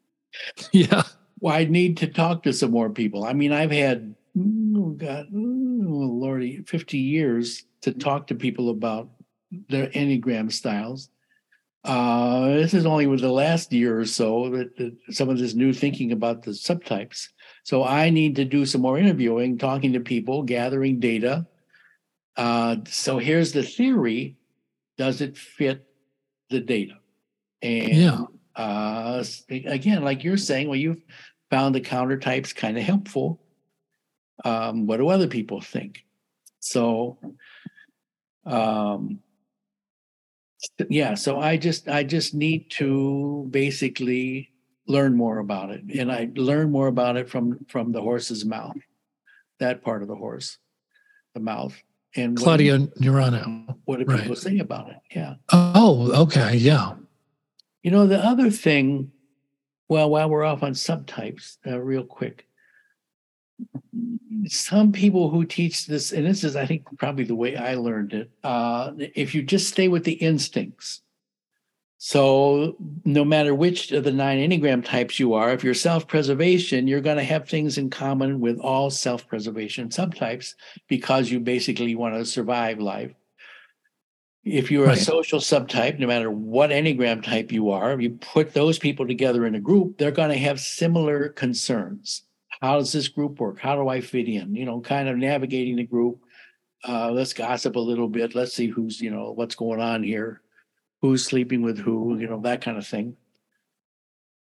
yeah. 0.72 1.02
Well, 1.40 1.54
I 1.54 1.64
need 1.64 1.98
to 1.98 2.06
talk 2.06 2.42
to 2.44 2.52
some 2.52 2.70
more 2.70 2.90
people. 2.90 3.24
I 3.24 3.34
mean, 3.34 3.52
I've 3.52 3.70
had, 3.70 4.14
oh 4.38 4.90
God, 4.90 5.26
oh 5.32 5.36
Lordy, 5.36 6.62
50 6.62 6.98
years 6.98 7.64
to 7.82 7.92
talk 7.92 8.26
to 8.28 8.34
people 8.34 8.70
about 8.70 9.10
their 9.68 9.88
Enneagram 9.88 10.50
styles. 10.50 11.10
Uh, 11.84 12.48
this 12.48 12.74
is 12.74 12.84
only 12.84 13.06
with 13.06 13.20
the 13.20 13.30
last 13.30 13.72
year 13.72 14.00
or 14.00 14.04
so 14.04 14.50
that, 14.50 14.76
that 14.76 14.96
some 15.10 15.28
of 15.28 15.38
this 15.38 15.54
new 15.54 15.72
thinking 15.72 16.10
about 16.10 16.42
the 16.42 16.50
subtypes. 16.50 17.28
So 17.62 17.84
I 17.84 18.10
need 18.10 18.34
to 18.36 18.44
do 18.44 18.66
some 18.66 18.80
more 18.80 18.98
interviewing, 18.98 19.56
talking 19.56 19.92
to 19.92 20.00
people, 20.00 20.42
gathering 20.42 20.98
data. 20.98 21.46
Uh, 22.36 22.76
so 22.88 23.18
here's 23.18 23.52
the 23.52 23.62
theory 23.62 24.36
does 24.98 25.20
it 25.20 25.36
fit 25.36 25.86
the 26.50 26.60
data? 26.60 26.98
And 27.62 27.88
yeah. 27.88 28.20
uh, 28.54 29.24
again, 29.48 30.02
like 30.02 30.24
you're 30.24 30.36
saying, 30.36 30.68
well, 30.68 30.78
you've 30.78 31.02
found 31.50 31.74
the 31.74 31.80
counter 31.80 32.18
types 32.18 32.52
kind 32.52 32.76
of 32.76 32.84
helpful. 32.84 33.40
Um, 34.44 34.86
what 34.86 34.98
do 34.98 35.08
other 35.08 35.28
people 35.28 35.60
think? 35.60 36.04
So, 36.60 37.18
um, 38.44 39.20
yeah. 40.88 41.14
So 41.14 41.38
I 41.38 41.56
just 41.56 41.88
I 41.88 42.02
just 42.02 42.34
need 42.34 42.70
to 42.72 43.46
basically 43.50 44.50
learn 44.86 45.16
more 45.16 45.38
about 45.38 45.70
it, 45.70 45.82
and 45.98 46.10
I 46.10 46.30
learn 46.34 46.70
more 46.70 46.88
about 46.88 47.16
it 47.16 47.28
from 47.28 47.64
from 47.68 47.92
the 47.92 48.02
horse's 48.02 48.44
mouth, 48.44 48.76
that 49.58 49.82
part 49.82 50.02
of 50.02 50.08
the 50.08 50.16
horse, 50.16 50.58
the 51.34 51.40
mouth, 51.40 51.80
and 52.16 52.36
Claudio 52.36 52.78
Naranjo. 53.00 53.76
What 53.84 53.98
do 53.98 54.06
people 54.06 54.28
right. 54.28 54.38
say 54.38 54.58
about 54.58 54.90
it? 54.90 54.96
Yeah. 55.14 55.34
Oh, 55.52 56.22
okay. 56.22 56.56
Yeah. 56.56 56.94
You 57.82 57.90
know, 57.90 58.06
the 58.06 58.18
other 58.18 58.50
thing, 58.50 59.12
well, 59.88 60.10
while 60.10 60.28
we're 60.28 60.44
off 60.44 60.62
on 60.62 60.72
subtypes, 60.72 61.58
uh, 61.66 61.78
real 61.78 62.04
quick, 62.04 62.46
some 64.46 64.92
people 64.92 65.30
who 65.30 65.44
teach 65.44 65.86
this, 65.86 66.12
and 66.12 66.26
this 66.26 66.44
is, 66.44 66.56
I 66.56 66.66
think, 66.66 66.86
probably 66.98 67.24
the 67.24 67.34
way 67.34 67.56
I 67.56 67.74
learned 67.74 68.12
it. 68.12 68.30
Uh, 68.42 68.92
if 68.98 69.34
you 69.34 69.42
just 69.42 69.68
stay 69.68 69.88
with 69.88 70.04
the 70.04 70.12
instincts, 70.12 71.02
so 71.98 72.76
no 73.04 73.24
matter 73.24 73.54
which 73.54 73.90
of 73.92 74.04
the 74.04 74.12
nine 74.12 74.38
Enneagram 74.38 74.84
types 74.84 75.18
you 75.18 75.32
are, 75.32 75.52
if 75.52 75.64
you're 75.64 75.74
self-preservation, 75.74 76.86
you're 76.86 77.00
going 77.00 77.16
to 77.16 77.24
have 77.24 77.48
things 77.48 77.78
in 77.78 77.88
common 77.88 78.40
with 78.40 78.58
all 78.60 78.90
self-preservation 78.90 79.88
subtypes 79.88 80.54
because 80.88 81.30
you 81.30 81.40
basically 81.40 81.94
want 81.94 82.14
to 82.14 82.26
survive 82.26 82.78
life. 82.80 83.12
If 84.44 84.70
you're 84.70 84.86
right. 84.86 84.96
a 84.96 85.00
social 85.00 85.40
subtype, 85.40 85.98
no 85.98 86.06
matter 86.06 86.30
what 86.30 86.70
Enneagram 86.70 87.22
type 87.22 87.50
you 87.50 87.70
are, 87.70 87.98
you 87.98 88.10
put 88.10 88.52
those 88.52 88.78
people 88.78 89.06
together 89.06 89.46
in 89.46 89.54
a 89.54 89.60
group, 89.60 89.96
they're 89.96 90.10
going 90.10 90.30
to 90.30 90.38
have 90.38 90.60
similar 90.60 91.30
concerns. 91.30 92.22
How 92.60 92.78
does 92.78 92.92
this 92.92 93.08
group 93.08 93.40
work? 93.40 93.58
How 93.58 93.74
do 93.74 93.88
I 93.88 94.02
fit 94.02 94.28
in? 94.28 94.54
You 94.54 94.66
know, 94.66 94.80
kind 94.80 95.08
of 95.08 95.16
navigating 95.16 95.76
the 95.76 95.84
group. 95.84 96.20
Uh, 96.86 97.10
let's 97.10 97.32
gossip 97.32 97.74
a 97.74 97.80
little 97.80 98.08
bit. 98.08 98.34
Let's 98.34 98.52
see 98.52 98.68
who's, 98.68 99.00
you 99.00 99.10
know, 99.10 99.32
what's 99.32 99.56
going 99.56 99.80
on 99.80 100.02
here 100.02 100.42
who's 101.00 101.24
sleeping 101.24 101.62
with 101.62 101.78
who, 101.78 102.18
you 102.18 102.28
know, 102.28 102.40
that 102.40 102.62
kind 102.62 102.78
of 102.78 102.86
thing. 102.86 103.16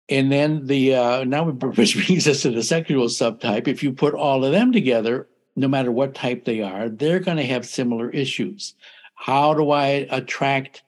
And 0.09 0.31
then 0.31 0.67
the 0.67 0.95
uh, 0.95 1.25
now 1.25 1.45
which 1.51 2.07
brings 2.07 2.29
us 2.29 2.43
to 2.43 2.51
the 2.51 2.63
sexual 2.63 3.07
subtype. 3.07 3.69
If 3.69 3.83
you 3.83 3.93
put 3.93 4.15
all 4.15 4.45
of 4.45 4.53
them 4.53 4.73
together, 4.73 5.29
no 5.57 5.69
matter 5.69 5.93
what 5.93 6.15
type 6.15 6.45
they 6.45 6.61
are, 6.61 6.89
they're 6.89 7.21
going 7.21 7.37
to 7.37 7.47
have 7.47 7.67
similar 7.67 8.11
issues. 8.11 8.75
How 9.15 9.55
do 9.55 9.71
I 9.71 10.07
attract 10.11 10.83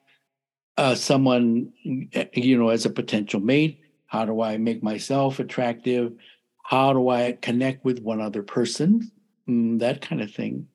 uh, 0.76 0.94
someone, 0.94 1.72
you 1.82 2.58
know, 2.58 2.70
as 2.70 2.84
a 2.84 2.90
potential 2.90 3.40
mate? 3.40 3.80
How 4.06 4.24
do 4.24 4.40
I 4.40 4.56
make 4.56 4.82
myself 4.82 5.38
attractive? 5.38 6.12
How 6.62 6.92
do 6.92 7.08
I 7.10 7.38
connect 7.40 7.84
with 7.84 8.00
one 8.00 8.20
other 8.20 8.42
person? 8.42 9.10
Mm, 9.48 9.78
that 9.80 10.00
kind 10.00 10.20
of 10.22 10.32
thing. 10.32 10.66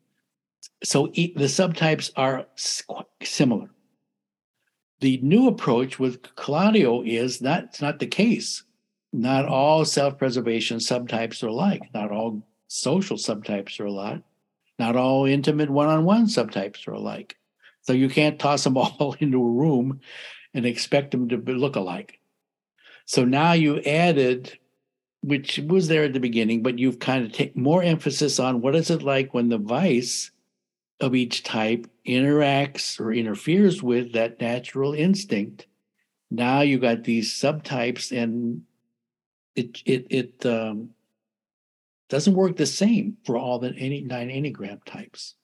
So 0.83 1.07
the 1.07 1.33
subtypes 1.35 2.11
are 2.15 2.45
similar. 3.23 3.69
The 5.01 5.19
new 5.21 5.47
approach 5.47 5.97
with 5.97 6.35
Claudio 6.35 7.01
is 7.03 7.39
that's 7.39 7.81
not 7.81 7.99
the 7.99 8.07
case. 8.07 8.63
Not 9.13 9.45
all 9.45 9.85
self-preservation 9.85 10.77
subtypes 10.77 11.41
are 11.43 11.47
alike. 11.47 11.81
Not 11.93 12.11
all 12.11 12.43
social 12.67 13.17
subtypes 13.17 13.79
are 13.79 13.85
alike. 13.85 14.21
Not 14.77 14.95
all 14.95 15.25
intimate 15.25 15.69
one-on-one 15.69 16.25
subtypes 16.25 16.87
are 16.87 16.93
alike. 16.93 17.37
So 17.81 17.93
you 17.93 18.09
can't 18.09 18.39
toss 18.39 18.63
them 18.63 18.77
all 18.77 19.15
into 19.19 19.41
a 19.41 19.51
room 19.51 20.01
and 20.53 20.65
expect 20.65 21.11
them 21.11 21.29
to 21.29 21.37
look 21.37 21.75
alike. 21.75 22.19
So 23.05 23.25
now 23.25 23.53
you 23.53 23.79
added, 23.81 24.57
which 25.21 25.59
was 25.59 25.87
there 25.87 26.03
at 26.03 26.13
the 26.13 26.19
beginning, 26.19 26.61
but 26.61 26.77
you've 26.77 26.99
kind 26.99 27.25
of 27.25 27.31
taken 27.31 27.63
more 27.63 27.81
emphasis 27.81 28.39
on 28.39 28.61
what 28.61 28.75
is 28.75 28.89
it 28.89 29.01
like 29.01 29.33
when 29.33 29.49
the 29.49 29.57
vice 29.57 30.31
of 30.99 31.15
each 31.15 31.43
type 31.43 31.87
interacts 32.05 32.99
or 32.99 33.13
interferes 33.13 33.81
with 33.81 34.13
that 34.13 34.39
natural 34.39 34.93
instinct. 34.93 35.67
Now 36.31 36.61
you 36.61 36.77
got 36.77 37.03
these 37.03 37.33
subtypes, 37.33 38.11
and 38.11 38.63
it 39.55 39.81
it 39.85 40.07
it 40.09 40.45
um, 40.45 40.91
doesn't 42.09 42.35
work 42.35 42.57
the 42.57 42.65
same 42.65 43.17
for 43.25 43.37
all 43.37 43.59
the 43.59 43.73
any 43.75 44.01
nine 44.01 44.29
enneagram 44.29 44.83
types. 44.83 45.35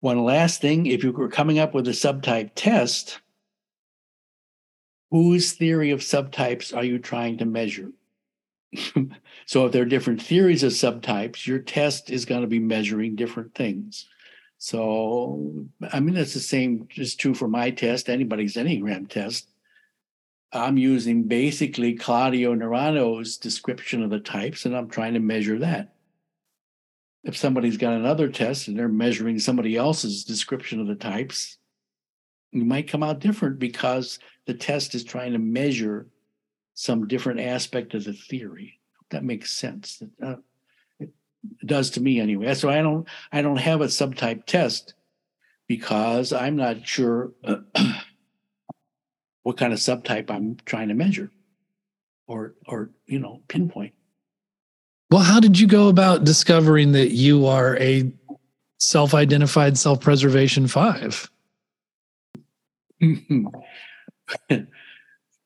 One 0.00 0.22
last 0.22 0.60
thing, 0.60 0.86
if 0.86 1.02
you 1.02 1.12
were 1.12 1.28
coming 1.28 1.58
up 1.58 1.72
with 1.72 1.88
a 1.88 1.92
subtype 1.92 2.50
test, 2.54 3.20
whose 5.10 5.52
theory 5.52 5.92
of 5.92 6.00
subtypes 6.00 6.76
are 6.76 6.84
you 6.84 6.98
trying 6.98 7.38
to 7.38 7.46
measure? 7.46 7.90
so 9.46 9.66
if 9.66 9.72
there 9.72 9.82
are 9.82 9.86
different 9.86 10.22
theories 10.22 10.62
of 10.62 10.72
subtypes, 10.72 11.46
your 11.46 11.58
test 11.58 12.10
is 12.10 12.24
going 12.24 12.42
to 12.42 12.46
be 12.46 12.58
measuring 12.58 13.16
different 13.16 13.54
things. 13.54 14.06
So, 14.58 15.66
I 15.92 16.00
mean, 16.00 16.14
that's 16.14 16.34
the 16.34 16.40
same, 16.40 16.86
just 16.88 17.20
true 17.20 17.34
for 17.34 17.48
my 17.48 17.70
test, 17.70 18.08
anybody's 18.08 18.54
Enneagram 18.54 19.08
test. 19.08 19.50
I'm 20.52 20.78
using 20.78 21.24
basically 21.24 21.94
Claudio 21.94 22.54
Naranjo's 22.54 23.36
description 23.36 24.02
of 24.02 24.10
the 24.10 24.20
types, 24.20 24.64
and 24.64 24.76
I'm 24.76 24.88
trying 24.88 25.14
to 25.14 25.20
measure 25.20 25.58
that. 25.58 25.94
If 27.24 27.36
somebody's 27.36 27.76
got 27.76 27.94
another 27.94 28.28
test 28.28 28.68
and 28.68 28.78
they're 28.78 28.88
measuring 28.88 29.38
somebody 29.38 29.76
else's 29.76 30.24
description 30.24 30.80
of 30.80 30.86
the 30.86 30.94
types, 30.94 31.58
you 32.52 32.64
might 32.64 32.88
come 32.88 33.02
out 33.02 33.18
different 33.18 33.58
because 33.58 34.18
the 34.46 34.54
test 34.54 34.94
is 34.94 35.02
trying 35.02 35.32
to 35.32 35.38
measure 35.38 36.06
some 36.74 37.06
different 37.06 37.40
aspect 37.40 37.94
of 37.94 38.04
the 38.04 38.12
theory. 38.12 38.80
That 39.10 39.24
makes 39.24 39.52
sense. 39.52 40.02
Uh, 40.22 40.36
it 40.98 41.10
does 41.64 41.90
to 41.90 42.00
me 42.00 42.20
anyway. 42.20 42.54
So 42.54 42.68
I 42.68 42.82
don't 42.82 43.06
I 43.32 43.42
don't 43.42 43.58
have 43.58 43.80
a 43.80 43.86
subtype 43.86 44.46
test 44.46 44.94
because 45.66 46.32
I'm 46.32 46.56
not 46.56 46.86
sure 46.86 47.32
what 49.42 49.56
kind 49.56 49.72
of 49.72 49.78
subtype 49.78 50.30
I'm 50.30 50.56
trying 50.64 50.88
to 50.88 50.94
measure 50.94 51.30
or 52.26 52.54
or 52.66 52.90
you 53.06 53.18
know 53.18 53.42
pinpoint. 53.48 53.92
Well, 55.10 55.22
how 55.22 55.38
did 55.38 55.60
you 55.60 55.66
go 55.66 55.88
about 55.88 56.24
discovering 56.24 56.92
that 56.92 57.12
you 57.12 57.46
are 57.46 57.76
a 57.76 58.10
self-identified 58.78 59.78
self-preservation 59.78 60.66
five? 60.66 61.30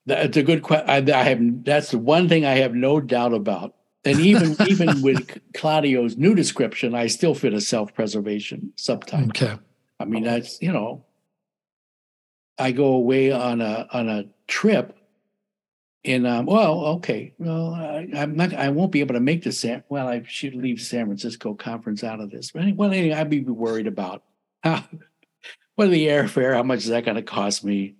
That's 0.09 0.37
a 0.37 0.43
good 0.43 0.63
question. 0.63 0.89
I, 0.89 1.19
I 1.19 1.23
have 1.23 1.63
that's 1.63 1.91
the 1.91 1.99
one 1.99 2.27
thing 2.27 2.45
I 2.45 2.55
have 2.55 2.73
no 2.73 2.99
doubt 2.99 3.33
about. 3.33 3.75
And 4.05 4.19
even 4.19 4.55
even 4.67 5.01
with 5.01 5.39
Claudio's 5.53 6.17
new 6.17 6.35
description, 6.35 6.95
I 6.95 7.07
still 7.07 7.35
fit 7.35 7.53
a 7.53 7.61
self-preservation 7.61 8.73
subtype. 8.75 9.29
Okay. 9.29 9.57
I 9.99 10.05
mean, 10.05 10.23
that's 10.23 10.61
you 10.61 10.71
know, 10.71 11.05
I 12.57 12.71
go 12.71 12.87
away 12.87 13.31
on 13.31 13.61
a 13.61 13.87
on 13.91 14.09
a 14.09 14.25
trip, 14.47 14.97
and 16.05 16.25
um, 16.25 16.45
well, 16.45 16.85
okay, 16.85 17.33
well, 17.37 17.73
I, 17.73 18.07
am 18.13 18.35
not, 18.35 18.53
I 18.53 18.69
won't 18.69 18.91
be 18.91 19.01
able 19.01 19.15
to 19.15 19.19
make 19.19 19.43
the 19.43 19.51
San. 19.51 19.83
Well, 19.89 20.07
I 20.07 20.23
should 20.25 20.55
leave 20.55 20.81
San 20.81 21.05
Francisco 21.05 21.53
conference 21.53 22.03
out 22.03 22.21
of 22.21 22.31
this. 22.31 22.51
But 22.51 22.75
well, 22.75 22.91
anyway, 22.91 23.15
I'd 23.15 23.29
be 23.29 23.41
worried 23.41 23.87
about 23.87 24.23
how, 24.63 24.85
what 25.75 25.89
the 25.89 26.07
airfare, 26.07 26.55
how 26.55 26.63
much 26.63 26.79
is 26.79 26.87
that 26.87 27.05
going 27.05 27.17
to 27.17 27.21
cost 27.21 27.65
me? 27.65 27.95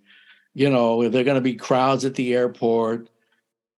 You 0.54 0.70
know, 0.70 1.02
are 1.02 1.08
there 1.08 1.24
going 1.24 1.36
to 1.36 1.40
be 1.40 1.54
crowds 1.54 2.04
at 2.04 2.14
the 2.14 2.34
airport? 2.34 3.08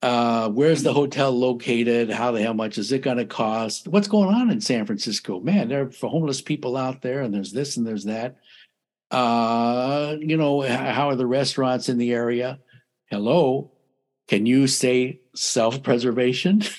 Uh, 0.00 0.48
where's 0.48 0.82
the 0.82 0.92
hotel 0.92 1.30
located? 1.30 2.10
How 2.10 2.32
the 2.32 2.42
hell 2.42 2.54
much 2.54 2.76
is 2.76 2.90
it 2.90 3.02
going 3.02 3.18
to 3.18 3.24
cost? 3.24 3.86
What's 3.86 4.08
going 4.08 4.34
on 4.34 4.50
in 4.50 4.60
San 4.60 4.84
Francisco? 4.84 5.38
Man, 5.38 5.68
there 5.68 5.82
are 5.82 6.08
homeless 6.08 6.40
people 6.40 6.76
out 6.76 7.02
there, 7.02 7.20
and 7.20 7.32
there's 7.32 7.52
this 7.52 7.76
and 7.76 7.86
there's 7.86 8.04
that. 8.04 8.36
Uh, 9.12 10.16
you 10.18 10.36
know, 10.36 10.62
how 10.62 11.10
are 11.10 11.16
the 11.16 11.26
restaurants 11.26 11.88
in 11.88 11.98
the 11.98 12.12
area? 12.12 12.58
Hello, 13.10 13.70
can 14.26 14.46
you 14.46 14.66
say 14.66 15.20
self 15.34 15.82
preservation? 15.82 16.62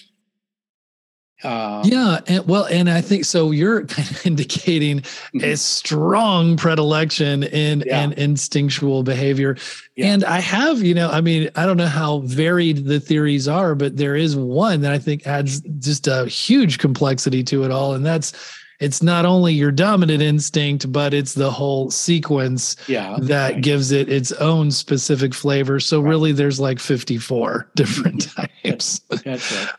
Um, 1.43 1.83
yeah, 1.85 2.19
and, 2.27 2.47
well, 2.47 2.65
and 2.65 2.89
I 2.89 3.01
think 3.01 3.25
so. 3.25 3.51
You're 3.51 3.85
kind 3.85 4.09
of 4.09 4.25
indicating 4.25 5.01
mm-hmm. 5.01 5.43
a 5.43 5.57
strong 5.57 6.57
predilection 6.57 7.43
in 7.43 7.83
yeah. 7.85 8.01
and 8.01 8.13
instinctual 8.13 9.03
behavior, 9.03 9.57
yeah. 9.95 10.13
and 10.13 10.23
I 10.23 10.39
have, 10.39 10.81
you 10.81 10.93
know, 10.93 11.09
I 11.09 11.21
mean, 11.21 11.49
I 11.55 11.65
don't 11.65 11.77
know 11.77 11.87
how 11.87 12.19
varied 12.19 12.85
the 12.85 12.99
theories 12.99 13.47
are, 13.47 13.75
but 13.75 13.97
there 13.97 14.15
is 14.15 14.35
one 14.35 14.81
that 14.81 14.91
I 14.91 14.99
think 14.99 15.27
adds 15.27 15.61
just 15.79 16.07
a 16.07 16.25
huge 16.27 16.79
complexity 16.79 17.43
to 17.45 17.63
it 17.63 17.71
all, 17.71 17.93
and 17.93 18.05
that's 18.05 18.33
it's 18.79 19.01
not 19.01 19.25
only 19.25 19.53
your 19.53 19.71
dominant 19.71 20.21
instinct, 20.21 20.91
but 20.91 21.13
it's 21.13 21.35
the 21.35 21.51
whole 21.51 21.89
sequence 21.89 22.75
yeah, 22.87 23.17
that 23.21 23.53
right. 23.53 23.61
gives 23.61 23.91
it 23.91 24.09
its 24.09 24.33
own 24.33 24.71
specific 24.71 25.33
flavor. 25.33 25.79
So 25.79 26.01
right. 26.01 26.09
really, 26.09 26.31
there's 26.33 26.59
like 26.59 26.79
54 26.79 27.69
different 27.75 28.27
types. 28.33 28.99
That's 29.09 29.51
right. 29.55 29.69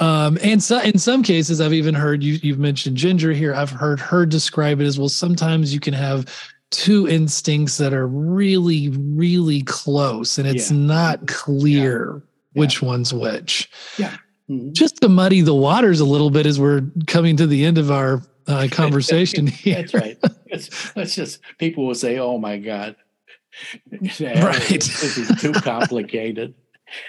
Um, 0.00 0.38
and 0.42 0.62
so 0.62 0.80
in 0.80 0.98
some 0.98 1.22
cases, 1.22 1.60
I've 1.60 1.72
even 1.72 1.94
heard 1.94 2.22
you 2.22 2.34
you've 2.42 2.58
mentioned 2.58 2.96
Ginger 2.96 3.32
here. 3.32 3.54
I've 3.54 3.70
heard 3.70 3.98
her 4.00 4.24
describe 4.26 4.80
it 4.80 4.86
as 4.86 4.98
well. 4.98 5.08
Sometimes 5.08 5.74
you 5.74 5.80
can 5.80 5.94
have 5.94 6.26
two 6.70 7.08
instincts 7.08 7.78
that 7.78 7.92
are 7.92 8.06
really, 8.06 8.90
really 8.90 9.62
close, 9.62 10.38
and 10.38 10.46
it's 10.46 10.70
yeah. 10.70 10.78
not 10.78 11.26
clear 11.26 12.22
yeah. 12.54 12.60
which 12.60 12.82
yeah. 12.82 12.88
one's 12.88 13.12
which. 13.12 13.70
Yeah. 13.96 14.16
Mm-hmm. 14.48 14.72
Just 14.72 15.00
to 15.02 15.08
muddy 15.08 15.40
the 15.40 15.54
waters 15.54 16.00
a 16.00 16.04
little 16.04 16.30
bit 16.30 16.46
as 16.46 16.58
we're 16.58 16.82
coming 17.06 17.36
to 17.36 17.46
the 17.46 17.64
end 17.64 17.76
of 17.76 17.90
our 17.90 18.22
uh, 18.46 18.68
conversation 18.70 19.46
here. 19.46 19.76
That's 19.76 19.94
right. 19.94 20.18
It's, 20.46 20.92
that's 20.92 21.14
just 21.14 21.40
people 21.58 21.86
will 21.86 21.94
say, 21.94 22.18
"Oh 22.18 22.38
my 22.38 22.58
God, 22.58 22.96
right? 23.92 24.68
This 24.68 25.18
is 25.18 25.40
too 25.40 25.52
complicated." 25.52 26.54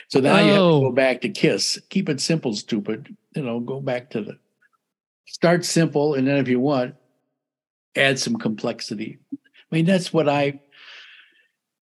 So 0.07 0.19
now 0.19 0.38
oh. 0.38 0.39
you 0.39 0.47
have 0.47 0.55
to 0.55 0.59
go 0.59 0.88
oh. 0.88 0.91
back 0.91 1.21
to 1.21 1.30
KISS. 1.30 1.80
Keep 1.89 2.09
it 2.09 2.21
simple, 2.21 2.53
stupid. 2.53 3.15
You 3.36 3.43
know, 3.43 3.59
go 3.59 3.80
back 3.80 4.09
to 4.11 4.21
the 4.21 4.39
start 5.25 5.63
simple, 5.65 6.15
and 6.15 6.27
then 6.27 6.38
if 6.38 6.47
you 6.47 6.59
want, 6.59 6.95
add 7.95 8.19
some 8.19 8.36
complexity. 8.36 9.19
I 9.34 9.38
mean, 9.71 9.86
that's 9.86 10.11
what 10.11 10.27
I. 10.27 10.59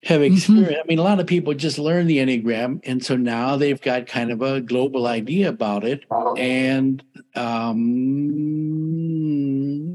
have 0.04 0.22
experience. 0.22 0.68
Mm-hmm. 0.68 0.82
I 0.82 0.84
mean, 0.88 1.00
a 1.00 1.04
lot 1.04 1.20
of 1.20 1.28
people 1.28 1.54
just 1.54 1.80
learn 1.80 2.08
the 2.08 2.18
Enneagram, 2.18 2.82
and 2.84 3.04
so 3.04 3.16
now 3.16 3.56
they've 3.56 3.82
got 3.82 4.08
kind 4.08 4.32
of 4.32 4.42
a 4.42 4.62
global 4.62 5.08
idea 5.08 5.50
about 5.50 5.84
it, 5.84 6.04
and 6.38 7.04
um, 7.36 8.32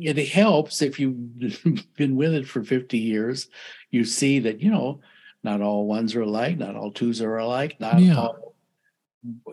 it 0.02 0.16
helps 0.28 0.82
if 0.82 0.98
you've 0.98 1.38
been 1.96 2.16
with 2.16 2.34
it 2.34 2.48
for 2.48 2.64
fifty 2.64 2.98
years. 2.98 3.48
You 3.90 4.04
see 4.04 4.38
that 4.40 4.60
you 4.60 4.70
know 4.70 5.00
not 5.42 5.60
all 5.60 5.86
ones 5.86 6.14
are 6.14 6.22
alike, 6.22 6.58
not 6.58 6.76
all 6.76 6.92
twos 6.92 7.20
are 7.22 7.36
alike, 7.36 7.78
not 7.80 8.00
yeah. 8.00 8.16
all 8.16 8.54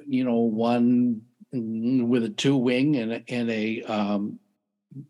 you 0.05 0.23
know 0.23 0.39
one 0.39 1.21
with 1.51 2.23
a 2.23 2.29
two 2.29 2.57
wing 2.57 2.95
and 2.95 3.11
a, 3.13 3.23
and 3.27 3.49
a 3.49 3.81
um, 3.83 4.39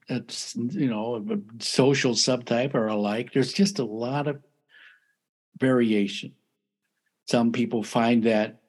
it's 0.08 0.56
you 0.56 0.90
know 0.90 1.16
a 1.16 1.64
social 1.64 2.14
subtype 2.14 2.76
are 2.76 2.88
alike. 2.88 3.32
There's 3.34 3.54
just 3.54 3.80
a 3.80 3.86
lot 3.86 4.28
of 4.28 4.42
variation. 5.60 6.34
Some 7.26 7.52
people 7.52 7.84
find 7.84 8.24
that 8.24 8.60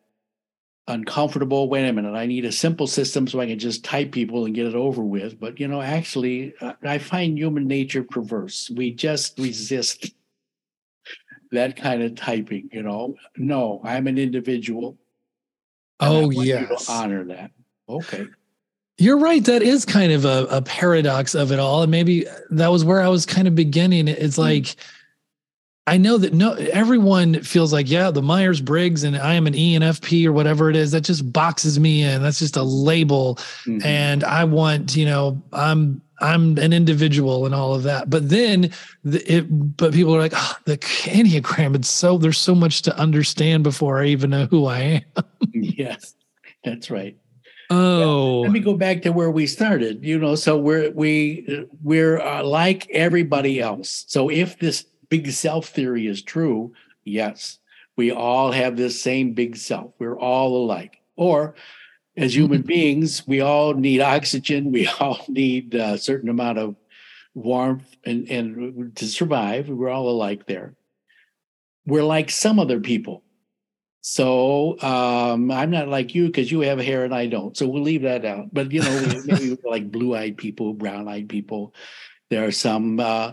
uncomfortable. 0.86 1.68
Wait 1.68 1.88
a 1.88 1.92
minute, 1.92 2.14
I 2.14 2.26
need 2.26 2.44
a 2.44 2.52
simple 2.52 2.86
system 2.86 3.26
so 3.26 3.40
I 3.40 3.46
can 3.46 3.58
just 3.58 3.84
type 3.84 4.12
people 4.12 4.44
and 4.44 4.54
get 4.54 4.66
it 4.66 4.74
over 4.74 5.02
with. 5.02 5.40
But, 5.40 5.58
you 5.58 5.68
know, 5.68 5.80
actually, 5.80 6.54
I 6.82 6.98
find 6.98 7.38
human 7.38 7.66
nature 7.66 8.02
perverse. 8.02 8.70
We 8.74 8.92
just 8.92 9.38
resist 9.38 10.14
that 11.54 11.76
kind 11.76 12.02
of 12.02 12.14
typing, 12.14 12.68
you 12.72 12.82
know. 12.82 13.16
No, 13.36 13.80
I'm 13.84 14.06
an 14.06 14.18
individual. 14.18 14.96
Oh, 16.00 16.30
yes. 16.30 16.88
honor 16.88 17.24
that. 17.24 17.50
Okay. 17.88 18.26
You're 18.98 19.18
right. 19.18 19.44
That 19.44 19.62
is 19.62 19.84
kind 19.84 20.12
of 20.12 20.24
a, 20.24 20.46
a, 20.50 20.62
paradox 20.62 21.34
of 21.34 21.50
it 21.50 21.58
all. 21.58 21.82
And 21.82 21.90
maybe 21.90 22.26
that 22.50 22.68
was 22.68 22.84
where 22.84 23.00
I 23.00 23.08
was 23.08 23.26
kind 23.26 23.48
of 23.48 23.54
beginning. 23.54 24.06
It's 24.08 24.36
hmm. 24.36 24.42
like, 24.42 24.62
mm 24.62 24.76
I 25.86 25.98
know 25.98 26.16
that 26.16 26.32
no 26.32 26.54
everyone 26.54 27.42
feels 27.42 27.72
like, 27.72 27.90
yeah, 27.90 28.10
the 28.10 28.22
Myers 28.22 28.60
Briggs 28.60 29.04
and 29.04 29.16
I 29.16 29.34
am 29.34 29.46
an 29.46 29.52
ENFP 29.52 30.24
or 30.26 30.32
whatever 30.32 30.70
it 30.70 30.76
is, 30.76 30.92
that 30.92 31.02
just 31.02 31.30
boxes 31.30 31.78
me 31.78 32.02
in. 32.02 32.22
That's 32.22 32.38
just 32.38 32.56
a 32.56 32.62
label. 32.62 33.36
Mm-hmm. 33.66 33.86
And 33.86 34.24
I 34.24 34.44
want, 34.44 34.96
you 34.96 35.04
know, 35.04 35.42
I'm 35.52 36.00
I'm 36.20 36.56
an 36.56 36.72
individual 36.72 37.44
and 37.44 37.54
all 37.54 37.74
of 37.74 37.82
that. 37.82 38.08
But 38.08 38.30
then 38.30 38.70
the, 39.02 39.20
it 39.30 39.42
but 39.76 39.92
people 39.92 40.14
are 40.14 40.20
like, 40.20 40.32
oh, 40.34 40.56
the 40.64 40.78
Enneagram, 40.78 41.74
it's 41.74 41.88
so 41.88 42.16
there's 42.16 42.38
so 42.38 42.54
much 42.54 42.80
to 42.82 42.96
understand 42.96 43.62
before 43.62 44.00
I 44.00 44.06
even 44.06 44.30
know 44.30 44.46
who 44.46 44.66
I 44.66 44.78
am. 44.78 45.24
yes, 45.52 46.14
that's 46.64 46.90
right. 46.90 47.16
Oh, 47.70 48.40
let 48.40 48.52
me 48.52 48.60
go 48.60 48.74
back 48.74 49.02
to 49.02 49.10
where 49.10 49.30
we 49.30 49.46
started. 49.46 50.02
You 50.02 50.18
know, 50.18 50.34
so 50.34 50.56
we're 50.56 50.90
we 50.92 51.66
we're 51.82 52.20
uh, 52.20 52.42
like 52.42 52.88
everybody 52.90 53.60
else. 53.60 54.04
So 54.08 54.30
if 54.30 54.58
this 54.58 54.86
big 55.14 55.30
self 55.30 55.68
theory 55.68 56.08
is 56.08 56.22
true, 56.22 56.72
yes, 57.04 57.58
we 57.96 58.10
all 58.10 58.50
have 58.50 58.76
this 58.76 59.00
same 59.00 59.32
big 59.32 59.56
self. 59.56 59.92
We're 60.00 60.18
all 60.18 60.56
alike. 60.64 61.00
Or 61.14 61.54
as 62.16 62.34
human 62.34 62.62
beings, 62.74 63.26
we 63.26 63.40
all 63.40 63.74
need 63.74 64.00
oxygen. 64.00 64.72
We 64.72 64.86
all 65.00 65.24
need 65.28 65.74
a 65.74 65.98
certain 65.98 66.28
amount 66.28 66.58
of 66.58 66.74
warmth 67.34 67.96
and, 68.04 68.28
and 68.28 68.96
to 68.96 69.06
survive. 69.06 69.68
We're 69.68 69.90
all 69.90 70.08
alike 70.08 70.46
there. 70.46 70.74
We're 71.86 72.02
like 72.02 72.30
some 72.30 72.58
other 72.58 72.80
people. 72.80 73.22
So 74.00 74.78
um, 74.82 75.50
I'm 75.50 75.70
not 75.70 75.88
like 75.88 76.14
you 76.14 76.26
because 76.26 76.50
you 76.50 76.60
have 76.60 76.78
hair 76.78 77.04
and 77.04 77.14
I 77.14 77.26
don't. 77.26 77.56
So 77.56 77.68
we'll 77.68 77.82
leave 77.82 78.02
that 78.02 78.24
out. 78.24 78.52
But 78.52 78.72
you 78.72 78.82
know, 78.82 79.22
maybe 79.24 79.56
like 79.64 79.92
blue-eyed 79.92 80.36
people, 80.36 80.74
brown-eyed 80.74 81.28
people. 81.28 81.72
There 82.30 82.44
are 82.44 82.52
some 82.52 82.98
uh, 82.98 83.32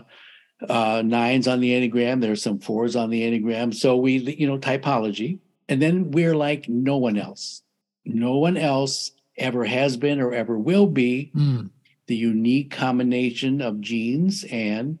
uh, 0.68 1.02
nines 1.04 1.48
on 1.48 1.60
the 1.60 1.70
Enneagram. 1.72 2.20
There's 2.20 2.42
some 2.42 2.58
fours 2.58 2.96
on 2.96 3.10
the 3.10 3.22
Enneagram. 3.22 3.74
So 3.74 3.96
we, 3.96 4.18
you 4.18 4.46
know, 4.46 4.58
typology. 4.58 5.38
And 5.68 5.80
then 5.80 6.10
we're 6.10 6.36
like 6.36 6.68
no 6.68 6.96
one 6.96 7.16
else. 7.16 7.62
No 8.04 8.38
one 8.38 8.56
else 8.56 9.12
ever 9.38 9.64
has 9.64 9.96
been 9.96 10.20
or 10.20 10.32
ever 10.32 10.58
will 10.58 10.86
be 10.86 11.32
mm. 11.34 11.70
the 12.06 12.16
unique 12.16 12.70
combination 12.70 13.60
of 13.60 13.80
genes 13.80 14.44
and 14.50 14.98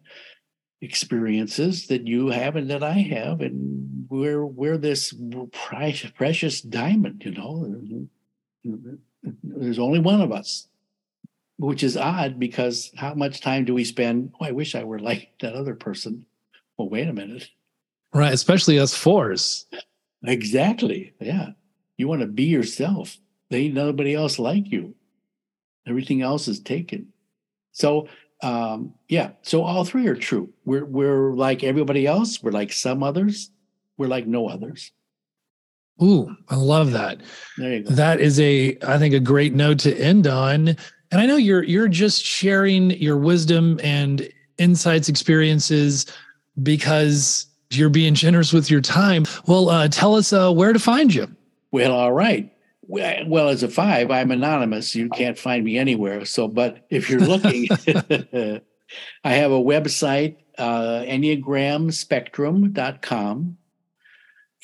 experiences 0.80 1.86
that 1.88 2.06
you 2.06 2.28
have 2.28 2.56
and 2.56 2.70
that 2.70 2.82
I 2.82 2.92
have. 2.92 3.40
And 3.40 4.06
we're 4.08 4.44
we're 4.44 4.78
this 4.78 5.14
precious, 5.52 6.10
precious 6.10 6.60
diamond, 6.60 7.22
you 7.24 7.32
know. 7.32 8.08
There's 9.42 9.78
only 9.78 9.98
one 9.98 10.20
of 10.20 10.32
us 10.32 10.68
which 11.62 11.84
is 11.84 11.96
odd 11.96 12.40
because 12.40 12.90
how 12.96 13.14
much 13.14 13.40
time 13.40 13.64
do 13.64 13.74
we 13.74 13.84
spend? 13.84 14.32
Oh, 14.40 14.46
I 14.46 14.50
wish 14.50 14.74
I 14.74 14.84
were 14.84 14.98
like 14.98 15.30
that 15.40 15.54
other 15.54 15.74
person. 15.74 16.26
Well, 16.76 16.88
wait 16.88 17.08
a 17.08 17.12
minute. 17.12 17.48
Right, 18.12 18.32
especially 18.32 18.78
us 18.78 18.94
fours. 18.94 19.66
Exactly. 20.24 21.14
Yeah. 21.20 21.50
You 21.96 22.08
want 22.08 22.20
to 22.20 22.26
be 22.26 22.44
yourself. 22.44 23.16
There 23.48 23.60
ain't 23.60 23.74
nobody 23.74 24.14
else 24.14 24.38
like 24.38 24.70
you. 24.70 24.94
Everything 25.86 26.22
else 26.22 26.48
is 26.48 26.60
taken. 26.60 27.12
So 27.72 28.08
um, 28.42 28.94
yeah, 29.08 29.30
so 29.42 29.62
all 29.62 29.84
three 29.84 30.08
are 30.08 30.16
true. 30.16 30.52
We're 30.64 30.84
we're 30.84 31.32
like 31.32 31.62
everybody 31.62 32.06
else. 32.06 32.42
We're 32.42 32.50
like 32.50 32.72
some 32.72 33.02
others. 33.02 33.50
We're 33.96 34.08
like 34.08 34.26
no 34.26 34.48
others. 34.48 34.90
Ooh, 36.02 36.34
I 36.48 36.56
love 36.56 36.92
that. 36.92 37.20
There 37.56 37.72
you 37.72 37.82
go. 37.84 37.90
That 37.90 38.20
is 38.20 38.40
a, 38.40 38.76
I 38.86 38.98
think, 38.98 39.14
a 39.14 39.20
great 39.20 39.54
note 39.54 39.78
to 39.80 39.96
end 39.96 40.26
on. 40.26 40.76
And 41.12 41.20
I 41.20 41.26
know 41.26 41.36
you're 41.36 41.62
you're 41.62 41.88
just 41.88 42.24
sharing 42.24 42.92
your 42.92 43.18
wisdom 43.18 43.78
and 43.82 44.26
insights, 44.58 45.10
experiences 45.10 46.06
because 46.62 47.46
you're 47.70 47.90
being 47.90 48.14
generous 48.14 48.52
with 48.52 48.70
your 48.70 48.80
time. 48.80 49.26
Well, 49.46 49.68
uh, 49.68 49.88
tell 49.88 50.14
us 50.14 50.32
uh, 50.32 50.50
where 50.52 50.72
to 50.72 50.78
find 50.78 51.12
you. 51.14 51.28
Well, 51.70 51.92
all 51.92 52.12
right. 52.12 52.50
Well, 52.88 53.48
as 53.48 53.62
a 53.62 53.68
five, 53.68 54.10
I'm 54.10 54.30
anonymous. 54.30 54.94
You 54.94 55.10
can't 55.10 55.38
find 55.38 55.62
me 55.64 55.78
anywhere. 55.78 56.24
So, 56.24 56.48
but 56.48 56.86
if 56.90 57.08
you're 57.08 57.20
looking, 57.20 57.68
I 59.24 59.32
have 59.32 59.52
a 59.52 59.60
website, 59.60 60.36
uh, 60.58 61.04
EnneagramSpectrum.com. 61.06 63.56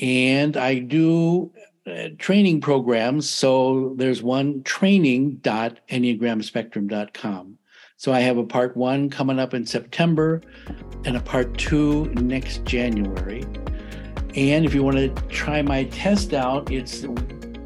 And 0.01 0.57
I 0.57 0.78
do 0.78 1.53
uh, 1.89 2.09
training 2.18 2.61
programs. 2.61 3.30
So 3.30 3.95
there's 3.97 4.22
one 4.22 4.62
training.enneagramspectrum.com. 4.62 7.59
So 7.97 8.12
I 8.12 8.20
have 8.20 8.39
a 8.39 8.45
part 8.45 8.76
one 8.76 9.11
coming 9.11 9.41
up 9.41 9.55
in 9.55 9.66
September 9.66 10.41
and 11.05 11.16
a 11.16 11.20
part 11.20 11.59
two 11.59 12.05
next 12.14 12.64
January. 12.64 13.43
And 14.36 14.64
if 14.64 14.72
you 14.72 14.84
want 14.84 14.99
to 14.99 15.09
try 15.28 15.62
my 15.62 15.82
test 15.84 16.32
out, 16.32 16.70
it's 16.70 17.05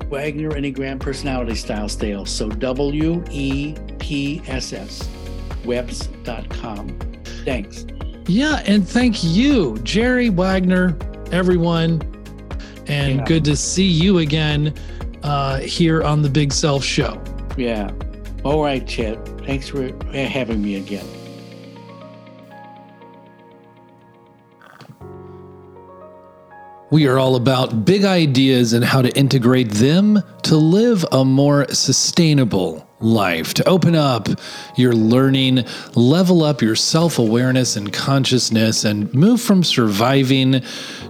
Wagner 0.08 0.52
Enneagram 0.52 1.00
Personality 1.00 1.54
Style 1.54 1.88
Scale. 1.88 2.24
So 2.24 2.48
W 2.48 3.22
E 3.30 3.74
P 3.98 4.40
S 4.46 4.72
S, 4.72 5.06
webs.com. 5.64 6.98
Thanks. 7.44 7.84
Yeah. 8.26 8.62
And 8.66 8.88
thank 8.88 9.22
you, 9.22 9.76
Jerry 9.78 10.30
Wagner, 10.30 10.96
everyone 11.30 12.00
and 12.86 13.16
yeah. 13.16 13.24
good 13.24 13.44
to 13.44 13.56
see 13.56 13.86
you 13.86 14.18
again 14.18 14.74
uh, 15.22 15.58
here 15.58 16.02
on 16.02 16.22
the 16.22 16.28
Big 16.28 16.52
Self 16.52 16.84
Show. 16.84 17.22
Yeah. 17.56 17.90
All 18.44 18.62
right, 18.62 18.86
Chet. 18.86 19.24
Thanks 19.46 19.68
for 19.68 19.92
having 20.12 20.62
me 20.62 20.76
again. 20.76 21.06
We 26.90 27.06
are 27.06 27.18
all 27.18 27.36
about 27.36 27.86
big 27.86 28.04
ideas 28.04 28.74
and 28.74 28.84
how 28.84 29.00
to 29.00 29.08
integrate 29.16 29.70
them 29.70 30.22
to 30.42 30.56
live 30.56 31.06
a 31.10 31.24
more 31.24 31.66
sustainable 31.72 32.86
life, 33.00 33.54
to 33.54 33.66
open 33.66 33.94
up 33.94 34.28
your 34.76 34.92
learning, 34.92 35.64
level 35.94 36.42
up 36.42 36.60
your 36.60 36.76
self 36.76 37.18
awareness 37.18 37.76
and 37.76 37.92
consciousness, 37.94 38.84
and 38.84 39.10
move 39.14 39.40
from 39.40 39.64
surviving 39.64 40.60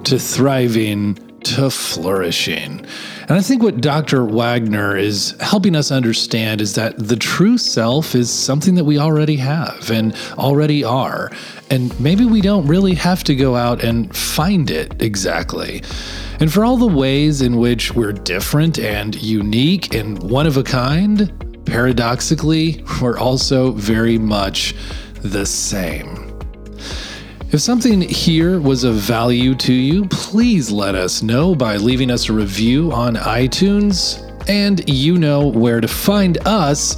to 0.04 0.20
thriving 0.20 1.31
to 1.45 1.70
flourishing. 1.70 2.86
And 3.28 3.38
I 3.38 3.40
think 3.40 3.62
what 3.62 3.80
Dr. 3.80 4.24
Wagner 4.24 4.97
is 4.97 5.36
helping 5.40 5.76
us 5.76 5.90
understand 5.90 6.61
is 6.61 6.74
that 6.74 6.99
the 6.99 7.16
true 7.16 7.59
self 7.59 8.14
is 8.14 8.30
something 8.30 8.74
that 8.74 8.84
we 8.84 8.99
already 8.99 9.36
have 9.36 9.90
and 9.90 10.14
already 10.38 10.84
are. 10.84 11.30
And 11.70 11.99
maybe 12.01 12.24
we 12.24 12.40
don't 12.40 12.66
really 12.66 12.95
have 12.95 13.24
to 13.24 13.34
go 13.34 13.57
out 13.57 13.82
and 13.82 14.14
find 14.14 14.70
it 14.70 15.01
exactly. 15.03 15.82
And 16.40 16.53
for 16.53 16.64
all 16.64 16.76
the 16.76 16.86
ways 16.86 17.40
in 17.40 17.57
which 17.57 17.95
we're 17.95 18.12
different 18.12 18.78
and 18.78 19.14
unique 19.22 19.95
and 19.95 20.22
one 20.22 20.47
of 20.47 20.57
a 20.57 20.62
kind, 20.62 21.32
paradoxically, 21.64 22.84
we're 23.01 23.18
also 23.18 23.72
very 23.72 24.18
much 24.18 24.74
the 25.22 25.47
same. 25.47 26.21
If 27.53 27.61
something 27.61 28.00
here 28.00 28.59
was 28.59 28.82
of 28.82 28.94
value 28.94 29.55
to 29.57 29.74
you, 29.74 30.07
please 30.07 30.70
let 30.70 30.94
us 30.94 31.22
know 31.22 31.55
by 31.55 31.76
leaving 31.76 32.11
us 32.11 32.30
a 32.30 32.32
review 32.32 32.90
on 32.92 33.16
iTunes. 33.16 34.26
and 34.48 34.88
you 34.88 35.18
know 35.18 35.46
where 35.46 35.80
to 35.80 35.86
find 35.86 36.36
us 36.48 36.96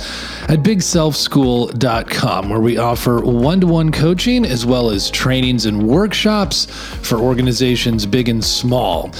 at 0.49 0.61
bigselfschool.com, 0.61 2.49
where 2.49 2.61
we 2.61 2.79
offer 2.79 3.21
one 3.21 3.61
to 3.61 3.67
one 3.67 3.93
coaching 3.93 4.47
as 4.47 4.65
well 4.65 4.89
as 4.89 5.11
trainings 5.11 5.67
and 5.67 5.87
workshops 5.87 6.65
for 7.03 7.19
organizations 7.19 8.07
big 8.07 8.31
and 8.31 8.43
small. 8.43 9.11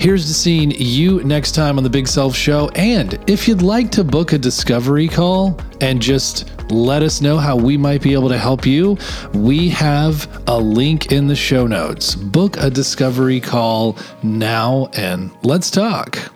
Here's 0.00 0.24
to 0.28 0.32
seeing 0.32 0.70
you 0.70 1.22
next 1.24 1.52
time 1.52 1.76
on 1.76 1.84
the 1.84 1.90
Big 1.90 2.08
Self 2.08 2.34
Show. 2.34 2.70
And 2.70 3.22
if 3.28 3.46
you'd 3.46 3.60
like 3.60 3.90
to 3.90 4.02
book 4.02 4.32
a 4.32 4.38
discovery 4.38 5.06
call 5.06 5.60
and 5.82 6.00
just 6.00 6.50
let 6.70 7.02
us 7.02 7.20
know 7.20 7.36
how 7.36 7.54
we 7.54 7.76
might 7.76 8.00
be 8.00 8.14
able 8.14 8.30
to 8.30 8.38
help 8.38 8.64
you, 8.64 8.96
we 9.34 9.68
have 9.68 10.42
a 10.46 10.58
link 10.58 11.12
in 11.12 11.26
the 11.26 11.36
show 11.36 11.66
notes. 11.66 12.14
Book 12.14 12.56
a 12.56 12.70
discovery 12.70 13.40
call 13.40 13.98
now 14.22 14.88
and 14.94 15.30
let's 15.42 15.70
talk. 15.70 16.32